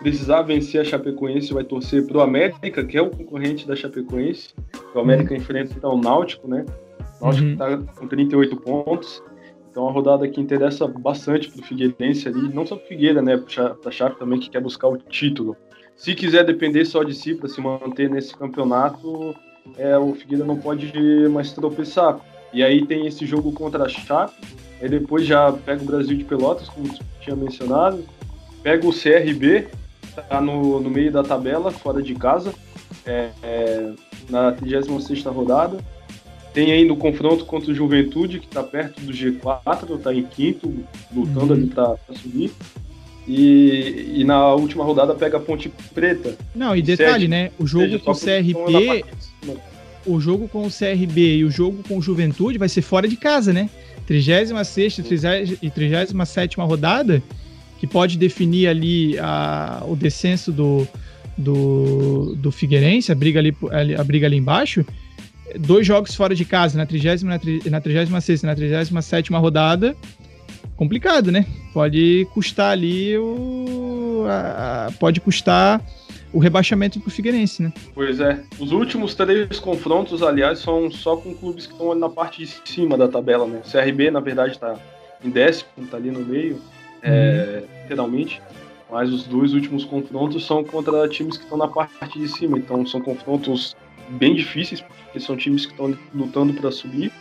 precisar 0.00 0.42
vencer 0.42 0.80
a 0.80 0.84
Chapecoense, 0.84 1.52
vai 1.52 1.64
torcer 1.64 2.06
pro 2.06 2.20
América, 2.20 2.84
que 2.84 2.98
é 2.98 3.02
o 3.02 3.10
concorrente 3.10 3.66
da 3.66 3.76
Chapecoense. 3.76 4.54
O 4.94 4.98
América 4.98 5.32
uhum. 5.32 5.40
enfrenta 5.40 5.72
então, 5.76 5.94
o 5.94 6.00
Náutico, 6.00 6.48
né? 6.48 6.64
O 7.20 7.24
Náutico 7.24 7.48
uhum. 7.48 7.56
tá 7.56 7.78
com 7.96 8.08
38 8.08 8.56
pontos. 8.56 9.22
Então, 9.70 9.84
uma 9.84 9.92
rodada 9.92 10.26
que 10.28 10.40
interessa 10.40 10.86
bastante 10.86 11.48
pro 11.48 11.62
Figueirense 11.62 12.28
ali, 12.28 12.52
não 12.52 12.66
só 12.66 12.76
pro 12.76 12.88
Figueira, 12.88 13.22
né? 13.22 13.36
Pra 13.36 13.90
Chape 13.90 14.18
também, 14.18 14.40
que 14.40 14.50
quer 14.50 14.60
buscar 14.60 14.88
o 14.88 14.96
título. 14.96 15.56
Se 15.94 16.14
quiser 16.14 16.44
depender 16.44 16.84
só 16.84 17.02
de 17.04 17.14
si 17.14 17.34
para 17.34 17.48
se 17.48 17.60
manter 17.60 18.10
nesse 18.10 18.36
campeonato, 18.36 19.34
é, 19.76 19.96
o 19.96 20.14
Figueira 20.14 20.44
não 20.44 20.56
pode 20.56 20.92
mais 21.28 21.52
tropeçar. 21.52 22.18
E 22.52 22.62
aí 22.62 22.84
tem 22.84 23.06
esse 23.06 23.24
jogo 23.26 23.52
contra 23.52 23.84
a 23.84 23.88
Chape, 23.88 24.34
aí 24.80 24.88
depois 24.88 25.26
já 25.26 25.52
pega 25.52 25.82
o 25.82 25.86
Brasil 25.86 26.16
de 26.16 26.24
Pelotas, 26.24 26.68
como 26.68 26.92
tinha 27.20 27.36
mencionado, 27.36 28.04
pega 28.62 28.86
o 28.86 28.92
CRB, 28.92 29.68
tá 30.28 30.40
no, 30.40 30.80
no 30.80 30.90
meio 30.90 31.12
da 31.12 31.22
tabela, 31.22 31.70
fora 31.70 32.02
de 32.02 32.14
casa, 32.14 32.52
é, 33.06 33.30
é, 33.42 33.92
na 34.28 34.52
36 34.52 35.24
rodada. 35.24 35.78
Tem 36.52 36.72
ainda 36.72 36.92
o 36.92 36.96
confronto 36.96 37.44
contra 37.44 37.70
o 37.70 37.74
Juventude, 37.74 38.40
que 38.40 38.46
está 38.46 38.62
perto 38.62 39.00
do 39.00 39.12
G4, 39.12 39.96
está 39.96 40.12
em 40.12 40.24
quinto, 40.24 40.84
lutando 41.14 41.54
uhum. 41.54 41.60
ali 41.60 41.66
para 41.68 41.96
subir. 42.20 42.50
E, 43.28 44.14
e, 44.16 44.24
na 44.24 44.54
última 44.54 44.82
rodada 44.82 45.14
pega 45.14 45.36
a 45.36 45.40
Ponte 45.40 45.70
Preta. 45.94 46.36
Não, 46.52 46.74
e 46.74 46.82
detalhe, 46.82 47.28
né? 47.28 47.52
O 47.60 47.66
jogo 47.66 48.00
com 48.00 48.10
o 48.10 48.14
CRB 48.14 49.04
o 50.06 50.20
jogo 50.20 50.48
com 50.48 50.66
o 50.66 50.70
CRB 50.70 51.36
e 51.36 51.44
o 51.44 51.50
jogo 51.50 51.82
com 51.86 51.98
o 51.98 52.02
Juventude 52.02 52.58
vai 52.58 52.68
ser 52.68 52.82
fora 52.82 53.06
de 53.06 53.16
casa, 53.16 53.52
né? 53.52 53.68
36 54.06 54.50
e 55.62 55.70
37 55.70 56.56
rodada, 56.58 57.22
que 57.78 57.86
pode 57.86 58.18
definir 58.18 58.66
ali 58.66 59.18
a, 59.18 59.84
o 59.86 59.94
descenso 59.94 60.50
do, 60.50 60.86
do, 61.36 62.34
do 62.36 62.50
Figueirense, 62.50 63.12
a 63.12 63.14
briga, 63.14 63.38
ali, 63.38 63.54
a 63.96 64.04
briga 64.04 64.26
ali 64.26 64.36
embaixo. 64.36 64.84
Dois 65.58 65.86
jogos 65.86 66.14
fora 66.14 66.34
de 66.34 66.44
casa, 66.44 66.76
na 66.78 66.86
30 66.86 67.24
na 67.70 67.80
36 67.80 68.42
e 68.42 68.46
na 68.46 68.54
37 68.54 69.32
rodada. 69.32 69.96
Complicado, 70.76 71.30
né? 71.30 71.46
Pode 71.72 72.26
custar 72.32 72.72
ali 72.72 73.16
o. 73.18 74.24
A, 74.28 74.86
a, 74.86 74.92
pode 74.92 75.20
custar 75.20 75.84
o 76.32 76.38
rebaixamento 76.38 77.00
pro 77.00 77.10
Figueirense, 77.10 77.62
né? 77.62 77.72
Pois 77.94 78.20
é. 78.20 78.42
Os 78.58 78.72
últimos 78.72 79.14
três 79.14 79.58
confrontos, 79.58 80.22
aliás, 80.22 80.60
são 80.60 80.90
só 80.90 81.16
com 81.16 81.34
clubes 81.34 81.66
que 81.66 81.72
estão 81.72 81.94
na 81.94 82.08
parte 82.08 82.44
de 82.44 82.52
cima 82.64 82.96
da 82.96 83.08
tabela, 83.08 83.46
né? 83.46 83.60
O 83.64 83.70
CRB, 83.70 84.10
na 84.10 84.20
verdade, 84.20 84.52
está 84.52 84.76
em 85.24 85.30
décimo, 85.30 85.68
está 85.82 85.96
ali 85.96 86.10
no 86.10 86.20
meio, 86.20 86.60
é, 87.02 87.62
literalmente. 87.82 88.40
Mas 88.90 89.12
os 89.12 89.24
dois 89.24 89.54
últimos 89.54 89.84
confrontos 89.84 90.44
são 90.44 90.64
contra 90.64 91.08
times 91.08 91.36
que 91.36 91.44
estão 91.44 91.58
na 91.58 91.68
parte 91.68 92.18
de 92.18 92.28
cima. 92.28 92.58
Então 92.58 92.84
são 92.86 93.00
confrontos 93.00 93.76
bem 94.10 94.34
difíceis, 94.34 94.80
porque 94.80 95.20
são 95.20 95.36
times 95.36 95.66
que 95.66 95.72
estão 95.72 95.96
lutando 96.14 96.52
para 96.54 96.70
subir. 96.70 97.12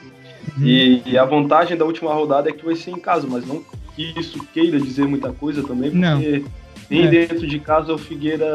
Uhum. 0.58 0.66
E, 0.66 1.02
e, 1.06 1.18
a 1.18 1.26
vantagem 1.26 1.78
da 1.78 1.86
última 1.86 2.14
rodada 2.14 2.50
é 2.50 2.54
que 2.54 2.66
vai 2.66 2.76
ser 2.76 2.92
em 2.92 3.00
casa, 3.00 3.28
mas 3.30 3.46
não 3.46 3.64
que 3.96 4.14
isso 4.18 4.40
queira 4.54 4.80
dizer 4.80 5.06
muita 5.06 5.32
coisa 5.34 5.62
também, 5.62 5.92
porque 5.92 6.40
não 6.40 6.50
nem 6.90 7.06
é. 7.06 7.08
dentro 7.08 7.46
de 7.46 7.60
casa 7.60 7.94
o 7.94 7.98
Figueira 7.98 8.48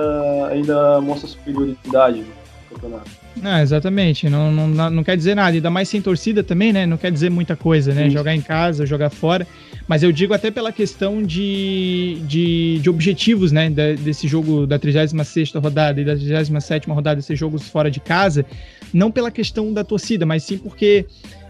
ainda 0.50 1.00
mostra 1.00 1.28
superioridade 1.28 2.20
no 2.20 2.74
campeonato. 2.74 3.10
Não, 3.40 3.60
exatamente, 3.60 4.28
não, 4.28 4.50
não, 4.52 4.90
não 4.90 5.04
quer 5.04 5.16
dizer 5.16 5.34
nada, 5.34 5.56
ainda 5.56 5.70
mais 5.70 5.88
sem 5.88 6.00
torcida 6.00 6.42
também, 6.42 6.72
né? 6.72 6.86
Não 6.86 6.96
quer 6.96 7.10
dizer 7.10 7.30
muita 7.30 7.56
coisa, 7.56 7.92
né? 7.92 8.04
Sim. 8.04 8.10
Jogar 8.10 8.34
em 8.34 8.40
casa, 8.40 8.86
jogar 8.86 9.10
fora. 9.10 9.46
Mas 9.88 10.02
eu 10.02 10.12
digo 10.12 10.32
até 10.32 10.50
pela 10.50 10.72
questão 10.72 11.22
de, 11.22 12.18
de, 12.22 12.78
de 12.78 12.88
objetivos, 12.88 13.52
né? 13.52 13.68
desse 13.68 14.28
jogo 14.28 14.66
da 14.66 14.78
36 14.78 15.52
rodada 15.52 16.00
e 16.00 16.04
da 16.04 16.14
37 16.14 16.88
rodada, 16.88 17.16
desses 17.16 17.38
jogos 17.38 17.68
fora 17.68 17.90
de 17.90 18.00
casa, 18.00 18.46
não 18.92 19.10
pela 19.10 19.30
questão 19.30 19.72
da 19.72 19.82
torcida, 19.84 20.24
mas 20.24 20.44
sim 20.44 20.56
porque 20.56 21.04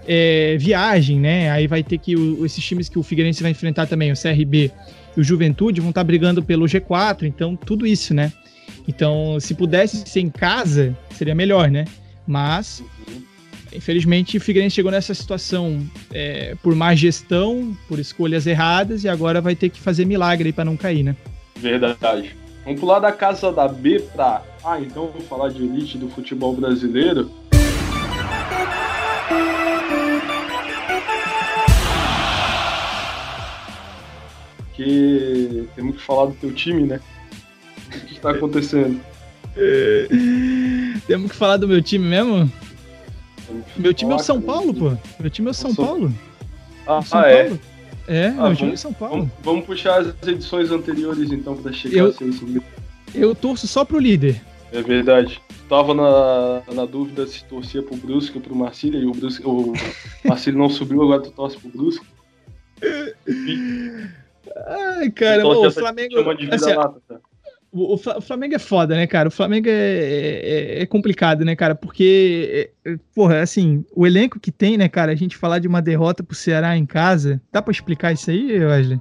é, 0.09 0.57
viagem, 0.59 1.21
né? 1.21 1.51
Aí 1.51 1.67
vai 1.67 1.83
ter 1.83 1.99
que 1.99 2.17
o, 2.17 2.45
esses 2.45 2.65
times 2.65 2.89
que 2.89 2.99
o 2.99 3.03
Figueirense 3.03 3.43
vai 3.43 3.53
enfrentar 3.53 3.87
também, 3.87 4.11
o 4.11 4.15
CRB 4.17 4.73
e 5.17 5.21
o 5.21 5.25
Juventude 5.25 5.81
vão 5.81 5.91
estar 5.91 6.05
brigando 6.05 6.43
pelo 6.43 6.67
G4, 6.67 7.25
então 7.25 7.57
tudo 7.57 7.87
isso, 7.87 8.15
né? 8.15 8.33
Então, 8.87 9.39
se 9.41 9.55
pudesse 9.55 10.07
ser 10.07 10.21
em 10.21 10.31
casa, 10.31 10.97
seria 11.11 11.35
melhor, 11.35 11.71
né? 11.71 11.85
Mas, 12.27 12.83
infelizmente, 13.73 14.37
o 14.37 14.41
Figueirense 14.41 14.77
chegou 14.77 14.91
nessa 14.91 15.15
situação 15.15 15.83
é, 16.13 16.55
por 16.63 16.75
má 16.75 16.95
gestão, 16.95 17.77
por 17.89 17.99
escolhas 17.99 18.47
erradas, 18.47 19.05
e 19.05 19.09
agora 19.09 19.41
vai 19.41 19.55
ter 19.55 19.71
que 19.71 19.81
fazer 19.81 20.05
milagre 20.05 20.53
para 20.53 20.65
não 20.65 20.77
cair, 20.77 21.03
né? 21.03 21.17
Verdade. 21.57 22.37
Vamos 22.65 22.81
pular 22.81 22.99
da 22.99 23.13
casa 23.13 23.53
da 23.53 23.69
B 23.69 24.01
para 24.15 24.43
A, 24.65 24.81
então 24.81 25.09
vamos 25.09 25.27
falar 25.29 25.51
de 25.51 25.63
elite 25.63 25.99
do 25.99 26.09
futebol 26.09 26.55
brasileiro. 26.55 27.31
Porque 34.75 35.65
temos 35.77 35.97
que 35.97 36.03
falar 36.03 36.27
do 36.27 36.35
teu 36.35 36.53
time, 36.53 36.83
né? 36.83 37.01
O 37.87 37.91
que 37.91 38.15
está 38.15 38.31
acontecendo? 38.31 39.01
É... 39.57 40.09
Temos 41.07 41.31
que 41.31 41.37
falar 41.37 41.59
do 41.59 41.69
meu 41.69 41.81
time 41.81 42.07
mesmo? 42.07 42.51
Meu 43.77 43.95
time 43.95 44.13
é 44.13 44.17
o 44.17 44.19
São 44.19 44.41
Paulo, 44.41 44.75
pô. 44.75 44.93
Meu 45.21 45.31
time 45.31 45.49
é 45.49 45.51
o 45.53 45.55
São 45.55 45.75
Paulo. 45.75 46.13
Ah, 46.87 47.01
São 47.03 47.21
ah, 47.21 47.29
é? 47.29 47.45
Paulo. 47.45 47.61
É, 48.09 48.27
ah, 48.27 48.49
meu 48.49 48.57
time 48.57 48.73
é 48.73 48.77
São 48.77 48.93
Paulo. 48.93 49.17
Vamos, 49.17 49.33
vamos, 49.43 49.65
puxar 49.65 50.01
as 50.01 50.29
edições 50.29 50.71
anteriores, 50.73 51.31
então, 51.31 51.57
para 51.57 51.73
chegar 51.73 51.97
eu, 51.97 52.07
a 52.09 52.13
ser 52.13 52.25
isso. 52.25 52.45
Eu 53.15 53.35
torço 53.35 53.69
só 53.69 53.85
pro 53.85 53.99
líder. 53.99 54.41
É 54.73 54.83
verdade. 54.83 55.41
Tava 55.69 55.95
na, 55.95 56.63
na 56.75 56.85
dúvida 56.85 57.27
se 57.27 57.45
torcia 57.45 57.83
pro 57.83 57.97
Brusque 57.97 58.37
ou 58.37 58.43
pro 58.43 58.57
Marcílio, 58.57 59.01
e 59.01 59.07
o, 59.07 59.13
Brusque, 59.13 59.47
o 59.47 59.73
Marcílio 60.27 60.59
não 60.59 60.69
subiu, 60.69 61.03
agora 61.03 61.23
tu 61.23 61.31
torce 61.31 61.57
pro 61.59 61.71
Brusque. 61.71 62.05
Ai, 64.67 65.11
cara, 65.11 65.47
o 65.47 65.71
Flamengo. 65.71 66.15
Assim, 66.51 66.73
o, 67.75 67.95
o 67.95 68.21
Flamengo 68.21 68.55
é 68.55 68.59
foda, 68.59 68.95
né, 68.95 69.05
cara? 69.05 69.29
O 69.29 69.33
Flamengo 69.33 69.69
é, 69.69 69.73
é, 69.73 70.83
é 70.83 70.87
complicado, 70.87 71.45
né, 71.45 71.57
cara? 71.57 71.75
Porque, 71.75 72.71
é, 72.85 72.91
é, 72.93 72.99
porra, 73.13 73.41
assim, 73.41 73.85
o 73.93 74.07
elenco 74.07 74.39
que 74.39 74.53
tem, 74.53 74.79
né, 74.79 74.89
cara? 74.89 75.11
A 75.11 75.17
gente 75.17 75.37
falar 75.37 75.59
de 75.59 75.67
uma 75.67 75.83
derrota 75.83 76.23
pro 76.23 76.37
Ceará 76.37 76.77
em 76.77 76.87
casa. 76.87 77.43
Dá 77.51 77.61
pra 77.61 77.73
explicar 77.73 78.13
isso 78.13 78.31
aí, 78.31 78.65
Wesley? 78.65 79.01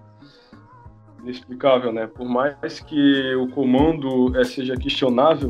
Inexplicável, 1.22 1.94
né? 1.94 2.08
Por 2.08 2.28
mais 2.28 2.80
que 2.80 3.36
o 3.36 3.48
comando 3.50 4.36
é, 4.40 4.44
seja 4.44 4.76
questionável, 4.76 5.50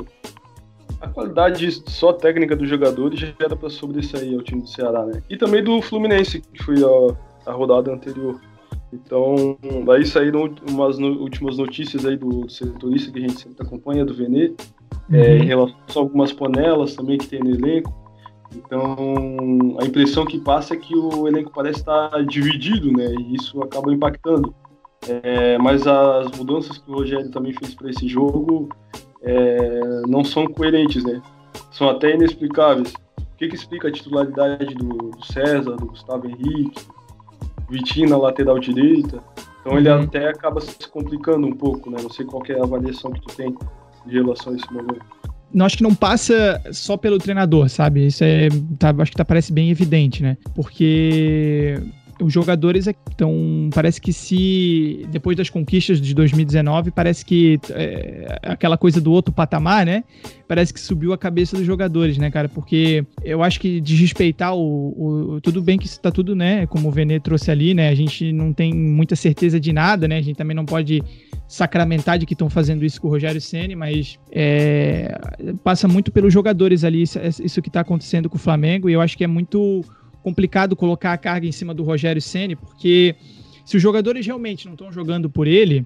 a 0.99 1.07
qualidade 1.07 1.71
só 1.89 2.11
técnica 2.11 2.57
dos 2.57 2.69
jogadores 2.69 3.19
já 3.19 3.33
era 3.39 3.55
pra 3.55 3.69
sobressair 3.69 4.35
ao 4.35 4.43
time 4.43 4.61
do 4.61 4.67
Ceará, 4.67 5.05
né? 5.05 5.23
E 5.29 5.37
também 5.37 5.63
do 5.63 5.81
Fluminense, 5.81 6.41
que 6.41 6.61
foi 6.61 6.75
a, 6.83 7.49
a 7.49 7.53
rodada 7.53 7.91
anterior. 7.91 8.39
Então, 8.93 9.57
daí 9.85 10.05
saíram 10.05 10.53
umas 10.69 10.99
no, 10.99 11.21
últimas 11.21 11.57
notícias 11.57 12.05
aí 12.05 12.15
do 12.15 12.47
setorista 12.47 13.11
que 13.11 13.17
a 13.17 13.27
gente 13.27 13.41
sempre 13.41 13.65
acompanha, 13.65 14.05
do 14.05 14.13
Venê, 14.13 14.53
é, 15.11 15.15
uhum. 15.15 15.15
é, 15.15 15.37
em 15.37 15.45
relação 15.45 15.75
a 15.95 15.99
algumas 15.99 16.31
panelas 16.31 16.95
também 16.95 17.17
que 17.17 17.27
tem 17.27 17.39
no 17.39 17.49
elenco. 17.49 17.91
Então, 18.55 18.95
a 19.79 19.85
impressão 19.85 20.25
que 20.25 20.39
passa 20.39 20.75
é 20.75 20.77
que 20.77 20.95
o 20.95 21.27
elenco 21.27 21.51
parece 21.51 21.79
estar 21.79 22.23
dividido, 22.25 22.91
né? 22.91 23.13
E 23.15 23.35
isso 23.35 23.61
acaba 23.63 23.91
impactando. 23.91 24.53
É, 25.07 25.57
mas 25.57 25.87
as 25.87 26.31
mudanças 26.37 26.77
que 26.77 26.89
o 26.89 26.93
Rogério 26.93 27.29
também 27.31 27.51
fez 27.51 27.73
para 27.73 27.89
esse 27.89 28.07
jogo 28.07 28.69
é, 29.23 29.81
não 30.07 30.23
são 30.23 30.45
coerentes, 30.45 31.03
né? 31.03 31.19
São 31.71 31.89
até 31.89 32.13
inexplicáveis. 32.13 32.93
O 33.17 33.35
que, 33.37 33.47
que 33.47 33.55
explica 33.55 33.87
a 33.87 33.91
titularidade 33.91 34.75
do 34.75 35.11
César, 35.25 35.75
do 35.75 35.87
Gustavo 35.87 36.27
Henrique, 36.27 36.85
Vitinho 37.73 38.09
na 38.09 38.17
lateral 38.17 38.59
direita. 38.59 39.21
Então 39.59 39.77
ele 39.77 39.89
uhum. 39.89 40.03
até 40.03 40.29
acaba 40.29 40.61
se 40.61 40.87
complicando 40.89 41.47
um 41.47 41.55
pouco, 41.55 41.89
né? 41.89 41.97
Não 42.01 42.09
sei 42.09 42.25
qual 42.25 42.43
é 42.49 42.59
a 42.59 42.63
avaliação 42.63 43.11
que 43.11 43.21
tu 43.21 43.35
tem 43.35 43.55
em 44.05 44.11
relação 44.11 44.53
a 44.53 44.55
esse 44.55 44.71
momento. 44.71 45.05
Não, 45.53 45.65
acho 45.65 45.77
que 45.77 45.83
não 45.83 45.93
passa 45.93 46.61
só 46.71 46.97
pelo 46.97 47.17
treinador, 47.17 47.69
sabe? 47.69 48.07
Isso 48.07 48.23
é. 48.23 48.49
Tá, 48.79 48.93
acho 48.97 49.11
que 49.11 49.17
tá, 49.17 49.23
parece 49.23 49.53
bem 49.53 49.69
evidente, 49.69 50.21
né? 50.21 50.37
Porque 50.55 51.79
os 52.23 52.33
jogadores 52.33 52.87
estão. 52.87 53.69
Parece 53.73 53.99
que 53.99 54.13
se. 54.13 55.05
Depois 55.11 55.35
das 55.35 55.49
conquistas 55.49 55.99
de 55.99 56.13
2019, 56.13 56.91
parece 56.91 57.25
que 57.25 57.59
é, 57.71 58.39
aquela 58.43 58.77
coisa 58.77 59.01
do 59.01 59.11
outro 59.11 59.33
patamar, 59.33 59.85
né? 59.85 60.03
Parece 60.47 60.73
que 60.73 60.79
subiu 60.79 61.13
a 61.13 61.17
cabeça 61.17 61.55
dos 61.55 61.65
jogadores, 61.65 62.17
né, 62.17 62.31
cara? 62.31 62.47
Porque 62.47 63.05
eu 63.23 63.43
acho 63.43 63.59
que 63.59 63.81
desrespeitar 63.81 64.55
o, 64.55 65.35
o. 65.35 65.41
tudo 65.41 65.61
bem 65.61 65.77
que 65.77 65.85
isso 65.85 65.99
tá 65.99 66.11
tudo, 66.11 66.35
né? 66.35 66.65
Como 66.67 66.87
o 66.87 66.91
Vene 66.91 67.19
trouxe 67.19 67.51
ali, 67.51 67.73
né? 67.73 67.89
A 67.89 67.95
gente 67.95 68.31
não 68.31 68.53
tem 68.53 68.73
muita 68.73 69.15
certeza 69.15 69.59
de 69.59 69.73
nada, 69.73 70.07
né? 70.07 70.17
A 70.17 70.21
gente 70.21 70.37
também 70.37 70.55
não 70.55 70.65
pode 70.65 71.03
sacramentar 71.47 72.17
de 72.17 72.25
que 72.25 72.33
estão 72.33 72.49
fazendo 72.49 72.83
isso 72.83 72.99
com 72.99 73.07
o 73.07 73.11
Rogério 73.11 73.39
Ceni, 73.39 73.75
mas 73.75 74.17
é, 74.31 75.19
passa 75.63 75.87
muito 75.87 76.11
pelos 76.11 76.33
jogadores 76.33 76.83
ali 76.83 77.03
isso, 77.03 77.19
isso 77.43 77.61
que 77.61 77.69
está 77.69 77.81
acontecendo 77.81 78.29
com 78.29 78.37
o 78.37 78.39
Flamengo 78.39 78.89
e 78.89 78.93
eu 78.93 79.01
acho 79.01 79.17
que 79.17 79.23
é 79.23 79.27
muito 79.27 79.83
complicado 80.23 80.75
colocar 80.75 81.13
a 81.13 81.17
carga 81.17 81.45
em 81.45 81.51
cima 81.51 81.73
do 81.73 81.83
Rogério 81.83 82.21
Ceni, 82.21 82.55
porque 82.55 83.15
se 83.65 83.77
os 83.77 83.83
jogadores 83.83 84.25
realmente 84.25 84.65
não 84.65 84.73
estão 84.73 84.91
jogando 84.91 85.29
por 85.29 85.45
ele, 85.45 85.85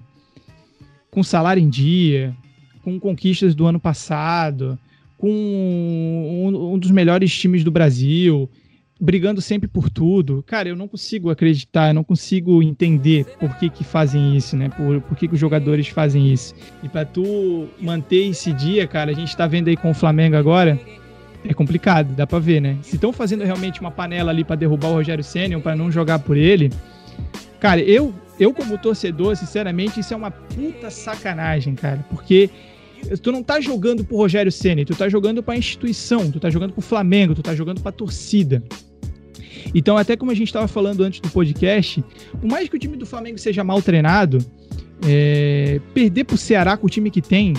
com 1.10 1.22
salário 1.22 1.62
em 1.62 1.68
dia, 1.68 2.34
com 2.82 2.98
conquistas 2.98 3.54
do 3.54 3.66
ano 3.66 3.80
passado, 3.80 4.78
com 5.16 5.28
um, 5.28 6.74
um 6.74 6.78
dos 6.78 6.90
melhores 6.90 7.36
times 7.36 7.64
do 7.64 7.70
Brasil, 7.70 8.48
brigando 9.00 9.40
sempre 9.40 9.68
por 9.68 9.88
tudo. 9.90 10.42
Cara, 10.46 10.68
eu 10.68 10.76
não 10.76 10.88
consigo 10.88 11.30
acreditar, 11.30 11.88
eu 11.88 11.94
não 11.94 12.04
consigo 12.04 12.62
entender 12.62 13.24
por 13.38 13.56
que 13.56 13.68
que 13.68 13.84
fazem 13.84 14.36
isso, 14.36 14.56
né? 14.56 14.68
Por, 14.68 15.00
por 15.02 15.16
que 15.16 15.28
que 15.28 15.34
os 15.34 15.40
jogadores 15.40 15.88
fazem 15.88 16.32
isso. 16.32 16.54
E 16.82 16.88
para 16.88 17.04
tu 17.04 17.68
manter 17.80 18.28
esse 18.28 18.52
dia, 18.52 18.86
cara, 18.86 19.10
a 19.10 19.14
gente 19.14 19.36
tá 19.36 19.46
vendo 19.46 19.68
aí 19.68 19.76
com 19.76 19.90
o 19.90 19.94
Flamengo 19.94 20.36
agora, 20.36 20.78
é 21.48 21.54
complicado, 21.54 22.14
dá 22.14 22.26
para 22.26 22.38
ver, 22.38 22.60
né? 22.60 22.76
Se 22.82 22.96
estão 22.96 23.12
fazendo 23.12 23.42
realmente 23.42 23.80
uma 23.80 23.90
panela 23.90 24.30
ali 24.30 24.44
para 24.44 24.54
derrubar 24.54 24.88
o 24.88 24.92
Rogério 24.92 25.24
Senna, 25.24 25.58
para 25.58 25.74
não 25.74 25.90
jogar 25.90 26.18
por 26.18 26.36
ele, 26.36 26.70
cara, 27.58 27.80
eu 27.80 28.14
eu 28.38 28.54
como 28.54 28.78
torcedor, 28.78 29.34
sinceramente, 29.34 29.98
isso 29.98 30.14
é 30.14 30.16
uma 30.16 30.30
puta 30.30 30.90
sacanagem, 30.90 31.74
cara, 31.74 32.04
porque 32.08 32.48
tu 33.20 33.32
não 33.32 33.42
tá 33.42 33.60
jogando 33.60 34.04
pro 34.04 34.16
Rogério 34.16 34.52
Ceni, 34.52 34.84
tu 34.84 34.94
tá 34.94 35.08
jogando 35.08 35.42
pra 35.42 35.56
instituição, 35.56 36.30
tu 36.30 36.38
tá 36.38 36.48
jogando 36.48 36.72
pro 36.72 36.82
Flamengo, 36.82 37.34
tu 37.34 37.42
tá 37.42 37.54
jogando 37.54 37.80
pra 37.80 37.90
torcida. 37.90 38.62
Então, 39.74 39.96
até 39.96 40.16
como 40.16 40.30
a 40.30 40.34
gente 40.34 40.48
estava 40.48 40.68
falando 40.68 41.02
antes 41.02 41.20
do 41.20 41.28
podcast, 41.30 42.04
por 42.40 42.48
mais 42.48 42.68
que 42.68 42.76
o 42.76 42.78
time 42.78 42.96
do 42.96 43.04
Flamengo 43.04 43.38
seja 43.38 43.64
mal 43.64 43.82
treinado, 43.82 44.38
é, 45.04 45.80
perder 45.92 46.24
pro 46.24 46.36
Ceará 46.36 46.76
com 46.76 46.86
o 46.86 46.90
time 46.90 47.10
que 47.10 47.20
tem 47.20 47.54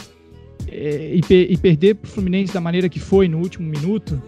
é, 0.72 1.15
e, 1.15 1.53
e, 1.53 1.57
perder 1.57 1.95
pro 1.95 2.09
Fluminense 2.09 2.53
da 2.53 2.61
maneira 2.61 2.88
que 2.89 2.99
foi 2.99 3.28
no 3.28 3.39
último 3.39 3.70
minuto, 3.70 4.22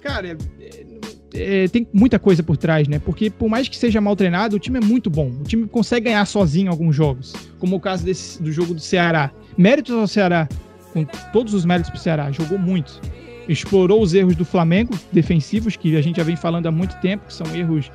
cara, 0.00 0.36
é, 0.60 1.64
é, 1.64 1.68
tem 1.68 1.86
muita 1.92 2.18
coisa 2.18 2.42
por 2.42 2.56
trás, 2.56 2.88
né? 2.88 2.98
Porque 2.98 3.30
por 3.30 3.48
mais 3.48 3.68
que 3.68 3.76
seja 3.76 4.00
mal 4.00 4.16
treinado, 4.16 4.56
o 4.56 4.58
time 4.58 4.78
é 4.78 4.80
muito 4.80 5.10
bom. 5.10 5.28
O 5.28 5.42
time 5.42 5.66
consegue 5.66 6.06
ganhar 6.06 6.24
sozinho 6.26 6.70
alguns 6.70 6.94
jogos, 6.94 7.32
como 7.58 7.76
o 7.76 7.80
caso 7.80 8.04
desse, 8.04 8.42
do 8.42 8.52
jogo 8.52 8.74
do 8.74 8.80
Ceará. 8.80 9.30
Méritos 9.56 9.94
ao 9.94 10.06
Ceará, 10.06 10.48
com 10.92 11.04
todos 11.32 11.54
os 11.54 11.64
méritos 11.64 11.90
pro 11.90 12.00
Ceará, 12.00 12.30
jogou 12.30 12.58
muito 12.58 13.00
explorou 13.48 14.02
os 14.02 14.14
erros 14.14 14.36
do 14.36 14.44
Flamengo 14.44 14.98
defensivos, 15.12 15.76
que 15.76 15.96
a 15.96 16.02
gente 16.02 16.16
já 16.16 16.22
vem 16.22 16.36
falando 16.36 16.66
há 16.66 16.70
muito 16.70 16.96
tempo, 17.00 17.26
que 17.26 17.34
são 17.34 17.46
erros 17.54 17.90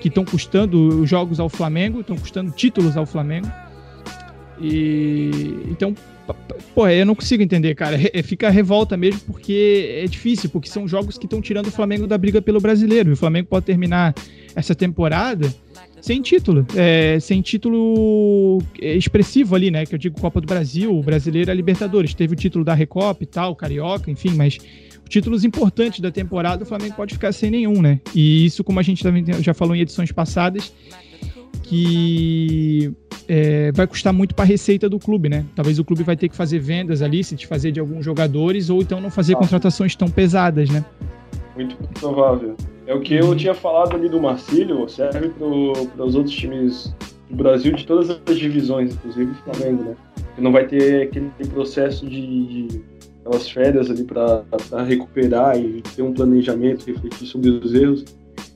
que 0.00 0.08
estão 0.08 0.24
custando 0.24 1.04
jogos 1.06 1.38
ao 1.38 1.48
Flamengo, 1.48 2.00
estão 2.00 2.16
custando 2.16 2.50
títulos 2.50 2.96
ao 2.96 3.06
Flamengo. 3.06 3.50
E 4.60 5.30
então, 5.70 5.94
pô, 6.74 6.88
eu 6.88 7.06
não 7.06 7.14
consigo 7.14 7.42
entender, 7.42 7.74
cara. 7.74 7.98
Fica 8.22 8.48
a 8.48 8.50
revolta 8.50 8.96
mesmo, 8.96 9.20
porque 9.26 10.02
é 10.02 10.06
difícil, 10.06 10.50
porque 10.50 10.68
são 10.68 10.86
jogos 10.86 11.18
que 11.18 11.26
estão 11.26 11.40
tirando 11.40 11.66
o 11.66 11.70
Flamengo 11.70 12.06
da 12.06 12.16
briga 12.16 12.40
pelo 12.40 12.60
brasileiro. 12.60 13.10
E 13.10 13.12
o 13.12 13.16
Flamengo 13.16 13.48
pode 13.48 13.66
terminar 13.66 14.14
essa 14.54 14.74
temporada 14.74 15.52
sem 16.00 16.22
título, 16.22 16.66
é, 16.74 17.18
sem 17.20 17.42
título 17.42 18.62
expressivo 18.80 19.54
ali, 19.54 19.70
né? 19.70 19.84
Que 19.84 19.94
eu 19.94 19.98
digo 19.98 20.20
Copa 20.20 20.40
do 20.40 20.46
Brasil, 20.46 20.96
o 20.96 21.02
brasileiro, 21.02 21.50
a 21.50 21.54
Libertadores. 21.54 22.14
Teve 22.14 22.34
o 22.34 22.36
título 22.36 22.64
da 22.64 22.74
Recopa 22.74 23.22
e 23.22 23.26
tal, 23.26 23.54
Carioca, 23.54 24.10
enfim, 24.10 24.34
mas 24.34 24.58
títulos 25.08 25.44
importantes 25.44 26.00
da 26.00 26.10
temporada, 26.10 26.62
o 26.62 26.66
Flamengo 26.66 26.94
pode 26.94 27.14
ficar 27.14 27.32
sem 27.32 27.50
nenhum, 27.50 27.82
né? 27.82 28.00
E 28.14 28.46
isso, 28.46 28.62
como 28.62 28.78
a 28.78 28.82
gente 28.82 29.02
já 29.40 29.52
falou 29.52 29.74
em 29.74 29.80
edições 29.80 30.12
passadas, 30.12 30.72
que 31.62 32.92
é, 33.28 33.70
vai 33.72 33.86
custar 33.86 34.12
muito 34.12 34.34
para 34.34 34.44
a 34.44 34.48
receita 34.48 34.88
do 34.88 34.98
clube, 34.98 35.28
né? 35.28 35.44
Talvez 35.54 35.78
o 35.78 35.84
clube 35.84 36.02
vai 36.02 36.16
ter 36.16 36.28
que 36.28 36.36
fazer 36.36 36.58
vendas 36.58 37.00
ali, 37.00 37.22
se 37.22 37.36
desfazer 37.36 37.70
de 37.70 37.78
alguns 37.78 38.04
jogadores, 38.04 38.70
ou 38.70 38.82
então 38.82 39.00
não 39.00 39.10
fazer 39.10 39.34
ah, 39.34 39.36
contratações 39.36 39.94
tão 39.94 40.08
pesadas, 40.08 40.68
né? 40.68 40.84
Muito 41.54 41.76
provável. 42.00 42.56
É 42.86 42.94
o 42.94 43.00
que 43.00 43.14
eu 43.14 43.36
tinha 43.36 43.54
falado 43.54 43.94
ali 43.94 44.08
do 44.08 44.20
Marcílio, 44.20 44.88
serve 44.88 45.28
para 45.28 45.46
os 46.04 46.14
outros 46.16 46.34
times 46.34 46.92
do 47.28 47.36
Brasil 47.36 47.72
de 47.72 47.86
todas 47.86 48.10
as 48.10 48.38
divisões, 48.38 48.94
inclusive 48.94 49.30
o 49.30 49.54
Flamengo, 49.54 49.84
né? 49.84 49.96
Que 50.34 50.40
não 50.40 50.50
vai 50.50 50.66
ter 50.66 51.02
aquele 51.02 51.30
processo 51.52 52.04
de, 52.06 52.66
de 52.66 52.82
aquelas 53.20 53.48
férias 53.48 53.90
ali 53.90 54.02
para 54.02 54.44
recuperar 54.84 55.56
e 55.56 55.82
ter 55.94 56.02
um 56.02 56.12
planejamento, 56.12 56.84
refletir 56.84 57.26
sobre 57.26 57.50
os 57.50 57.74
erros, 57.74 58.04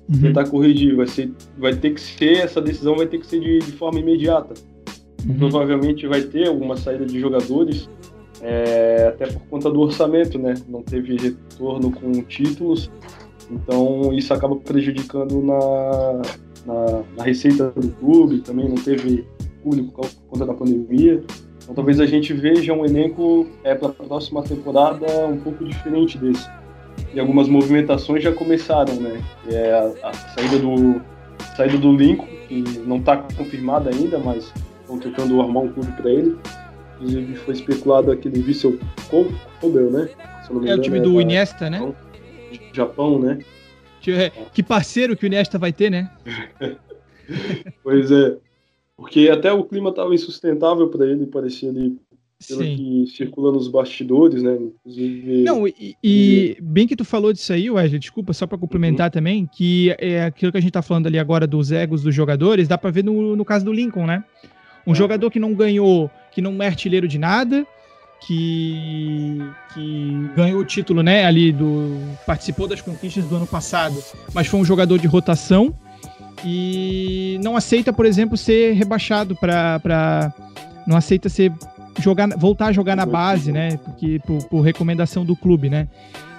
uhum. 0.08 0.20
tentar 0.20 0.48
corrigir. 0.48 0.96
Vai, 0.96 1.06
ser, 1.06 1.32
vai 1.58 1.74
ter 1.74 1.90
que 1.94 2.00
ser, 2.00 2.38
essa 2.38 2.60
decisão 2.60 2.96
vai 2.96 3.06
ter 3.06 3.18
que 3.18 3.26
ser 3.26 3.40
de, 3.40 3.58
de 3.58 3.72
forma 3.72 3.98
imediata. 3.98 4.54
Uhum. 5.26 5.38
Provavelmente 5.38 6.06
vai 6.06 6.22
ter 6.22 6.48
alguma 6.48 6.76
saída 6.76 7.06
de 7.06 7.18
jogadores, 7.18 7.88
é, 8.42 9.06
até 9.08 9.26
por 9.26 9.40
conta 9.48 9.70
do 9.70 9.80
orçamento, 9.80 10.38
né? 10.38 10.54
Não 10.68 10.82
teve 10.82 11.16
retorno 11.16 11.90
com 11.90 12.12
títulos, 12.24 12.90
então 13.50 14.12
isso 14.12 14.34
acaba 14.34 14.56
prejudicando 14.56 15.42
na, 15.42 16.22
na, 16.66 17.02
na 17.16 17.24
receita 17.24 17.70
do 17.70 17.88
clube, 17.92 18.40
também 18.40 18.68
não 18.68 18.76
teve 18.76 19.26
público 19.62 20.02
por 20.02 20.10
conta 20.28 20.46
da 20.46 20.54
pandemia. 20.54 21.22
Então 21.62 21.74
talvez 21.74 21.98
a 21.98 22.06
gente 22.06 22.34
veja 22.34 22.74
um 22.74 22.84
elenco 22.84 23.46
é, 23.64 23.74
para 23.74 23.88
a 23.88 23.92
próxima 23.92 24.42
temporada 24.42 25.26
um 25.26 25.38
pouco 25.38 25.64
diferente 25.64 26.18
desse. 26.18 26.46
E 27.12 27.20
algumas 27.20 27.48
movimentações 27.48 28.22
já 28.22 28.32
começaram, 28.32 28.94
né? 28.96 29.22
É 29.48 29.72
a, 29.72 30.08
a 30.08 30.12
saída 30.12 30.58
do 30.58 31.00
saída 31.56 31.78
do 31.78 31.96
Lincoln, 31.96 32.26
que 32.48 32.62
não 32.86 32.98
está 32.98 33.16
confirmada 33.16 33.90
ainda, 33.90 34.18
mas 34.18 34.52
estão 34.80 34.98
tentando 34.98 35.40
armar 35.40 35.64
um 35.64 35.72
clube 35.72 35.92
para 35.92 36.10
ele. 36.10 36.36
Inclusive 36.96 37.34
foi 37.36 37.54
especulado 37.54 38.10
aquele 38.10 38.40
Vissel 38.40 38.78
Kobe, 39.08 39.34
né? 39.90 40.08
é 40.66 40.74
o 40.74 40.80
time 40.80 41.00
do 41.00 41.18
é 41.18 41.22
Iniesta, 41.22 41.70
né? 41.70 41.94
Japão, 42.72 43.18
né? 43.18 43.38
Que 44.52 44.62
parceiro 44.62 45.16
que 45.16 45.24
o 45.24 45.28
Iniesta 45.28 45.58
vai 45.58 45.72
ter, 45.72 45.90
né? 45.90 46.10
pois 47.82 48.10
é. 48.10 48.36
Porque 48.96 49.28
até 49.28 49.52
o 49.52 49.64
clima 49.64 49.90
estava 49.90 50.14
insustentável 50.14 50.88
para 50.88 51.06
ele, 51.06 51.26
parecia 51.26 51.70
ali 51.70 51.98
pelo 52.46 52.62
Sim. 52.62 52.76
que 52.76 53.16
circula 53.16 53.52
nos 53.52 53.68
bastidores, 53.68 54.42
né? 54.42 54.54
Inclusive. 54.54 55.42
Não, 55.42 55.66
e, 55.66 55.96
e 56.02 56.56
bem 56.60 56.86
que 56.86 56.96
tu 56.96 57.04
falou 57.04 57.32
disso 57.32 57.52
aí, 57.52 57.70
Wesley, 57.70 57.98
desculpa, 57.98 58.32
só 58.32 58.46
para 58.46 58.58
complementar 58.58 59.08
uhum. 59.08 59.12
também, 59.12 59.46
que 59.46 59.94
é 59.98 60.24
aquilo 60.24 60.52
que 60.52 60.58
a 60.58 60.60
gente 60.60 60.72
tá 60.72 60.82
falando 60.82 61.06
ali 61.06 61.18
agora 61.18 61.46
dos 61.46 61.72
egos 61.72 62.02
dos 62.02 62.14
jogadores, 62.14 62.68
dá 62.68 62.78
para 62.78 62.90
ver 62.90 63.04
no, 63.04 63.34
no 63.36 63.44
caso 63.44 63.64
do 63.64 63.72
Lincoln, 63.72 64.06
né? 64.06 64.24
Um 64.86 64.92
é. 64.92 64.94
jogador 64.94 65.30
que 65.30 65.38
não 65.38 65.54
ganhou, 65.54 66.10
que 66.32 66.42
não 66.42 66.62
é 66.62 66.66
artilheiro 66.66 67.08
de 67.08 67.18
nada, 67.18 67.66
que, 68.26 69.38
que 69.72 70.30
ganhou 70.34 70.60
o 70.60 70.64
título, 70.64 71.02
né, 71.02 71.24
ali 71.24 71.52
do 71.52 71.98
participou 72.26 72.66
das 72.66 72.80
conquistas 72.80 73.24
do 73.24 73.36
ano 73.36 73.46
passado, 73.46 74.02
mas 74.32 74.46
foi 74.46 74.60
um 74.60 74.64
jogador 74.64 74.98
de 74.98 75.06
rotação 75.06 75.74
e 76.44 77.38
não 77.42 77.56
aceita, 77.56 77.92
por 77.92 78.06
exemplo, 78.06 78.36
ser 78.36 78.72
rebaixado 78.72 79.36
para 79.36 80.32
não 80.86 80.96
aceita 80.96 81.28
ser 81.28 81.52
jogar 82.00 82.28
voltar 82.36 82.66
a 82.66 82.72
jogar 82.72 82.96
na 82.96 83.06
base, 83.06 83.52
né? 83.52 83.76
Porque 83.84 84.20
por, 84.26 84.44
por, 84.44 84.60
recomendação 84.60 85.24
do 85.24 85.36
clube, 85.36 85.68
né? 85.68 85.88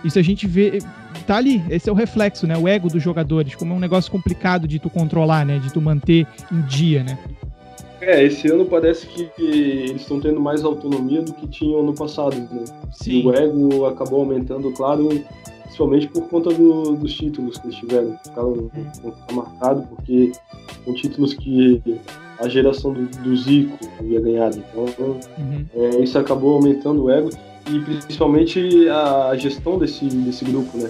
Isso 0.03 0.19
a 0.19 0.21
gente 0.21 0.47
vê 0.47 0.79
tá 1.25 1.37
ali, 1.37 1.63
esse 1.69 1.89
é 1.89 1.91
o 1.91 1.95
reflexo, 1.95 2.45
né? 2.45 2.57
O 2.57 2.67
ego 2.67 2.89
dos 2.89 3.01
jogadores, 3.01 3.55
como 3.55 3.73
é 3.73 3.75
um 3.75 3.79
negócio 3.79 4.11
complicado 4.11 4.67
de 4.67 4.79
tu 4.79 4.89
controlar, 4.89 5.45
né? 5.45 5.59
De 5.59 5.71
tu 5.71 5.81
manter 5.81 6.27
em 6.51 6.61
dia, 6.61 7.03
né? 7.03 7.17
É, 8.01 8.23
esse 8.23 8.47
ano 8.47 8.65
parece 8.65 9.07
que 9.07 9.31
eles 9.37 10.01
estão 10.01 10.19
tendo 10.19 10.39
mais 10.39 10.63
autonomia 10.63 11.21
do 11.21 11.33
que 11.33 11.47
tinham 11.47 11.81
no 11.81 11.93
passado, 11.93 12.35
né? 12.35 12.63
Sim. 12.91 13.25
O 13.25 13.33
ego 13.33 13.85
acabou 13.85 14.19
aumentando, 14.19 14.71
claro, 14.73 15.09
principalmente 15.75 16.07
por 16.07 16.27
conta 16.29 16.49
do, 16.51 16.95
dos 16.95 17.13
títulos 17.13 17.57
que 17.57 17.67
eles 17.67 17.77
tiveram. 17.77 18.17
Ficaram 18.23 18.71
marcados 19.33 19.85
porque 19.89 20.31
são 20.83 20.93
títulos 20.93 21.33
que 21.33 21.81
a 22.39 22.47
geração 22.47 22.93
do, 22.93 23.05
do 23.05 23.35
Zico 23.35 23.77
havia 23.99 24.21
ganhado. 24.21 24.57
Então, 24.57 24.85
uhum. 25.37 25.65
é, 25.73 26.01
isso 26.01 26.17
acabou 26.17 26.55
aumentando 26.55 27.03
o 27.03 27.11
ego 27.11 27.29
e 27.69 27.79
principalmente 27.79 28.87
a 28.89 29.35
gestão 29.35 29.77
desse, 29.77 30.05
desse 30.05 30.45
grupo, 30.45 30.77
né? 30.77 30.89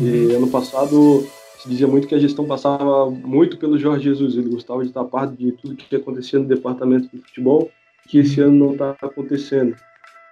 Uhum. 0.00 0.36
ano 0.36 0.46
passado 0.48 1.26
se 1.58 1.68
dizia 1.68 1.86
muito 1.86 2.06
que 2.06 2.14
a 2.14 2.18
gestão 2.18 2.46
passava 2.46 3.10
muito 3.10 3.56
pelo 3.58 3.76
Jorge 3.76 4.04
Jesus, 4.04 4.36
ele 4.36 4.48
gostava 4.48 4.82
de 4.82 4.88
estar 4.88 5.04
parte 5.04 5.34
de 5.36 5.52
tudo 5.52 5.74
que 5.74 5.96
acontecia 5.96 6.38
no 6.38 6.46
departamento 6.46 7.08
de 7.12 7.20
futebol, 7.22 7.70
que 8.08 8.18
esse 8.18 8.40
ano 8.40 8.66
não 8.66 8.72
está 8.72 8.96
acontecendo. 9.02 9.76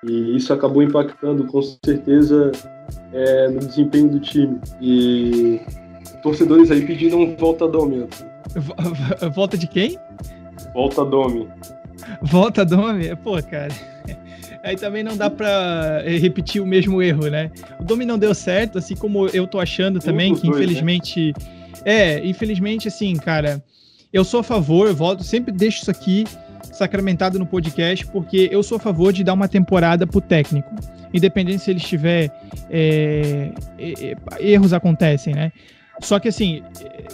E 0.04 0.36
isso 0.36 0.52
acabou 0.52 0.82
impactando 0.82 1.44
com 1.44 1.60
certeza 1.62 2.52
é, 3.12 3.48
no 3.48 3.60
desempenho 3.60 4.08
do 4.08 4.20
time. 4.20 4.58
E 4.80 5.60
torcedores 6.22 6.70
aí 6.70 6.84
pedindo 6.86 7.36
volta 7.36 7.66
Domi. 7.66 8.06
Volta 9.34 9.58
de 9.58 9.66
quem? 9.66 9.98
Volta 10.72 11.04
Domi. 11.04 11.48
Volta 12.22 12.64
Domi? 12.64 13.14
Pô, 13.16 13.42
cara. 13.42 13.74
Aí 14.62 14.76
também 14.76 15.02
não 15.02 15.16
dá 15.16 15.30
pra 15.30 16.02
eh, 16.04 16.18
repetir 16.18 16.60
o 16.60 16.66
mesmo 16.66 17.00
erro, 17.00 17.28
né? 17.28 17.50
O 17.80 17.84
Domi 17.84 18.04
não 18.04 18.18
deu 18.18 18.34
certo, 18.34 18.78
assim 18.78 18.96
como 18.96 19.26
eu 19.28 19.46
tô 19.46 19.60
achando 19.60 20.00
também, 20.00 20.34
que 20.34 20.42
dois, 20.42 20.58
né? 20.58 20.64
infelizmente. 20.64 21.32
Né? 21.32 21.68
É, 21.84 22.26
infelizmente, 22.26 22.88
assim, 22.88 23.14
cara, 23.14 23.62
eu 24.12 24.24
sou 24.24 24.40
a 24.40 24.42
favor, 24.42 24.88
eu 24.88 24.94
volto, 24.94 25.22
sempre 25.22 25.52
deixo 25.52 25.82
isso 25.82 25.90
aqui 25.90 26.24
sacramentado 26.72 27.38
no 27.38 27.46
podcast, 27.46 28.06
porque 28.06 28.48
eu 28.50 28.62
sou 28.62 28.76
a 28.76 28.80
favor 28.80 29.12
de 29.12 29.24
dar 29.24 29.34
uma 29.34 29.48
temporada 29.48 30.06
pro 30.06 30.20
técnico. 30.20 30.74
Independente 31.12 31.62
se 31.62 31.70
ele 31.70 31.78
estiver. 31.78 32.30
É, 32.70 33.50
é, 33.78 34.16
erros 34.40 34.72
acontecem, 34.72 35.34
né? 35.34 35.52
Só 36.00 36.18
que 36.18 36.28
assim, 36.28 36.62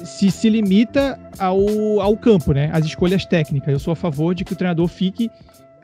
se 0.05 0.31
se 0.31 0.49
limita 0.51 1.19
ao, 1.39 2.01
ao 2.01 2.17
campo, 2.17 2.53
né? 2.53 2.71
As 2.73 2.85
escolhas 2.85 3.25
técnicas. 3.25 3.73
Eu 3.73 3.79
sou 3.79 3.93
a 3.93 3.97
favor 3.97 4.35
de 4.35 4.45
que 4.45 4.53
o 4.53 4.57
treinador 4.57 4.89
fique 4.89 5.31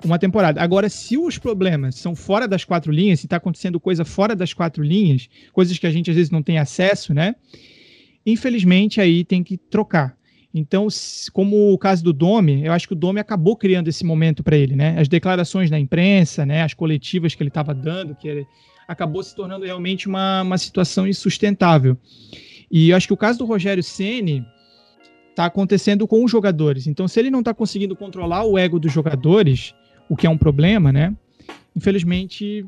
uma 0.05 0.19
temporada. 0.19 0.63
Agora, 0.63 0.89
se 0.89 1.17
os 1.17 1.39
problemas 1.39 1.95
são 1.95 2.15
fora 2.15 2.47
das 2.49 2.65
quatro 2.65 2.93
linhas, 2.93 3.21
se 3.21 3.27
está 3.27 3.37
acontecendo 3.37 3.79
coisa 3.79 4.05
fora 4.05 4.35
das 4.35 4.53
quatro 4.53 4.83
linhas, 4.83 5.29
coisas 5.53 5.79
que 5.79 5.87
a 5.87 5.91
gente 5.91 6.11
às 6.11 6.17
vezes 6.17 6.31
não 6.31 6.43
tem 6.43 6.59
acesso, 6.59 7.15
né? 7.15 7.35
Infelizmente, 8.25 9.01
aí 9.01 9.25
tem 9.25 9.43
que 9.43 9.57
trocar. 9.57 10.17
Então, 10.53 10.89
como 11.33 11.73
o 11.73 11.79
caso 11.79 12.03
do 12.03 12.13
Domi, 12.13 12.65
eu 12.65 12.73
acho 12.73 12.89
que 12.89 12.93
o 12.93 12.97
Domi 12.97 13.21
acabou 13.21 13.57
criando 13.57 13.89
esse 13.89 14.05
momento 14.05 14.43
para 14.43 14.57
ele, 14.57 14.75
né? 14.75 14.99
As 14.99 15.07
declarações 15.07 15.71
na 15.71 15.79
imprensa, 15.79 16.45
né? 16.45 16.63
As 16.63 16.75
coletivas 16.75 17.35
que 17.35 17.43
ele 17.43 17.51
estava 17.51 17.73
dando, 17.73 18.17
que 18.17 18.27
ele 18.27 18.47
acabou 18.89 19.23
se 19.23 19.35
tornando 19.35 19.65
realmente 19.65 20.09
uma, 20.09 20.43
uma 20.43 20.59
situação 20.59 21.07
insustentável. 21.07 21.97
E 22.69 22.91
eu 22.91 22.97
acho 22.97 23.07
que 23.07 23.13
o 23.13 23.17
caso 23.17 23.39
do 23.39 23.45
Rogério 23.45 23.83
Ceni 23.83 24.45
está 25.31 25.47
acontecendo 25.47 26.07
com 26.09 26.25
os 26.25 26.31
jogadores. 26.31 26.89
Então, 26.89 27.07
se 27.07 27.21
ele 27.21 27.31
não 27.31 27.39
está 27.39 27.55
conseguindo 27.55 27.95
controlar 27.95 28.45
o 28.45 28.59
ego 28.59 28.81
dos 28.81 28.93
jogadores, 28.93 29.73
o 30.09 30.17
que 30.17 30.27
é 30.27 30.31
um 30.31 30.37
problema, 30.37 30.93
né? 30.93 31.15
Infelizmente, 31.77 32.67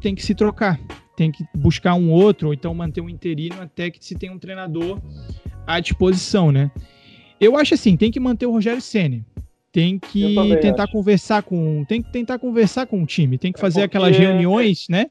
tem 0.00 0.14
que 0.14 0.22
se 0.22 0.34
trocar, 0.34 0.80
tem 1.16 1.30
que 1.30 1.44
buscar 1.54 1.94
um 1.94 2.10
outro, 2.10 2.48
ou 2.48 2.54
então 2.54 2.74
manter 2.74 3.00
um 3.00 3.08
interino 3.08 3.60
até 3.60 3.90
que 3.90 4.04
se 4.04 4.16
tenha 4.16 4.32
um 4.32 4.38
treinador 4.38 5.00
à 5.66 5.78
disposição, 5.78 6.50
né? 6.50 6.70
Eu 7.40 7.56
acho 7.56 7.74
assim, 7.74 7.96
tem 7.96 8.10
que 8.10 8.20
manter 8.20 8.46
o 8.46 8.52
Rogério 8.52 8.82
Ceni. 8.82 9.24
Tem 9.72 9.98
que 9.98 10.34
tentar 10.60 10.84
acho. 10.84 10.92
conversar 10.92 11.42
com, 11.42 11.84
tem 11.84 12.02
que 12.02 12.10
tentar 12.10 12.38
conversar 12.38 12.86
com 12.86 13.02
o 13.02 13.06
time, 13.06 13.38
tem 13.38 13.52
que 13.52 13.58
é 13.58 13.62
fazer 13.62 13.82
aquelas 13.82 14.16
reuniões, 14.16 14.86
né? 14.88 15.06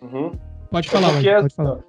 Uhum. 0.00 0.32
Pode 0.70 0.88
falar, 0.88 1.24
é 1.24 1.40
pode 1.40 1.54
falar. 1.54 1.80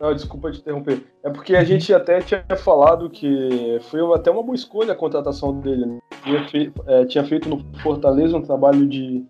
Não, 0.00 0.12
desculpa 0.12 0.50
te 0.50 0.58
interromper. 0.58 1.02
É 1.22 1.30
porque 1.30 1.54
a 1.54 1.64
gente 1.64 1.92
até 1.94 2.20
tinha 2.20 2.44
falado 2.58 3.08
que 3.08 3.78
foi 3.82 4.00
até 4.14 4.30
uma 4.30 4.42
boa 4.42 4.54
escolha 4.54 4.92
a 4.92 4.96
contratação 4.96 5.60
dele. 5.60 5.86
Né? 5.86 5.98
Tinha, 6.22 6.48
fe 6.48 6.72
é, 6.86 7.04
tinha 7.06 7.24
feito 7.24 7.48
no 7.48 7.64
Fortaleza 7.80 8.36
um 8.36 8.42
trabalho 8.42 8.86
de, 8.86 9.24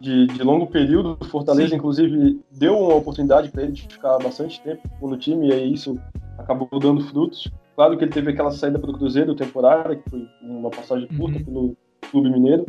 de, 0.00 0.26
de 0.26 0.42
longo 0.42 0.66
período. 0.66 1.16
O 1.20 1.24
Fortaleza, 1.24 1.70
Sim. 1.70 1.76
inclusive, 1.76 2.38
deu 2.52 2.78
uma 2.78 2.94
oportunidade 2.94 3.48
para 3.48 3.62
ele 3.62 3.72
de 3.72 3.82
ficar 3.82 4.18
bastante 4.18 4.60
tempo 4.60 4.82
no 5.02 5.16
time 5.16 5.48
e 5.48 5.52
aí 5.52 5.72
isso 5.72 5.98
acabou 6.38 6.68
dando 6.78 7.00
frutos. 7.06 7.50
Claro 7.80 7.96
que 7.96 8.04
ele 8.04 8.12
teve 8.12 8.32
aquela 8.32 8.50
saída 8.50 8.78
para 8.78 8.90
o 8.90 8.92
Cruzeiro 8.92 9.34
temporária, 9.34 9.96
que 9.96 10.10
foi 10.10 10.28
uma 10.42 10.68
passagem 10.68 11.08
curta 11.16 11.38
uhum. 11.38 11.44
pelo 11.46 11.76
Clube 12.10 12.30
Mineiro, 12.30 12.66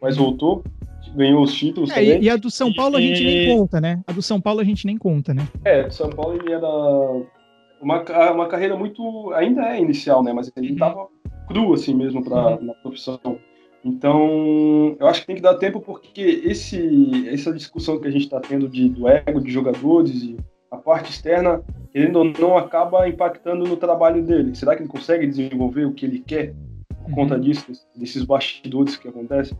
mas 0.00 0.16
voltou, 0.16 0.64
ganhou 1.14 1.42
os 1.42 1.52
títulos 1.52 1.90
é, 1.90 1.96
também. 1.96 2.22
E 2.22 2.30
a 2.30 2.36
do 2.36 2.50
São 2.50 2.72
Paulo 2.72 2.98
e... 2.98 3.04
a 3.04 3.06
gente 3.06 3.24
nem 3.24 3.58
conta, 3.58 3.78
né? 3.78 4.02
A 4.06 4.12
do 4.12 4.22
São 4.22 4.40
Paulo 4.40 4.60
a 4.60 4.64
gente 4.64 4.86
nem 4.86 4.96
conta, 4.96 5.34
né? 5.34 5.46
É, 5.66 5.82
do 5.82 5.92
São 5.92 6.08
Paulo 6.08 6.38
ele 6.40 6.50
era 6.50 6.66
uma, 7.78 8.02
uma 8.32 8.48
carreira 8.48 8.74
muito. 8.74 9.30
ainda 9.34 9.68
é 9.68 9.78
inicial, 9.78 10.22
né? 10.22 10.32
Mas 10.32 10.50
ele 10.56 10.72
estava 10.72 10.98
uhum. 11.00 11.08
cru 11.46 11.74
assim 11.74 11.92
mesmo 11.92 12.24
para 12.24 12.56
uhum. 12.56 12.64
na 12.64 12.72
profissão. 12.72 13.20
Então, 13.84 14.96
eu 14.98 15.06
acho 15.06 15.20
que 15.20 15.26
tem 15.26 15.36
que 15.36 15.42
dar 15.42 15.56
tempo 15.56 15.78
porque 15.78 16.40
esse, 16.42 17.28
essa 17.28 17.52
discussão 17.52 18.00
que 18.00 18.08
a 18.08 18.10
gente 18.10 18.24
está 18.24 18.40
tendo 18.40 18.66
de, 18.66 18.88
do 18.88 19.06
ego 19.06 19.42
de 19.42 19.52
jogadores 19.52 20.22
e 20.22 20.38
a 20.74 20.76
parte 20.76 21.10
externa, 21.10 21.62
ele 21.94 22.08
não, 22.10 22.24
não 22.24 22.56
acaba 22.56 23.08
impactando 23.08 23.64
no 23.64 23.76
trabalho 23.76 24.22
dele. 24.22 24.54
Será 24.54 24.74
que 24.74 24.82
ele 24.82 24.88
consegue 24.88 25.26
desenvolver 25.26 25.84
o 25.84 25.92
que 25.92 26.04
ele 26.04 26.18
quer 26.18 26.54
por 26.88 27.10
uhum. 27.10 27.14
conta 27.14 27.38
disso, 27.38 27.66
desses 27.94 28.24
bastidores 28.24 28.96
que 28.96 29.08
acontecem? 29.08 29.56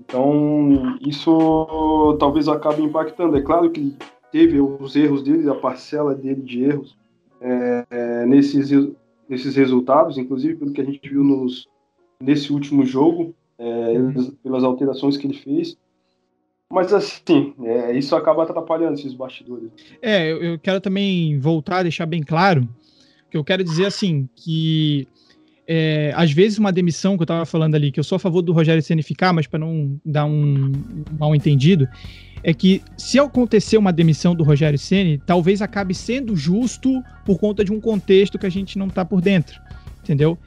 Então, 0.00 0.96
isso 1.00 2.16
talvez 2.18 2.48
acabe 2.48 2.82
impactando. 2.82 3.36
É 3.36 3.42
claro 3.42 3.70
que 3.70 3.96
teve 4.30 4.60
os 4.60 4.94
erros 4.96 5.22
dele, 5.22 5.48
a 5.48 5.54
parcela 5.54 6.14
dele 6.14 6.42
de 6.42 6.64
erros 6.64 6.96
é, 7.40 7.86
é, 7.90 8.26
nesses, 8.26 8.70
nesses 9.28 9.56
resultados, 9.56 10.18
inclusive 10.18 10.56
pelo 10.56 10.72
que 10.72 10.80
a 10.80 10.84
gente 10.84 11.08
viu 11.08 11.24
nos, 11.24 11.68
nesse 12.20 12.52
último 12.52 12.84
jogo, 12.84 13.34
é, 13.58 13.94
pelas 14.42 14.64
alterações 14.64 15.16
que 15.16 15.26
ele 15.26 15.38
fez. 15.38 15.76
Mas 16.70 16.92
assim, 16.92 17.54
é, 17.62 17.96
isso 17.96 18.14
acaba 18.16 18.42
atrapalhando 18.42 18.94
esses 18.94 19.14
bastidores. 19.14 19.70
É, 20.02 20.30
eu, 20.30 20.42
eu 20.42 20.58
quero 20.58 20.80
também 20.80 21.38
voltar 21.38 21.78
a 21.78 21.82
deixar 21.84 22.06
bem 22.06 22.22
claro 22.22 22.68
que 23.30 23.36
eu 23.36 23.44
quero 23.44 23.62
dizer 23.62 23.86
assim 23.86 24.28
que 24.34 25.06
é, 25.66 26.12
às 26.14 26.30
vezes 26.30 26.58
uma 26.58 26.72
demissão 26.72 27.16
que 27.16 27.22
eu 27.22 27.24
estava 27.24 27.44
falando 27.44 27.74
ali, 27.74 27.90
que 27.90 27.98
eu 27.98 28.04
sou 28.04 28.16
a 28.16 28.18
favor 28.18 28.42
do 28.42 28.52
Rogério 28.52 28.82
Ceni 28.82 29.02
ficar, 29.02 29.32
mas 29.32 29.46
para 29.46 29.58
não 29.58 30.00
dar 30.04 30.24
um 30.24 30.72
mal 31.18 31.34
entendido, 31.34 31.88
é 32.42 32.54
que 32.54 32.82
se 32.96 33.18
acontecer 33.18 33.76
uma 33.76 33.92
demissão 33.92 34.34
do 34.34 34.44
Rogério 34.44 34.78
Ceni, 34.78 35.18
talvez 35.18 35.60
acabe 35.60 35.94
sendo 35.94 36.36
justo 36.36 37.02
por 37.24 37.38
conta 37.38 37.64
de 37.64 37.72
um 37.72 37.80
contexto 37.80 38.38
que 38.38 38.46
a 38.46 38.50
gente 38.50 38.78
não 38.78 38.86
está 38.86 39.04
por 39.04 39.20
dentro, 39.20 39.60
entendeu? 40.02 40.38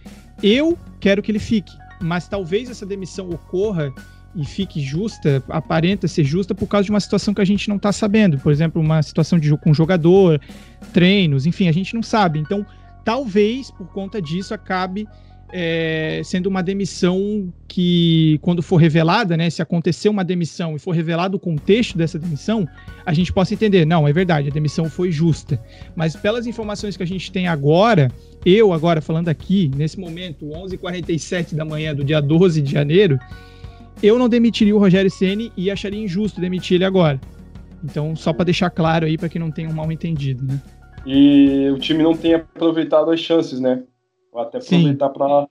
Eu 0.41 0.77
quero 0.99 1.21
que 1.21 1.31
ele 1.31 1.39
fique, 1.39 1.71
mas 2.01 2.27
talvez 2.27 2.69
essa 2.69 2.85
demissão 2.85 3.29
ocorra 3.29 3.93
e 4.35 4.45
fique 4.45 4.79
justa, 4.79 5.43
aparenta 5.49 6.07
ser 6.07 6.23
justa 6.23 6.53
por 6.53 6.67
causa 6.67 6.85
de 6.85 6.91
uma 6.91 6.99
situação 6.99 7.33
que 7.33 7.41
a 7.41 7.45
gente 7.45 7.67
não 7.67 7.77
está 7.77 7.91
sabendo. 7.91 8.37
Por 8.37 8.51
exemplo, 8.51 8.81
uma 8.81 9.01
situação 9.01 9.39
de 9.39 9.55
com 9.57 9.73
jogador, 9.73 10.39
treinos, 10.93 11.45
enfim, 11.45 11.67
a 11.67 11.71
gente 11.71 11.93
não 11.95 12.03
sabe. 12.03 12.39
Então, 12.39 12.65
talvez 13.03 13.71
por 13.71 13.87
conta 13.87 14.21
disso 14.21 14.53
acabe 14.53 15.07
é, 15.51 16.21
sendo 16.23 16.47
uma 16.47 16.61
demissão 16.61 17.51
que, 17.67 18.39
quando 18.41 18.61
for 18.61 18.77
revelada, 18.77 19.35
né, 19.35 19.49
se 19.49 19.61
acontecer 19.61 20.09
uma 20.09 20.23
demissão 20.23 20.75
e 20.75 20.79
for 20.79 20.91
revelado 20.91 21.37
o 21.37 21.39
contexto 21.39 21.97
dessa 21.97 22.19
demissão, 22.19 22.67
a 23.05 23.13
gente 23.13 23.33
possa 23.33 23.53
entender, 23.53 23.85
não, 23.85 24.07
é 24.07 24.13
verdade, 24.13 24.49
a 24.49 24.51
demissão 24.51 24.89
foi 24.89 25.11
justa. 25.11 25.59
Mas 25.95 26.15
pelas 26.15 26.45
informações 26.45 26.95
que 26.95 27.03
a 27.03 27.07
gente 27.07 27.31
tem 27.31 27.47
agora, 27.47 28.11
eu 28.45 28.71
agora 28.73 29.01
falando 29.01 29.29
aqui, 29.29 29.71
nesse 29.75 29.99
momento, 29.99 30.45
11h47 30.45 31.55
da 31.55 31.65
manhã 31.65 31.95
do 31.95 32.03
dia 32.03 32.21
12 32.21 32.61
de 32.61 32.71
janeiro, 32.71 33.19
eu 34.01 34.17
não 34.17 34.29
demitiria 34.29 34.75
o 34.75 34.79
Rogério 34.79 35.11
Ceni 35.11 35.51
e 35.55 35.69
acharia 35.69 36.01
injusto 36.01 36.41
demitir 36.41 36.75
ele 36.75 36.85
agora. 36.85 37.19
Então, 37.83 38.15
só 38.15 38.33
para 38.33 38.45
deixar 38.45 38.69
claro 38.69 39.05
aí 39.05 39.17
para 39.17 39.29
que 39.29 39.39
não 39.39 39.51
tenha 39.51 39.69
um 39.69 39.73
mal 39.73 39.91
entendido, 39.91 40.43
né? 40.45 40.61
E 41.05 41.69
o 41.73 41.79
time 41.79 42.03
não 42.03 42.15
tem 42.15 42.33
aproveitado 42.33 43.09
as 43.09 43.19
chances, 43.19 43.59
né? 43.59 43.83
Vou 44.31 44.41
até 44.41 44.57
aproveitar 44.57 45.09
para 45.09 45.47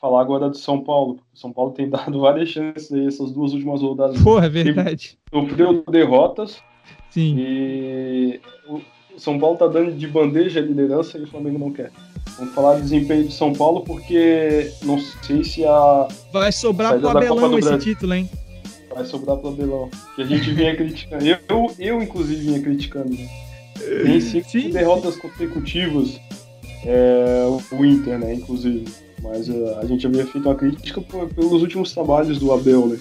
falar 0.00 0.20
agora 0.20 0.48
do 0.48 0.56
São 0.56 0.82
Paulo. 0.82 1.18
O 1.32 1.38
São 1.38 1.52
Paulo 1.52 1.72
tem 1.72 1.88
dado 1.90 2.20
várias 2.20 2.48
chances 2.48 2.92
aí, 2.92 3.06
essas 3.06 3.32
duas 3.32 3.52
últimas 3.52 3.82
rodadas. 3.82 4.20
Porra, 4.22 4.46
é 4.46 4.48
verdade. 4.48 5.18
Sofreu 5.32 5.84
derrotas. 5.90 6.62
Sim. 7.10 7.36
E 7.38 8.40
o 8.68 8.80
São 9.16 9.38
Paulo 9.38 9.56
tá 9.56 9.66
dando 9.66 9.92
de 9.92 10.06
bandeja 10.06 10.60
a 10.60 10.62
liderança 10.62 11.18
e 11.18 11.22
o 11.22 11.26
Flamengo 11.26 11.58
não 11.58 11.72
quer. 11.72 11.90
Vamos 12.38 12.54
falar 12.54 12.76
de 12.76 12.82
desempenho 12.82 13.24
de 13.24 13.32
São 13.32 13.52
Paulo, 13.52 13.82
porque 13.82 14.70
não 14.82 14.98
sei 14.98 15.44
se 15.44 15.64
a. 15.64 16.08
Vai 16.32 16.50
sobrar 16.50 16.98
pro 16.98 17.08
Abelão 17.08 17.58
esse 17.58 17.78
título, 17.78 18.14
hein? 18.14 18.28
Vai 18.92 19.04
sobrar 19.04 19.36
pro 19.36 19.50
Abelão. 19.50 19.88
Que 20.16 20.22
a 20.22 20.26
gente 20.26 20.50
vinha 20.52 20.74
criticando. 20.74 21.24
Eu, 21.24 21.38
eu, 21.48 21.74
eu 21.78 22.02
inclusive, 22.02 22.40
vinha 22.40 22.60
criticando. 22.60 23.10
Né? 23.10 23.28
Tem 24.02 24.20
cinco 24.20 24.50
Sim. 24.50 24.70
derrotas 24.70 25.16
consecutivas. 25.16 26.20
É, 26.86 27.46
o 27.72 27.84
Inter, 27.84 28.18
né? 28.18 28.34
Inclusive. 28.34 28.84
Mas 29.22 29.48
uh, 29.48 29.78
a 29.80 29.86
gente 29.86 30.06
havia 30.06 30.26
feito 30.26 30.46
uma 30.46 30.54
crítica 30.54 31.00
por, 31.00 31.28
pelos 31.28 31.62
últimos 31.62 31.92
trabalhos 31.92 32.38
do 32.38 32.52
Abel, 32.52 32.86
né? 32.88 32.98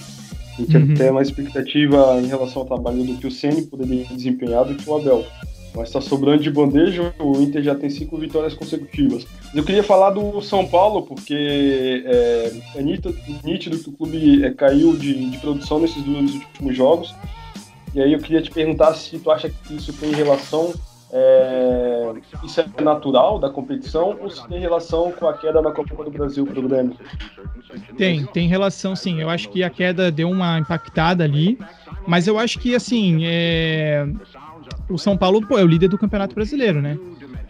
A 0.54 0.62
gente 0.62 0.78
uhum. 0.78 0.94
até 0.94 1.12
mais 1.12 1.28
expectativa 1.28 2.22
em 2.22 2.28
relação 2.28 2.62
ao 2.62 2.68
trabalho 2.68 3.04
do 3.04 3.18
que 3.18 3.28
o 3.28 3.32
Ceni 3.32 3.64
poderia 3.64 4.06
desempenhar 4.06 4.64
do 4.64 4.76
que 4.76 4.88
o 4.88 4.96
Abel 4.96 5.26
mas 5.76 5.88
está 5.88 6.00
sobrando 6.00 6.44
de 6.44 6.52
bandeja. 6.52 7.14
O 7.20 7.42
Inter 7.42 7.64
já 7.64 7.76
tem 7.76 7.90
cinco 7.90 8.18
vitórias 8.18 8.54
consecutivas. 8.54 9.26
Eu 9.54 9.64
queria 9.64 9.84
falar 9.84 10.12
do 10.12 10.42
São 10.42 10.68
Paulo, 10.68 11.04
porque 11.04 12.04
é, 12.06 12.52
é 12.76 12.82
nítido, 12.82 13.16
nítido, 13.44 13.80
que 13.80 13.90
o 13.90 13.94
clube 13.94 14.46
é, 14.46 14.52
caiu 14.52 14.96
de, 14.96 15.32
de, 15.32 15.38
produção 15.40 15.80
nesses 15.80 16.02
dois 16.04 16.34
últimos 16.34 16.76
jogos. 16.76 17.16
E 17.94 18.02
aí 18.02 18.14
eu 18.14 18.20
queria 18.20 18.42
te 18.42 18.52
perguntar 18.52 18.94
se 18.94 19.20
tu 19.20 19.32
acha 19.32 19.50
que 19.50 19.76
isso 19.76 19.94
tem 19.94 20.12
relação, 20.12 20.74
é, 21.12 22.14
isso 22.44 22.60
é 22.60 22.82
natural 22.82 23.38
da 23.38 23.50
competição 23.50 24.18
ou 24.20 24.30
se 24.32 24.48
tem 24.48 24.60
relação 24.60 25.12
com 25.12 25.28
a 25.28 25.38
queda 25.38 25.62
na 25.62 25.72
Copa 25.72 26.04
do 26.04 26.10
Brasil 26.10 26.46
para 26.46 26.60
o 26.60 26.64
Grêmio? 26.64 26.98
Tem, 27.96 28.26
tem 28.26 28.48
relação 28.48 28.96
sim. 28.96 29.22
Eu 29.22 29.30
acho 29.30 29.50
que 29.50 29.64
a 29.64 29.70
queda 29.70 30.12
deu 30.12 30.30
uma 30.30 30.58
impactada 30.58 31.24
ali, 31.24 31.58
mas 32.08 32.28
eu 32.28 32.40
acho 32.40 32.60
que 32.60 32.74
assim, 32.74 33.22
é 33.26 34.08
o 34.90 34.98
São 34.98 35.18
Paulo 35.18 35.46
pô, 35.46 35.58
é 35.58 35.64
o 35.64 35.68
líder 35.68 35.88
do 35.88 35.98
Campeonato 35.98 36.36
Brasileiro, 36.36 36.82
né? 36.82 36.98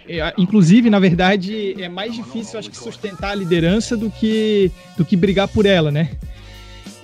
É, 0.07 0.33
inclusive, 0.37 0.89
na 0.89 0.99
verdade, 0.99 1.81
é 1.81 1.87
mais 1.87 2.13
difícil, 2.13 2.59
acho 2.59 2.69
que, 2.69 2.77
sustentar 2.77 3.31
a 3.31 3.35
liderança 3.35 3.95
do 3.95 4.09
que, 4.09 4.71
do 4.97 5.05
que 5.05 5.15
brigar 5.15 5.47
por 5.47 5.65
ela, 5.65 5.91
né? 5.91 6.11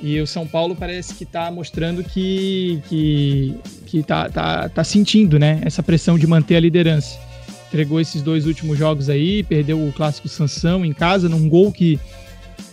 E 0.01 0.19
o 0.19 0.27
São 0.27 0.47
Paulo 0.47 0.75
parece 0.75 1.13
que 1.13 1.23
está 1.23 1.51
mostrando 1.51 2.03
que, 2.03 2.81
que, 2.87 3.55
que 3.85 4.03
tá, 4.03 4.29
tá, 4.29 4.69
tá 4.69 4.83
sentindo 4.83 5.37
né, 5.37 5.59
essa 5.63 5.83
pressão 5.83 6.17
de 6.17 6.25
manter 6.25 6.55
a 6.55 6.59
liderança. 6.59 7.19
Entregou 7.67 7.99
esses 7.99 8.21
dois 8.21 8.45
últimos 8.45 8.77
jogos 8.77 9.09
aí, 9.09 9.43
perdeu 9.43 9.85
o 9.85 9.91
clássico 9.91 10.27
Sansão 10.27 10.85
em 10.85 10.93
casa, 10.93 11.29
num 11.29 11.47
gol 11.47 11.71
que. 11.71 11.99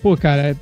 Pô, 0.02 0.16
cara, 0.16 0.56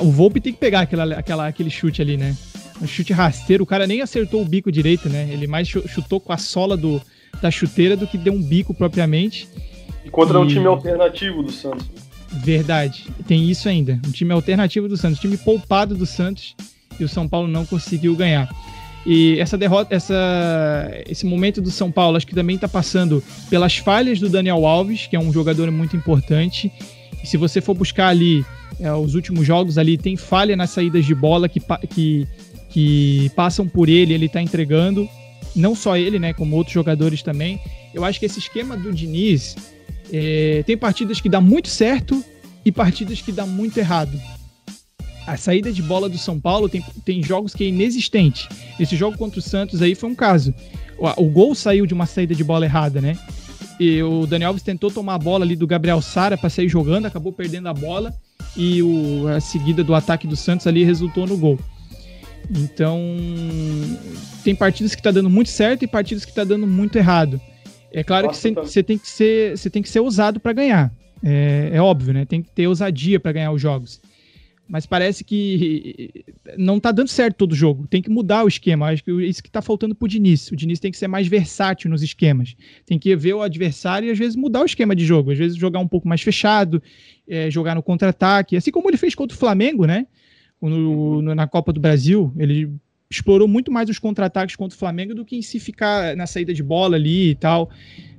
o 0.00 0.10
Volpe 0.10 0.40
tem 0.40 0.52
que 0.52 0.58
pegar 0.58 0.80
aquela, 0.80 1.14
aquela, 1.14 1.46
aquele 1.46 1.70
chute 1.70 2.00
ali, 2.00 2.16
né? 2.16 2.36
Um 2.82 2.86
chute 2.86 3.12
rasteiro, 3.12 3.62
o 3.62 3.66
cara 3.66 3.86
nem 3.86 4.02
acertou 4.02 4.42
o 4.42 4.44
bico 4.44 4.72
direito, 4.72 5.08
né? 5.08 5.28
Ele 5.30 5.46
mais 5.46 5.68
chutou 5.68 6.20
com 6.20 6.32
a 6.32 6.36
sola 6.36 6.76
do, 6.76 7.00
da 7.40 7.50
chuteira 7.50 7.96
do 7.96 8.06
que 8.06 8.18
deu 8.18 8.32
um 8.32 8.42
bico 8.42 8.74
propriamente. 8.74 9.48
E 10.04 10.10
contra 10.10 10.38
e... 10.38 10.42
um 10.42 10.46
time 10.46 10.66
alternativo 10.66 11.42
do 11.42 11.52
Santos. 11.52 11.86
Verdade. 12.32 13.06
Tem 13.26 13.48
isso 13.48 13.68
ainda. 13.68 14.00
Um 14.06 14.10
time 14.10 14.32
alternativo 14.32 14.88
do 14.88 14.96
Santos, 14.96 15.18
um 15.18 15.22
time 15.22 15.36
poupado 15.36 15.94
do 15.94 16.06
Santos 16.06 16.56
e 16.98 17.04
o 17.04 17.08
São 17.08 17.28
Paulo 17.28 17.46
não 17.46 17.64
conseguiu 17.64 18.16
ganhar. 18.16 18.48
E 19.04 19.38
essa 19.40 19.58
derrota, 19.58 19.94
essa, 19.94 20.90
esse 21.08 21.26
momento 21.26 21.60
do 21.60 21.70
São 21.70 21.90
Paulo, 21.90 22.16
acho 22.16 22.26
que 22.26 22.34
também 22.34 22.56
está 22.56 22.68
passando 22.68 23.22
pelas 23.50 23.76
falhas 23.76 24.20
do 24.20 24.28
Daniel 24.28 24.64
Alves, 24.64 25.06
que 25.06 25.16
é 25.16 25.20
um 25.20 25.32
jogador 25.32 25.70
muito 25.70 25.96
importante. 25.96 26.72
E 27.22 27.26
se 27.26 27.36
você 27.36 27.60
for 27.60 27.74
buscar 27.74 28.08
ali 28.08 28.44
é, 28.80 28.92
os 28.92 29.14
últimos 29.14 29.46
jogos 29.46 29.76
ali, 29.76 29.98
tem 29.98 30.16
falha 30.16 30.56
nas 30.56 30.70
saídas 30.70 31.04
de 31.04 31.14
bola 31.14 31.48
que, 31.48 31.60
que, 31.88 32.26
que 32.72 33.30
passam 33.36 33.68
por 33.68 33.88
ele, 33.88 34.14
ele 34.14 34.26
está 34.26 34.42
entregando. 34.42 35.08
Não 35.54 35.74
só 35.74 35.96
ele, 35.96 36.18
né, 36.18 36.32
como 36.32 36.56
outros 36.56 36.72
jogadores 36.72 37.22
também. 37.22 37.60
Eu 37.92 38.04
acho 38.04 38.18
que 38.18 38.26
esse 38.26 38.38
esquema 38.38 38.76
do 38.76 38.92
Diniz 38.92 39.54
é, 40.10 40.62
tem 40.66 40.76
partidas 40.76 41.20
que 41.20 41.28
dá 41.28 41.40
muito 41.40 41.68
certo 41.68 42.24
e 42.64 42.72
partidas 42.72 43.20
que 43.20 43.30
dá 43.30 43.44
muito 43.44 43.78
errado. 43.78 44.18
A 45.26 45.36
saída 45.36 45.72
de 45.72 45.82
bola 45.82 46.08
do 46.08 46.18
São 46.18 46.40
Paulo 46.40 46.68
tem, 46.68 46.82
tem 47.04 47.22
jogos 47.22 47.54
que 47.54 47.64
é 47.64 47.68
inexistente. 47.68 48.48
Esse 48.80 48.96
jogo 48.96 49.16
contra 49.16 49.38
o 49.38 49.42
Santos 49.42 49.82
aí 49.82 49.94
foi 49.94 50.10
um 50.10 50.14
caso. 50.14 50.54
O, 50.98 51.24
o 51.24 51.30
gol 51.30 51.54
saiu 51.54 51.86
de 51.86 51.94
uma 51.94 52.06
saída 52.06 52.34
de 52.34 52.42
bola 52.42 52.64
errada, 52.64 53.00
né? 53.00 53.16
E 53.78 54.02
o 54.02 54.26
Daniel 54.26 54.50
Alves 54.50 54.62
tentou 54.62 54.90
tomar 54.90 55.14
a 55.14 55.18
bola 55.18 55.44
ali 55.44 55.56
do 55.56 55.66
Gabriel 55.66 56.00
Sara 56.00 56.36
para 56.36 56.50
sair 56.50 56.68
jogando, 56.68 57.06
acabou 57.06 57.32
perdendo 57.32 57.68
a 57.68 57.74
bola 57.74 58.14
e 58.56 58.82
o, 58.82 59.28
a 59.28 59.40
seguida 59.40 59.82
do 59.82 59.94
ataque 59.94 60.26
do 60.26 60.36
Santos 60.36 60.66
ali 60.66 60.84
resultou 60.84 61.26
no 61.26 61.36
gol. 61.36 61.58
Então, 62.50 63.00
tem 64.42 64.54
partidas 64.54 64.94
que 64.94 65.02
tá 65.02 65.10
dando 65.10 65.30
muito 65.30 65.50
certo 65.50 65.84
e 65.84 65.86
partidas 65.86 66.24
que 66.24 66.34
tá 66.34 66.44
dando 66.44 66.66
muito 66.66 66.96
errado. 66.96 67.40
É 67.92 68.02
claro 68.02 68.28
Nossa, 68.28 68.48
que 68.48 68.54
você 68.54 68.82
tem 68.82 68.96
que 68.98 69.08
ser, 69.08 69.56
você 69.56 69.68
tem 69.68 69.82
que 69.82 69.88
ser 69.88 70.00
ousado 70.00 70.40
para 70.40 70.52
ganhar. 70.52 70.92
É, 71.22 71.70
é, 71.74 71.80
óbvio, 71.80 72.12
né? 72.12 72.24
Tem 72.24 72.42
que 72.42 72.50
ter 72.50 72.66
ousadia 72.66 73.20
para 73.20 73.32
ganhar 73.32 73.52
os 73.52 73.60
jogos. 73.60 74.00
Mas 74.68 74.86
parece 74.86 75.22
que 75.22 76.24
não 76.56 76.80
tá 76.80 76.90
dando 76.90 77.08
certo 77.08 77.36
todo 77.36 77.54
jogo. 77.54 77.86
Tem 77.86 78.00
que 78.00 78.08
mudar 78.08 78.44
o 78.44 78.48
esquema. 78.48 78.86
Acho 78.86 79.04
que 79.04 79.10
isso 79.10 79.42
que 79.42 79.50
tá 79.50 79.60
faltando 79.60 79.94
pro 79.94 80.08
Diniz. 80.08 80.50
O 80.50 80.56
Diniz 80.56 80.80
tem 80.80 80.90
que 80.90 80.96
ser 80.96 81.08
mais 81.08 81.26
versátil 81.26 81.90
nos 81.90 82.02
esquemas. 82.02 82.56
Tem 82.86 82.98
que 82.98 83.14
ver 83.14 83.34
o 83.34 83.42
adversário 83.42 84.08
e 84.08 84.10
às 84.10 84.18
vezes 84.18 84.34
mudar 84.34 84.62
o 84.62 84.64
esquema 84.64 84.96
de 84.96 85.04
jogo. 85.04 85.30
Às 85.30 85.38
vezes 85.38 85.58
jogar 85.58 85.78
um 85.80 85.88
pouco 85.88 86.08
mais 86.08 86.22
fechado, 86.22 86.82
é, 87.28 87.50
jogar 87.50 87.74
no 87.74 87.82
contra-ataque. 87.82 88.56
Assim 88.56 88.70
como 88.70 88.88
ele 88.88 88.96
fez 88.96 89.14
contra 89.14 89.36
o 89.36 89.38
Flamengo, 89.38 89.84
né? 89.84 90.06
No, 90.68 91.22
na 91.34 91.46
Copa 91.46 91.72
do 91.72 91.80
Brasil. 91.80 92.32
Ele 92.38 92.72
explorou 93.10 93.46
muito 93.46 93.70
mais 93.70 93.90
os 93.90 93.98
contra-ataques 93.98 94.56
contra 94.56 94.74
o 94.74 94.78
Flamengo 94.78 95.14
do 95.14 95.24
que 95.24 95.36
em 95.36 95.42
si 95.42 95.60
ficar 95.60 96.16
na 96.16 96.26
saída 96.26 96.54
de 96.54 96.62
bola 96.62 96.96
ali 96.96 97.30
e 97.30 97.34
tal. 97.34 97.68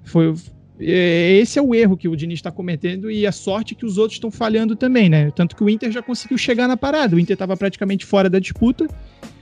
Foi, 0.04 0.34
é, 0.80 1.38
esse 1.40 1.58
é 1.58 1.62
o 1.62 1.74
erro 1.74 1.98
que 1.98 2.08
o 2.08 2.16
Diniz 2.16 2.40
está 2.40 2.52
cometendo 2.52 3.10
e 3.10 3.26
a 3.26 3.32
sorte 3.32 3.76
que 3.76 3.86
os 3.86 3.98
outros 3.98 4.18
estão 4.18 4.30
falhando 4.30 4.76
também, 4.76 5.10
né? 5.10 5.32
Tanto 5.32 5.56
que 5.56 5.64
o 5.64 5.70
Inter 5.70 5.92
já 5.92 6.02
conseguiu 6.02 6.38
chegar 6.38 6.68
na 6.68 6.78
parada. 6.78 7.16
O 7.16 7.20
Inter 7.20 7.34
estava 7.34 7.58
praticamente 7.58 8.06
fora 8.06 8.30
da 8.30 8.40
disputa, 8.40 8.88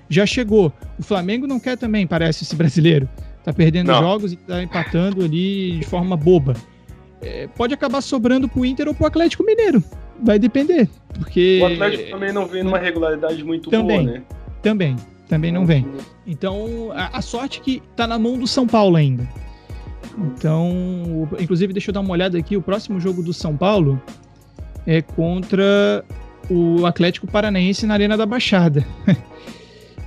já 0.09 0.25
chegou. 0.25 0.71
O 0.99 1.03
Flamengo 1.03 1.47
não 1.47 1.59
quer 1.59 1.77
também, 1.77 2.07
parece, 2.07 2.43
esse 2.43 2.55
brasileiro. 2.55 3.09
Tá 3.43 3.51
perdendo 3.51 3.87
não. 3.87 3.99
jogos 3.99 4.33
e 4.33 4.35
tá 4.35 4.61
empatando 4.61 5.23
ali 5.23 5.79
de 5.79 5.85
forma 5.85 6.15
boba. 6.15 6.55
É, 7.21 7.47
pode 7.47 7.73
acabar 7.73 8.01
sobrando 8.01 8.47
pro 8.47 8.65
Inter 8.65 8.87
ou 8.87 8.93
pro 8.93 9.07
Atlético 9.07 9.43
Mineiro. 9.43 9.83
Vai 10.21 10.37
depender. 10.37 10.87
Porque. 11.13 11.59
O 11.61 11.65
Atlético 11.65 12.09
também 12.11 12.31
não 12.31 12.45
vem 12.45 12.63
numa 12.63 12.77
regularidade 12.77 13.43
muito 13.43 13.69
também, 13.69 14.05
boa, 14.05 14.13
né? 14.17 14.23
Também 14.61 14.95
também 15.31 15.49
não 15.49 15.65
vem. 15.65 15.87
Então, 16.27 16.91
a, 16.93 17.19
a 17.19 17.21
sorte 17.21 17.61
que 17.61 17.81
tá 17.95 18.05
na 18.05 18.19
mão 18.19 18.37
do 18.37 18.45
São 18.45 18.67
Paulo 18.67 18.97
ainda. 18.97 19.25
Então, 20.17 21.25
inclusive, 21.39 21.71
deixa 21.71 21.89
eu 21.89 21.93
dar 21.93 22.01
uma 22.01 22.11
olhada 22.11 22.37
aqui. 22.37 22.57
O 22.57 22.61
próximo 22.61 22.99
jogo 22.99 23.23
do 23.23 23.31
São 23.31 23.55
Paulo 23.55 24.01
é 24.85 25.01
contra 25.01 26.03
o 26.49 26.85
Atlético 26.85 27.27
Paranaense 27.27 27.87
na 27.87 27.93
Arena 27.93 28.17
da 28.17 28.25
Baixada. 28.25 28.85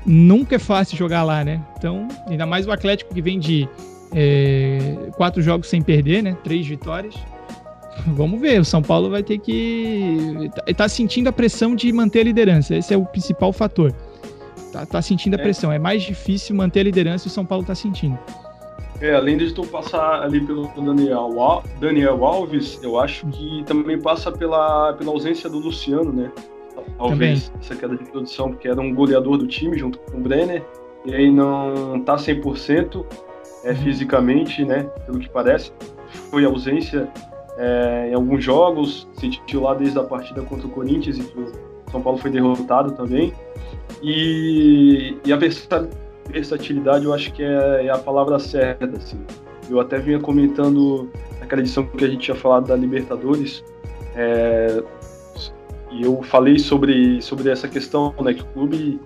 Nunca 0.04 0.56
é 0.56 0.58
fácil 0.58 0.98
jogar 0.98 1.22
lá, 1.22 1.42
né? 1.42 1.64
Então, 1.78 2.06
ainda 2.26 2.44
mais 2.44 2.66
o 2.66 2.70
Atlético 2.70 3.14
que 3.14 3.22
vem 3.22 3.38
de 3.38 3.66
é, 4.14 5.08
quatro 5.16 5.40
jogos 5.40 5.68
sem 5.68 5.80
perder, 5.80 6.22
né? 6.22 6.36
Três 6.44 6.66
vitórias. 6.66 7.14
Vamos 8.08 8.40
ver, 8.40 8.60
o 8.60 8.64
São 8.64 8.82
Paulo 8.82 9.10
vai 9.10 9.22
ter 9.22 9.38
que. 9.38 10.50
Tá, 10.54 10.74
tá 10.74 10.88
sentindo 10.88 11.28
a 11.28 11.32
pressão 11.32 11.74
de 11.74 11.92
manter 11.92 12.20
a 12.20 12.24
liderança. 12.24 12.74
Esse 12.74 12.92
é 12.92 12.96
o 12.96 13.04
principal 13.04 13.52
fator 13.52 13.94
tá, 14.74 14.84
tá 14.84 15.00
sentindo 15.00 15.34
a 15.34 15.38
é. 15.38 15.42
pressão. 15.42 15.70
É 15.70 15.78
mais 15.78 16.02
difícil 16.02 16.56
manter 16.56 16.80
a 16.80 16.82
liderança 16.82 17.28
e 17.28 17.30
o 17.30 17.30
São 17.30 17.46
Paulo 17.46 17.64
tá 17.64 17.74
sentindo. 17.74 18.18
É, 19.00 19.14
além 19.14 19.36
de 19.36 19.52
tu 19.52 19.66
passar 19.66 20.22
ali 20.22 20.40
pelo 20.40 20.68
Daniel, 20.68 21.62
Daniel 21.80 22.24
Alves, 22.24 22.80
eu 22.82 22.98
acho 22.98 23.26
que 23.28 23.62
também 23.66 24.00
passa 24.00 24.32
pela, 24.32 24.92
pela 24.94 25.10
ausência 25.10 25.48
do 25.48 25.58
Luciano, 25.58 26.12
né? 26.12 26.30
Talvez 26.98 27.48
também. 27.48 27.60
essa 27.60 27.76
queda 27.76 27.96
de 27.96 28.04
produção, 28.04 28.50
porque 28.50 28.68
era 28.68 28.80
um 28.80 28.94
goleador 28.94 29.36
do 29.36 29.46
time 29.46 29.78
junto 29.78 29.98
com 29.98 30.18
o 30.18 30.20
Brenner, 30.20 30.64
e 31.04 31.14
aí 31.14 31.30
não 31.30 32.00
tá 32.00 32.16
100% 32.16 33.04
é, 33.64 33.70
uhum. 33.70 33.76
fisicamente, 33.76 34.64
né? 34.64 34.84
Pelo 35.06 35.18
que 35.18 35.28
parece. 35.28 35.72
Foi 36.30 36.44
ausência 36.44 37.08
é, 37.56 38.08
em 38.10 38.14
alguns 38.14 38.42
jogos, 38.42 39.08
sentiu 39.14 39.62
lá 39.62 39.74
desde 39.74 39.98
a 39.98 40.02
partida 40.02 40.42
contra 40.42 40.66
o 40.66 40.70
Corinthians, 40.70 41.18
e 41.18 41.22
o 41.22 41.52
São 41.90 42.02
Paulo 42.02 42.18
foi 42.18 42.30
derrotado 42.30 42.92
também. 42.92 43.32
E, 44.02 45.16
e 45.24 45.32
a 45.32 45.36
versatilidade 45.36 47.04
eu 47.04 47.14
acho 47.14 47.32
que 47.32 47.42
é, 47.42 47.86
é, 47.86 47.90
a 47.90 47.98
palavra 47.98 48.38
certa. 48.38 48.96
Assim. 48.96 49.20
Eu 49.70 49.80
até 49.80 49.98
vinha 49.98 50.18
comentando 50.18 51.08
naquela 51.40 51.60
edição 51.60 51.86
que 51.86 52.04
a 52.04 52.08
gente 52.08 52.20
tinha 52.20 52.34
falado 52.34 52.66
da 52.66 52.76
Libertadores, 52.76 53.64
é, 54.16 54.82
e 55.90 56.02
eu 56.02 56.22
falei 56.22 56.58
sobre, 56.58 57.22
sobre 57.22 57.50
essa 57.50 57.68
questão, 57.68 58.12
né, 58.20 58.34
que 58.34 58.42
o 58.42 58.46
clube 58.46 59.00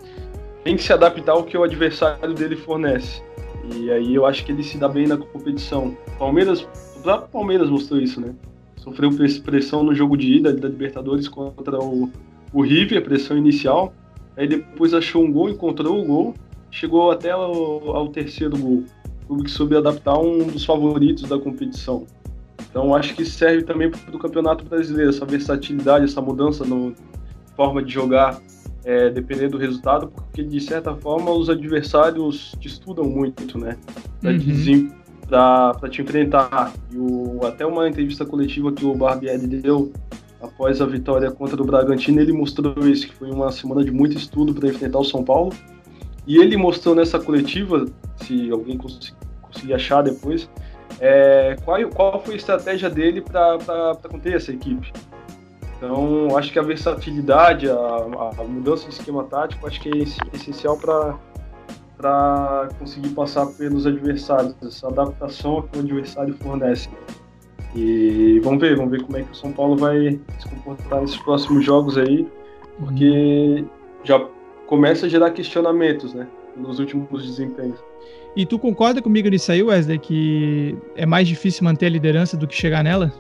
tem 0.65 0.75
que 0.75 0.83
se 0.83 0.93
adaptar 0.93 1.33
ao 1.33 1.45
que 1.45 1.57
o 1.57 1.63
adversário 1.63 2.33
dele 2.35 2.57
fornece. 2.57 3.23
E 3.75 3.91
aí 3.91 4.15
eu 4.15 4.25
acho 4.25 4.45
que 4.45 4.53
ele 4.53 4.63
se 4.63 4.79
dá 4.79 4.89
bem 4.89 5.07
na 5.07 5.17
competição. 5.17 5.97
Palmeiras, 6.19 6.67
o 7.05 7.29
Palmeiras 7.29 7.71
mostrou 7.71 8.01
isso, 8.01 8.21
né? 8.21 8.35
Sofreu 8.77 9.11
pressão 9.45 9.83
no 9.83 9.95
jogo 9.95 10.17
de 10.17 10.37
ida 10.37 10.53
da 10.53 10.69
Libertadores 10.69 11.29
contra 11.29 11.79
o, 11.79 12.11
o 12.53 12.63
River, 12.63 13.03
pressão 13.03 13.37
inicial, 13.37 13.93
Aí 14.39 14.47
depois 14.47 14.95
achou 14.95 15.25
um 15.25 15.33
gol, 15.33 15.51
encontrou 15.51 16.01
o 16.01 16.05
gol, 16.05 16.35
chegou 16.71 17.11
até 17.11 17.33
ao, 17.33 17.91
ao 17.91 18.07
terceiro 18.07 18.57
gol. 18.57 18.85
O 19.25 19.27
clube 19.27 19.43
que 19.43 19.51
soube 19.51 19.77
adaptar 19.77 20.17
um 20.17 20.47
dos 20.47 20.65
favoritos 20.65 21.25
da 21.25 21.37
competição. 21.37 22.07
Então 22.71 22.95
acho 22.95 23.17
que 23.17 23.25
serve 23.25 23.65
também 23.65 23.91
para 23.91 24.15
o 24.15 24.19
Campeonato 24.19 24.65
Brasileiro, 24.65 25.11
essa 25.11 25.27
versatilidade, 25.27 26.05
essa 26.05 26.23
mudança 26.23 26.65
na 26.65 26.93
forma 27.57 27.83
de 27.83 27.93
jogar, 27.93 28.41
é, 28.85 29.11
dependendo 29.11 29.53
do 29.53 29.59
resultado, 29.59 30.07
porque 30.07 30.45
de 30.45 30.61
certa 30.61 30.95
forma 30.95 31.33
os 31.33 31.51
adversários 31.51 32.55
te 32.61 32.69
estudam 32.69 33.07
muito, 33.07 33.59
né? 33.59 33.77
Para 34.21 34.31
uhum. 34.31 34.39
Te 35.91 36.03
enfrentar. 36.03 36.73
E 36.91 36.97
o, 36.97 37.41
até 37.45 37.67
uma 37.67 37.89
entrevista 37.89 38.25
coletiva 38.25 38.73
que 38.73 38.85
o 38.85 38.95
Barbieri 38.95 39.47
deu 39.47 39.93
após 40.41 40.81
a 40.81 40.87
vitória 40.87 41.31
contra 41.31 41.61
o 41.61 41.65
Bragantino, 41.65 42.21
ele 42.21 42.33
mostrou 42.33 42.75
isso, 42.89 43.09
que 43.09 43.15
foi 43.15 43.31
uma 43.31 43.51
semana 43.51 43.85
de 43.85 43.91
muito 43.91 44.17
estudo 44.17 44.55
para 44.55 44.69
enfrentar 44.69 44.99
o 44.99 45.05
São 45.05 45.25
Paulo. 45.25 45.53
E 46.27 46.39
ele 46.39 46.57
mostrou 46.57 46.95
nessa 46.95 47.19
coletiva, 47.19 47.87
se 48.17 48.51
alguém 48.51 48.77
conseguir 48.77 49.75
achar 49.75 50.03
depois, 50.03 50.49
é, 51.01 51.57
qual, 51.65 51.79
qual 51.89 52.23
foi 52.23 52.35
a 52.35 52.37
estratégia 52.37 52.91
dele 52.91 53.21
para 53.23 53.97
conter 54.11 54.35
essa 54.35 54.53
equipe. 54.53 54.93
Então, 55.77 56.37
acho 56.37 56.53
que 56.53 56.59
a 56.59 56.63
versatilidade, 56.63 57.69
a, 57.71 57.75
a 57.75 58.45
mudança 58.45 58.89
de 58.89 58.95
esquema 58.95 59.25
tático, 59.25 59.67
acho 59.67 59.81
que 59.81 59.89
é 59.89 60.37
essencial 60.37 60.77
para 60.77 61.17
conseguir 62.79 63.11
passar 63.11 63.47
pelos 63.47 63.87
adversários, 63.87 64.55
essa 64.63 64.89
adaptação 64.89 65.63
que 65.63 65.79
o 65.79 65.81
adversário 65.81 66.35
fornece. 66.35 66.89
E 67.75 68.41
vamos 68.43 68.61
ver, 68.61 68.77
vamos 68.77 68.93
ver 68.93 69.03
como 69.03 69.19
é 69.19 69.23
que 69.23 69.33
o 69.33 69.35
São 69.35 69.53
Paulo 69.53 69.77
vai 69.77 70.19
se 70.39 70.49
comportar 70.49 71.01
nesses 71.01 71.19
próximos 71.19 71.65
jogos 71.65 71.99
aí, 71.99 72.27
porque 72.79 73.65
já 74.05 74.25
começa 74.67 75.07
a 75.07 75.09
gerar 75.09 75.31
questionamentos, 75.33 76.15
né? 76.15 76.27
pelos 76.59 76.79
últimos 76.79 77.25
desempenhos. 77.25 77.79
E 78.37 78.45
tu 78.45 78.59
concorda 78.59 79.01
comigo 79.01 79.29
nisso 79.29 79.51
aí, 79.51 79.63
Wesley, 79.63 79.99
que 79.99 80.77
é 80.95 81.07
mais 81.07 81.27
difícil 81.27 81.65
manter 81.65 81.87
a 81.87 81.91
liderança 81.91 82.37
do 82.37 82.47
que 82.47 82.55
chegar 82.55 82.85
nela? 82.85 83.13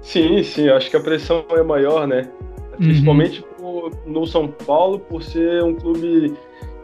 Sim, 0.00 0.42
sim, 0.42 0.68
acho 0.68 0.90
que 0.90 0.96
a 0.96 1.00
pressão 1.00 1.44
é 1.50 1.62
maior, 1.62 2.06
né? 2.06 2.28
Principalmente 2.76 3.44
uhum. 3.60 3.90
no 4.06 4.26
São 4.26 4.48
Paulo, 4.48 4.98
por 4.98 5.22
ser 5.22 5.62
um 5.62 5.74
clube 5.74 6.34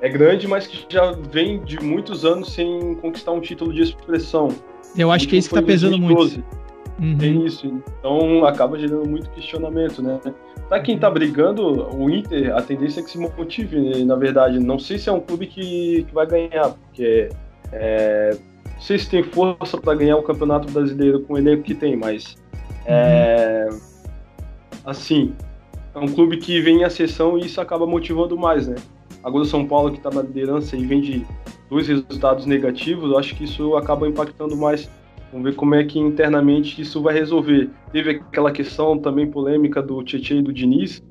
é 0.01 0.09
grande, 0.09 0.47
mas 0.47 0.67
que 0.67 0.87
já 0.89 1.13
vem 1.13 1.63
de 1.63 1.79
muitos 1.83 2.25
anos 2.25 2.53
sem 2.53 2.95
conquistar 2.97 3.33
um 3.33 3.41
título 3.41 3.73
de 3.73 3.83
expressão. 3.83 4.49
Eu 4.97 5.11
acho 5.11 5.29
que 5.29 5.37
é 5.37 5.39
isso 5.39 5.49
que 5.49 5.55
tá 5.55 5.63
pesando 5.63 5.99
2012. 5.99 6.37
muito. 6.37 6.59
Uhum. 7.01 7.17
Tem 7.17 7.47
isso, 7.47 7.67
então 8.01 8.45
acaba 8.45 8.77
gerando 8.77 9.09
muito 9.09 9.31
questionamento, 9.31 10.03
né? 10.03 10.19
Pra 10.69 10.81
quem 10.81 10.99
tá 10.99 11.09
brigando, 11.09 11.89
o 11.97 12.11
Inter, 12.11 12.55
a 12.55 12.61
tendência 12.61 13.01
é 13.01 13.03
que 13.05 13.11
se 13.11 13.19
motive, 13.19 13.81
né? 13.81 14.05
na 14.05 14.17
verdade. 14.17 14.59
Não 14.59 14.79
sei 14.79 14.99
se 14.99 15.09
é 15.09 15.13
um 15.13 15.21
clube 15.21 15.47
que, 15.47 16.05
que 16.09 16.15
vai 16.15 16.27
ganhar, 16.27 16.71
porque 16.71 17.29
é, 17.73 18.37
não 18.75 18.81
sei 18.81 18.99
se 18.99 19.09
tem 19.09 19.23
força 19.23 19.79
para 19.79 19.95
ganhar 19.95 20.17
o 20.17 20.23
Campeonato 20.23 20.71
Brasileiro 20.73 21.21
com 21.21 21.35
o 21.35 21.39
elenco 21.39 21.63
que 21.63 21.75
tem, 21.75 21.97
mas 21.97 22.37
é, 22.85 23.69
assim, 24.85 25.35
é 25.95 25.99
um 25.99 26.09
clube 26.09 26.37
que 26.39 26.61
vem 26.61 26.81
em 26.81 26.85
ascensão 26.85 27.39
e 27.39 27.47
isso 27.47 27.61
acaba 27.61 27.87
motivando 27.87 28.37
mais, 28.37 28.67
né? 28.67 28.77
Agora 29.23 29.43
o 29.43 29.47
São 29.47 29.67
Paulo 29.67 29.91
que 29.91 29.99
está 29.99 30.11
na 30.11 30.23
liderança 30.23 30.77
e 30.77 30.85
vem 30.85 31.01
de 31.01 31.27
dois 31.69 31.89
resultados 31.89 32.47
negativos, 32.47 33.11
eu 33.11 33.19
acho 33.19 33.37
que 33.37 33.45
isso 33.45 33.77
acaba 33.77 34.09
impactando 34.09 34.57
mais. 34.57 34.91
Vamos 35.31 35.51
ver 35.51 35.57
como 35.57 35.75
é 35.75 35.85
que 35.85 35.99
internamente 35.99 36.81
isso 36.81 37.03
vai 37.03 37.15
resolver. 37.15 37.69
Teve 37.93 38.11
aquela 38.11 38.51
questão 38.51 38.99
também 38.99 39.31
polêmica 39.31 39.83
do 39.83 40.03
Tietchan 40.03 40.37
e 40.37 40.43
do 40.43 40.53
Diniz. 40.53 41.03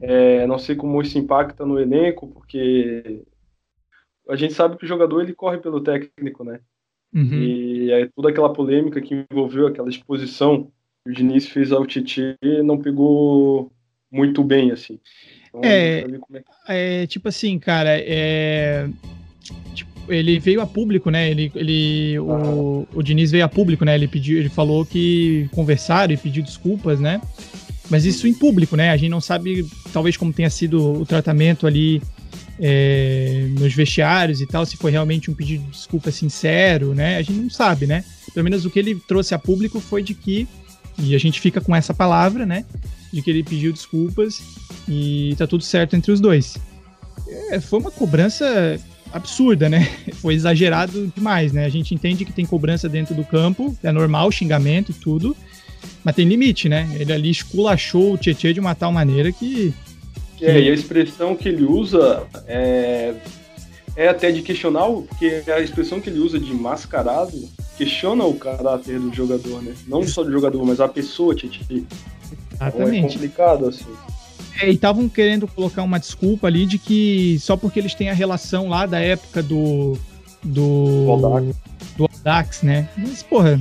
É, 0.00 0.46
não 0.46 0.58
sei 0.58 0.76
como 0.76 1.00
isso 1.02 1.18
impacta 1.18 1.66
no 1.66 1.78
elenco, 1.78 2.28
porque 2.28 3.22
a 4.28 4.36
gente 4.36 4.54
sabe 4.54 4.76
que 4.76 4.84
o 4.84 4.88
jogador 4.88 5.20
ele 5.20 5.34
corre 5.34 5.58
pelo 5.58 5.80
técnico, 5.80 6.44
né? 6.44 6.60
Uhum. 7.14 7.34
E 7.34 7.90
é 7.90 8.08
toda 8.14 8.30
aquela 8.30 8.52
polêmica 8.52 9.00
que 9.00 9.26
envolveu 9.30 9.66
aquela 9.66 9.88
exposição 9.88 10.70
que 11.04 11.10
o 11.10 11.14
Diniz 11.14 11.46
fez 11.48 11.72
ao 11.72 11.86
Tietchan 11.86 12.36
não 12.64 12.78
pegou 12.78 13.70
muito 14.10 14.42
bem, 14.42 14.70
assim. 14.70 14.98
Então, 15.58 15.70
é, 15.70 16.04
é, 16.68 17.02
é, 17.02 17.06
tipo 17.06 17.28
assim, 17.28 17.58
cara, 17.58 17.90
é, 17.92 18.88
tipo, 19.74 19.90
ele 20.12 20.38
veio 20.38 20.60
a 20.60 20.66
público, 20.66 21.10
né? 21.10 21.30
Ele, 21.30 21.50
ele 21.54 22.18
o, 22.18 22.86
o 22.94 23.02
Diniz 23.02 23.30
veio 23.30 23.44
a 23.44 23.48
público, 23.48 23.84
né? 23.84 23.94
Ele 23.94 24.08
pediu, 24.08 24.38
ele 24.38 24.48
falou 24.48 24.84
que 24.84 25.48
conversaram 25.52 26.12
e 26.12 26.16
pediu 26.16 26.42
desculpas, 26.42 27.00
né? 27.00 27.20
Mas 27.88 28.04
isso 28.04 28.26
em 28.26 28.34
público, 28.34 28.76
né? 28.76 28.90
A 28.90 28.96
gente 28.96 29.10
não 29.10 29.20
sabe, 29.20 29.66
talvez, 29.92 30.16
como 30.16 30.32
tenha 30.32 30.50
sido 30.50 31.00
o 31.00 31.06
tratamento 31.06 31.66
ali 31.66 32.02
é, 32.58 33.46
nos 33.58 33.74
vestiários 33.74 34.40
e 34.40 34.46
tal, 34.46 34.66
se 34.66 34.76
foi 34.76 34.90
realmente 34.90 35.30
um 35.30 35.34
pedido 35.34 35.64
de 35.64 35.70
desculpa 35.70 36.10
sincero, 36.10 36.94
né? 36.94 37.16
A 37.16 37.22
gente 37.22 37.40
não 37.40 37.50
sabe, 37.50 37.86
né? 37.86 38.04
Pelo 38.34 38.44
menos 38.44 38.64
o 38.64 38.70
que 38.70 38.78
ele 38.78 38.96
trouxe 39.06 39.34
a 39.34 39.38
público 39.38 39.80
foi 39.80 40.02
de 40.02 40.14
que, 40.14 40.48
e 40.98 41.14
a 41.14 41.18
gente 41.18 41.40
fica 41.40 41.60
com 41.60 41.74
essa 41.74 41.94
palavra, 41.94 42.44
né? 42.44 42.64
De 43.16 43.22
que 43.22 43.30
ele 43.30 43.42
pediu 43.42 43.72
desculpas 43.72 44.42
e 44.86 45.34
tá 45.38 45.46
tudo 45.46 45.64
certo 45.64 45.96
entre 45.96 46.12
os 46.12 46.20
dois. 46.20 46.58
É, 47.50 47.58
foi 47.58 47.80
uma 47.80 47.90
cobrança 47.90 48.78
absurda, 49.10 49.70
né? 49.70 49.88
Foi 50.20 50.34
exagerado 50.34 51.10
demais, 51.16 51.50
né? 51.50 51.64
A 51.64 51.70
gente 51.70 51.94
entende 51.94 52.26
que 52.26 52.32
tem 52.32 52.44
cobrança 52.44 52.90
dentro 52.90 53.14
do 53.14 53.24
campo, 53.24 53.74
é 53.82 53.90
normal, 53.90 54.30
xingamento 54.30 54.90
e 54.90 54.94
tudo, 54.94 55.34
mas 56.04 56.14
tem 56.14 56.28
limite, 56.28 56.68
né? 56.68 56.86
Ele 56.98 57.10
ali 57.10 57.30
esculachou 57.30 58.12
o 58.12 58.18
Tietchan 58.18 58.52
de 58.52 58.60
uma 58.60 58.74
tal 58.74 58.92
maneira 58.92 59.32
que, 59.32 59.72
que... 60.36 60.44
É, 60.44 60.60
e 60.60 60.70
a 60.70 60.74
expressão 60.74 61.34
que 61.34 61.48
ele 61.48 61.64
usa 61.64 62.22
é, 62.46 63.14
é 63.96 64.08
até 64.08 64.30
de 64.30 64.42
questionar, 64.42 64.90
porque 64.90 65.42
a 65.50 65.60
expressão 65.60 66.02
que 66.02 66.10
ele 66.10 66.18
usa 66.18 66.38
de 66.38 66.52
mascarado 66.52 67.48
questiona 67.78 68.24
o 68.24 68.34
caráter 68.34 69.00
do 69.00 69.10
jogador, 69.14 69.62
né? 69.62 69.72
Não 69.88 70.06
só 70.06 70.22
do 70.22 70.30
jogador, 70.30 70.62
mas 70.66 70.80
a 70.80 70.88
pessoa, 70.88 71.34
Tietchan. 71.34 71.84
Exatamente. 72.60 72.96
Então 72.96 73.08
é 73.08 73.12
complicado, 73.12 73.68
assim. 73.68 73.84
É, 74.60 74.70
e 74.70 74.74
estavam 74.74 75.08
querendo 75.08 75.46
colocar 75.46 75.82
uma 75.82 75.98
desculpa 75.98 76.46
ali 76.46 76.64
de 76.64 76.78
que 76.78 77.38
só 77.40 77.56
porque 77.56 77.78
eles 77.78 77.94
têm 77.94 78.08
a 78.08 78.14
relação 78.14 78.68
lá 78.68 78.86
da 78.86 78.98
época 78.98 79.42
do. 79.42 79.98
Do. 80.42 81.06
Aldax. 81.10 81.56
Do 81.96 82.04
Aldax, 82.04 82.62
né? 82.62 82.88
Mas, 82.96 83.22
porra, 83.22 83.60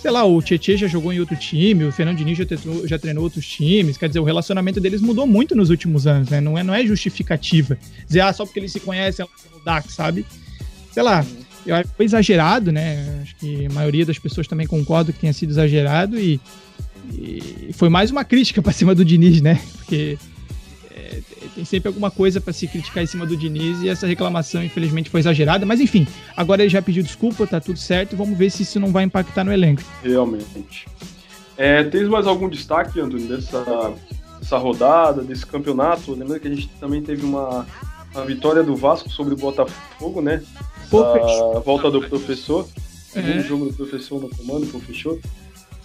sei 0.00 0.10
lá, 0.10 0.24
o 0.24 0.42
Tietchan 0.42 0.76
já 0.76 0.86
jogou 0.86 1.12
em 1.12 1.20
outro 1.20 1.36
time, 1.36 1.84
o 1.84 1.92
Fernando 1.92 2.18
Diniz 2.18 2.36
já, 2.36 2.44
treinou, 2.44 2.86
já 2.86 2.98
treinou 2.98 3.24
outros 3.24 3.46
times, 3.46 3.96
quer 3.96 4.08
dizer, 4.08 4.20
o 4.20 4.24
relacionamento 4.24 4.80
deles 4.80 5.00
mudou 5.00 5.26
muito 5.26 5.54
nos 5.54 5.70
últimos 5.70 6.06
anos, 6.06 6.28
né? 6.28 6.40
Não 6.40 6.58
é, 6.58 6.62
não 6.62 6.74
é 6.74 6.84
justificativa. 6.84 7.78
Dizer, 8.06 8.20
ah, 8.20 8.32
só 8.32 8.44
porque 8.44 8.60
eles 8.60 8.72
se 8.72 8.80
conhecem, 8.80 9.24
é 9.24 9.56
o 9.56 9.64
Dax, 9.64 9.94
sabe? 9.94 10.26
Sei 10.92 11.02
lá, 11.02 11.24
eu 11.66 11.74
acho 11.74 11.88
que 11.90 11.96
foi 11.96 12.04
exagerado, 12.04 12.70
né? 12.70 13.20
Acho 13.22 13.36
que 13.36 13.66
a 13.66 13.70
maioria 13.70 14.06
das 14.06 14.18
pessoas 14.18 14.46
também 14.46 14.66
concorda 14.66 15.12
que 15.12 15.18
tenha 15.18 15.32
sido 15.32 15.50
exagerado 15.50 16.18
e 16.18 16.40
e 17.12 17.72
foi 17.72 17.88
mais 17.88 18.10
uma 18.10 18.24
crítica 18.24 18.62
para 18.62 18.72
cima 18.72 18.94
do 18.94 19.04
Diniz, 19.04 19.40
né? 19.40 19.60
Porque 19.76 20.18
é, 20.90 21.20
tem 21.54 21.64
sempre 21.64 21.88
alguma 21.88 22.10
coisa 22.10 22.40
para 22.40 22.52
se 22.52 22.66
criticar 22.66 23.02
em 23.02 23.06
cima 23.06 23.26
do 23.26 23.36
Diniz 23.36 23.80
e 23.82 23.88
essa 23.88 24.06
reclamação, 24.06 24.62
infelizmente, 24.62 25.10
foi 25.10 25.20
exagerada. 25.20 25.64
Mas 25.64 25.80
enfim, 25.80 26.06
agora 26.36 26.62
ele 26.62 26.70
já 26.70 26.82
pediu 26.82 27.02
desculpa, 27.02 27.46
tá 27.46 27.60
tudo 27.60 27.78
certo. 27.78 28.16
Vamos 28.16 28.36
ver 28.36 28.50
se 28.50 28.62
isso 28.62 28.80
não 28.80 28.92
vai 28.92 29.04
impactar 29.04 29.44
no 29.44 29.52
elenco. 29.52 29.82
Realmente. 30.02 30.86
É, 31.56 31.82
tens 31.84 32.08
mais 32.08 32.26
algum 32.26 32.48
destaque, 32.48 33.00
Antônio, 33.00 33.26
dessa, 33.28 33.94
dessa 34.38 34.58
rodada, 34.58 35.22
desse 35.22 35.46
campeonato? 35.46 36.12
Lembrando 36.12 36.40
que 36.40 36.48
a 36.48 36.54
gente 36.54 36.68
também 36.80 37.02
teve 37.02 37.24
uma, 37.24 37.66
uma 38.14 38.24
vitória 38.24 38.62
do 38.62 38.76
Vasco 38.76 39.08
sobre 39.08 39.34
o 39.34 39.36
Botafogo, 39.36 40.20
né? 40.20 40.42
A 41.54 41.58
volta 41.60 41.90
do 41.90 42.00
professor. 42.02 42.68
É. 43.14 43.40
jogo 43.40 43.64
do 43.64 43.72
professor 43.72 44.20
no 44.20 44.28
comando, 44.28 44.66
pô, 44.66 44.78
fechou. 44.78 45.18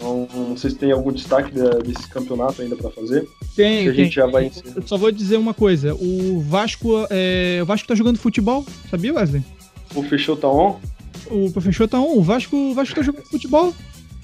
Então, 0.01 0.27
não 0.33 0.57
sei 0.57 0.71
se 0.71 0.75
tem 0.77 0.91
algum 0.91 1.11
destaque 1.11 1.51
desse 1.53 2.09
campeonato 2.09 2.59
ainda 2.59 2.75
para 2.75 2.89
fazer. 2.89 3.27
Tem, 3.55 3.87
a 3.87 3.93
gente 3.93 4.15
já 4.15 4.25
vai 4.25 4.51
Eu 4.75 4.81
só 4.83 4.97
vou 4.97 5.11
dizer 5.11 5.37
uma 5.37 5.53
coisa: 5.53 5.93
o 5.93 6.41
Vasco, 6.41 7.05
é, 7.11 7.59
o 7.61 7.65
Vasco 7.67 7.87
tá 7.87 7.93
jogando 7.93 8.17
futebol, 8.17 8.65
sabia, 8.89 9.13
Wesley? 9.13 9.43
O 9.93 10.01
Fechou 10.01 10.35
tá 10.35 10.47
on? 10.47 10.79
O 11.29 11.61
Fechou 11.61 11.87
tá 11.87 11.99
on. 11.99 12.17
O 12.17 12.23
Vasco, 12.23 12.57
o 12.57 12.73
Vasco 12.73 12.95
tá 12.95 13.03
jogando 13.03 13.25
futebol. 13.25 13.71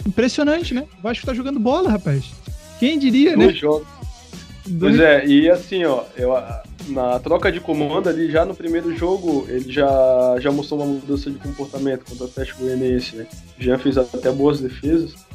Impressionante, 0.03 0.73
né? 0.73 0.85
O 0.97 1.03
Vasco 1.03 1.25
tá 1.25 1.33
jogando 1.33 1.59
bola, 1.59 1.91
rapaz. 1.91 2.25
Quem 2.79 2.97
diria, 2.97 3.35
Dois 3.35 3.49
né? 3.49 3.53
Jogos. 3.53 3.87
Pois 4.79 4.99
é, 4.99 5.25
e 5.25 5.49
assim, 5.49 5.85
ó, 5.85 6.03
eu, 6.17 6.33
na 6.89 7.19
troca 7.19 7.51
de 7.51 7.59
comando 7.59 8.09
ali, 8.09 8.29
já 8.31 8.43
no 8.45 8.55
primeiro 8.55 8.97
jogo, 8.97 9.45
ele 9.47 9.71
já, 9.71 10.35
já 10.39 10.51
mostrou 10.51 10.81
uma 10.81 10.93
mudança 10.93 11.29
de 11.29 11.37
comportamento 11.37 12.03
contra 12.03 12.25
o 12.25 12.27
Atlético 12.27 12.63
Goianiense, 12.63 13.15
né? 13.15 13.27
Já 13.59 13.77
fez 13.77 13.97
até 13.97 14.31
boas 14.31 14.59
defesas. 14.59 15.26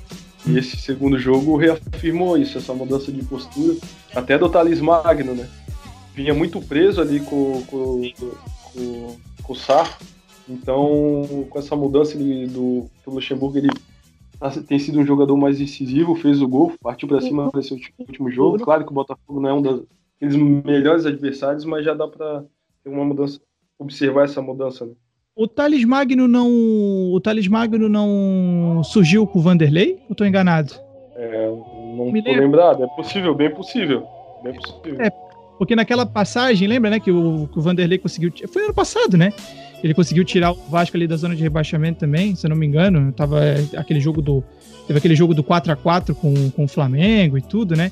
E 0.46 0.58
esse 0.58 0.76
segundo 0.76 1.18
jogo 1.18 1.56
reafirmou 1.56 2.36
isso, 2.36 2.58
essa 2.58 2.74
mudança 2.74 3.12
de 3.12 3.24
postura, 3.24 3.76
até 4.14 4.36
do 4.36 4.48
Thales 4.48 4.80
Magno, 4.80 5.34
né? 5.34 5.48
Vinha 6.14 6.34
muito 6.34 6.60
preso 6.60 7.00
ali 7.00 7.20
com, 7.20 7.62
com, 7.62 8.02
com, 8.72 9.16
com 9.42 9.52
o 9.52 9.56
Sar, 9.56 9.98
então 10.48 11.46
com 11.48 11.58
essa 11.58 11.76
mudança 11.76 12.18
do, 12.18 12.90
do 13.04 13.10
Luxemburgo, 13.10 13.56
ele 13.56 13.70
tem 14.66 14.78
sido 14.78 14.98
um 14.98 15.06
jogador 15.06 15.36
mais 15.36 15.58
decisivo, 15.58 16.16
fez 16.16 16.42
o 16.42 16.48
gol, 16.48 16.72
partiu 16.82 17.06
para 17.06 17.20
cima 17.20 17.50
nesse 17.54 17.72
último 17.98 18.30
jogo. 18.30 18.58
Claro 18.58 18.84
que 18.84 18.90
o 18.90 18.94
Botafogo 18.94 19.40
não 19.40 19.48
é 19.48 19.54
um 19.54 19.62
dos 19.62 20.36
melhores 20.64 21.06
adversários, 21.06 21.64
mas 21.64 21.84
já 21.84 21.94
dá 21.94 22.08
para 22.08 22.44
ter 22.82 22.90
uma 22.90 23.04
mudança, 23.04 23.40
observar 23.78 24.24
essa 24.24 24.42
mudança. 24.42 24.84
Né? 24.84 24.94
O 25.34 25.48
Thales 25.48 25.84
Magno 25.84 26.28
não. 26.28 26.48
O 27.10 27.20
Thales 27.20 27.48
Magno 27.48 27.88
não 27.88 28.82
surgiu 28.84 29.26
com 29.26 29.38
o 29.38 29.42
Vanderlei? 29.42 29.98
Ou 30.08 30.14
tô 30.14 30.24
enganado? 30.24 30.74
É, 31.16 31.46
não 31.96 32.12
Me 32.12 32.22
tô 32.22 32.28
lembro. 32.28 32.44
lembrado. 32.44 32.84
É 32.84 32.86
possível, 32.88 33.34
bem 33.34 33.50
possível. 33.50 34.06
Bem 34.42 34.52
possível. 34.54 35.00
É, 35.00 35.10
porque 35.58 35.74
naquela 35.74 36.04
passagem, 36.04 36.68
lembra, 36.68 36.90
né, 36.90 37.00
que 37.00 37.10
o, 37.10 37.48
que 37.50 37.58
o 37.58 37.62
Vanderlei 37.62 37.96
conseguiu. 37.96 38.30
Foi 38.52 38.64
ano 38.64 38.74
passado, 38.74 39.16
né? 39.16 39.32
Ele 39.82 39.94
conseguiu 39.94 40.22
tirar 40.24 40.52
o 40.52 40.56
Vasco 40.68 40.96
ali 40.96 41.06
da 41.08 41.16
zona 41.16 41.34
de 41.34 41.42
rebaixamento 41.42 42.00
também, 42.00 42.34
se 42.34 42.46
eu 42.46 42.50
não 42.50 42.56
me 42.56 42.66
engano. 42.66 43.10
Tava 43.12 43.42
é, 43.42 43.64
aquele 43.76 44.00
jogo 44.00 44.20
do. 44.20 44.44
Teve 44.86 44.98
aquele 44.98 45.14
jogo 45.16 45.32
do 45.32 45.42
4 45.42 45.72
a 45.72 45.76
4 45.76 46.14
com, 46.14 46.50
com 46.50 46.64
o 46.64 46.68
Flamengo 46.68 47.38
e 47.38 47.42
tudo, 47.42 47.74
né? 47.74 47.90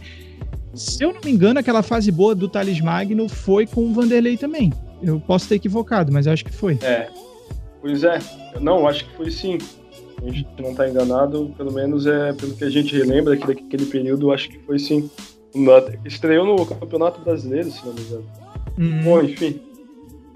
Se 0.75 1.03
eu 1.03 1.13
não 1.13 1.21
me 1.25 1.31
engano, 1.31 1.59
aquela 1.59 1.83
fase 1.83 2.13
boa 2.13 2.35
do 2.35 2.49
Thales 2.49 2.81
Magno 2.81 3.29
foi 3.29 3.67
com 3.67 3.81
o 3.83 3.93
Vanderlei 3.95 4.37
também. 4.37 4.73
Eu 5.03 5.19
posso 5.19 5.49
ter 5.49 5.55
equivocado, 5.55 6.13
mas 6.13 6.27
eu 6.27 6.33
acho 6.33 6.45
que 6.45 6.53
foi. 6.53 6.79
É, 6.83 7.09
Pois 7.81 8.05
é, 8.05 8.19
não, 8.61 8.87
acho 8.87 9.05
que 9.07 9.17
foi 9.17 9.31
sim. 9.31 9.59
A 10.23 10.31
gente 10.31 10.47
não 10.59 10.73
está 10.73 10.89
enganado, 10.89 11.53
pelo 11.57 11.73
menos 11.73 12.07
é 12.07 12.33
pelo 12.35 12.55
que 12.55 12.65
a 12.65 12.71
gente 12.71 12.95
relembra 12.95 13.35
aqui 13.35 13.47
daquele 13.47 13.87
período, 13.87 14.33
acho 14.33 14.49
que 14.51 14.59
foi 14.61 14.79
sim. 14.79 15.11
Estreou 16.05 16.45
no 16.45 16.67
Campeonato 16.67 17.21
Brasileiro, 17.23 17.71
se 17.71 17.85
não 17.85 17.95
me 17.95 18.01
engano. 18.01 18.27
Uhum. 18.79 19.03
Bom, 19.03 19.23
enfim. 19.23 19.61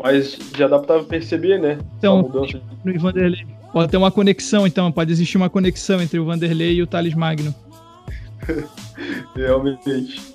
Mas 0.03 0.39
já 0.57 0.67
dá 0.67 0.79
para 0.79 1.03
perceber, 1.05 1.61
né? 1.61 1.79
Então, 1.99 2.23
mudança 2.23 2.61
no 2.85 2.99
Vanderlei. 2.99 3.47
Pode 3.73 3.91
ter 3.91 3.97
uma 3.97 4.11
conexão, 4.11 4.67
então, 4.67 4.91
pode 4.91 5.13
existir 5.13 5.37
uma 5.37 5.51
conexão 5.51 6.01
entre 6.01 6.19
o 6.19 6.25
Vanderlei 6.25 6.75
e 6.75 6.83
o 6.83 6.87
Thales 6.87 7.15
Magno. 7.15 7.55
Realmente. 9.37 10.35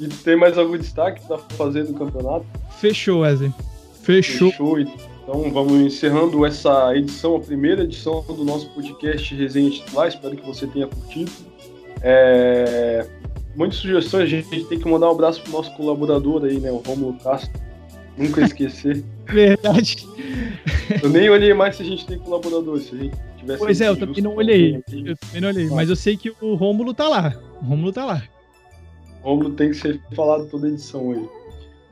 E 0.00 0.08
tem 0.08 0.36
mais 0.36 0.56
algum 0.56 0.76
destaque 0.78 1.26
para 1.26 1.38
fazer 1.38 1.84
do 1.84 1.94
campeonato? 1.94 2.46
Fechou, 2.78 3.20
Wesley. 3.20 3.52
Fechou. 4.02 4.50
Fechou. 4.50 4.76
Então 5.28 5.50
vamos 5.50 5.74
encerrando 5.74 6.46
essa 6.46 6.96
edição, 6.96 7.36
a 7.36 7.40
primeira 7.40 7.82
edição 7.82 8.24
do 8.26 8.42
nosso 8.42 8.70
podcast 8.70 9.34
Resenha 9.34 9.70
Titular. 9.70 10.08
Espero 10.08 10.34
que 10.34 10.46
você 10.46 10.66
tenha 10.66 10.86
curtido. 10.86 11.30
É... 12.00 13.06
Muitas 13.54 13.76
sugestões, 13.76 14.22
a 14.22 14.26
gente 14.26 14.64
tem 14.64 14.78
que 14.78 14.88
mandar 14.88 15.08
um 15.08 15.12
abraço 15.12 15.42
pro 15.42 15.52
nosso 15.52 15.70
colaborador 15.76 16.46
aí, 16.46 16.58
né? 16.58 16.72
O 16.72 16.78
Romulo 16.78 17.18
Castro. 17.18 17.60
Nunca 18.16 18.40
esquecer. 18.40 19.04
Verdade. 19.28 20.08
Eu 21.02 21.10
nem 21.10 21.28
olhei 21.28 21.52
mais 21.52 21.76
se 21.76 21.82
a 21.82 21.84
gente 21.84 22.06
tem 22.06 22.18
colaborador. 22.18 22.80
Se 22.80 22.94
a 22.94 22.98
gente 22.98 23.16
tivesse 23.36 23.58
pois 23.58 23.82
é, 23.82 23.88
eu 23.88 23.98
também 23.98 24.22
não 24.22 24.34
olhei. 24.34 24.82
Eu 24.90 25.14
também 25.14 25.42
não 25.42 25.48
olhei. 25.50 25.68
Mas 25.68 25.90
eu 25.90 25.96
sei 25.96 26.16
que 26.16 26.32
o 26.40 26.54
Rômulo 26.54 26.94
tá 26.94 27.06
lá. 27.06 27.34
O 27.60 27.66
Rômulo 27.66 27.92
tá 27.92 28.06
lá. 28.06 28.22
O 29.22 29.28
Rômulo 29.28 29.50
tem 29.50 29.72
que 29.72 29.76
ser 29.76 30.00
falado 30.16 30.46
toda 30.46 30.68
edição 30.68 31.10
aí. 31.10 31.37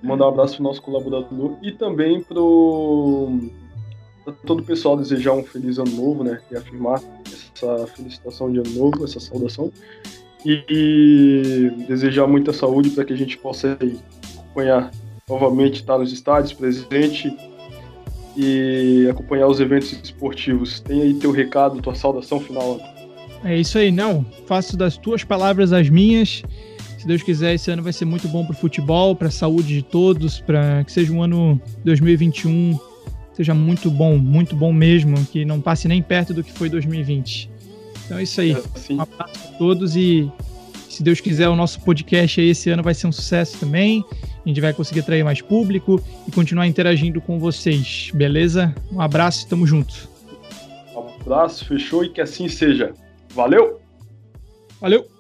Mandar 0.06 0.26
um 0.26 0.28
abraço 0.28 0.54
pro 0.54 0.62
nosso 0.62 0.80
colaborador 0.80 1.56
e 1.60 1.72
também 1.72 2.22
pro 2.22 3.40
todo 4.44 4.60
o 4.60 4.64
pessoal 4.64 4.96
desejar 4.96 5.32
um 5.32 5.42
feliz 5.42 5.78
ano 5.78 5.90
novo, 5.90 6.22
né? 6.22 6.40
E 6.50 6.56
afirmar 6.56 7.00
essa 7.54 7.86
felicitação 7.88 8.50
de 8.50 8.58
ano 8.58 8.70
novo, 8.70 9.04
essa 9.04 9.18
saudação. 9.18 9.72
E, 10.44 10.62
e 10.68 11.70
desejar 11.88 12.26
muita 12.26 12.52
saúde 12.52 12.90
para 12.90 13.04
que 13.04 13.12
a 13.12 13.16
gente 13.16 13.36
possa 13.36 13.76
aí, 13.80 13.98
acompanhar 14.38 14.92
novamente, 15.28 15.80
estar 15.80 15.98
nos 15.98 16.12
estádios 16.12 16.52
presente 16.52 17.36
e 18.36 19.08
acompanhar 19.10 19.48
os 19.48 19.58
eventos 19.58 19.92
esportivos. 19.92 20.78
Tem 20.78 21.02
aí 21.02 21.14
teu 21.14 21.32
recado, 21.32 21.82
tua 21.82 21.96
saudação 21.96 22.38
final. 22.38 22.78
É 23.44 23.56
isso 23.56 23.76
aí, 23.76 23.90
não. 23.90 24.24
Faço 24.46 24.76
das 24.76 24.96
tuas 24.96 25.24
palavras 25.24 25.72
as 25.72 25.88
minhas. 25.90 26.42
Se 27.06 27.08
Deus 27.08 27.22
quiser, 27.22 27.54
esse 27.54 27.70
ano 27.70 27.84
vai 27.84 27.92
ser 27.92 28.04
muito 28.04 28.26
bom 28.26 28.44
para 28.44 28.52
o 28.52 28.56
futebol, 28.56 29.14
para 29.14 29.28
a 29.28 29.30
saúde 29.30 29.68
de 29.68 29.82
todos, 29.82 30.40
para 30.40 30.82
que 30.82 30.90
seja 30.90 31.12
um 31.12 31.22
ano 31.22 31.60
2021 31.84 32.76
seja 33.32 33.54
muito 33.54 33.88
bom, 33.92 34.18
muito 34.18 34.56
bom 34.56 34.72
mesmo, 34.72 35.24
que 35.26 35.44
não 35.44 35.60
passe 35.60 35.86
nem 35.86 36.02
perto 36.02 36.34
do 36.34 36.42
que 36.42 36.50
foi 36.50 36.68
2020. 36.68 37.48
Então 38.04 38.18
é 38.18 38.24
isso 38.24 38.40
aí. 38.40 38.50
É, 38.50 38.92
um 38.92 39.00
abraço 39.00 39.48
a 39.54 39.56
todos 39.56 39.94
e 39.94 40.28
se 40.88 41.00
Deus 41.00 41.20
quiser, 41.20 41.48
o 41.48 41.54
nosso 41.54 41.80
podcast 41.82 42.40
aí 42.40 42.48
esse 42.48 42.70
ano 42.70 42.82
vai 42.82 42.92
ser 42.92 43.06
um 43.06 43.12
sucesso 43.12 43.56
também. 43.56 44.04
A 44.44 44.48
gente 44.48 44.60
vai 44.60 44.72
conseguir 44.72 44.98
atrair 44.98 45.22
mais 45.22 45.40
público 45.40 46.02
e 46.26 46.32
continuar 46.32 46.66
interagindo 46.66 47.20
com 47.20 47.38
vocês, 47.38 48.10
beleza? 48.14 48.74
Um 48.90 49.00
abraço, 49.00 49.46
e 49.46 49.48
tamo 49.48 49.64
junto. 49.64 50.08
Um 50.92 51.06
abraço, 51.20 51.66
fechou 51.66 52.04
e 52.04 52.08
que 52.08 52.20
assim 52.20 52.48
seja. 52.48 52.92
Valeu! 53.32 53.80
Valeu! 54.80 55.15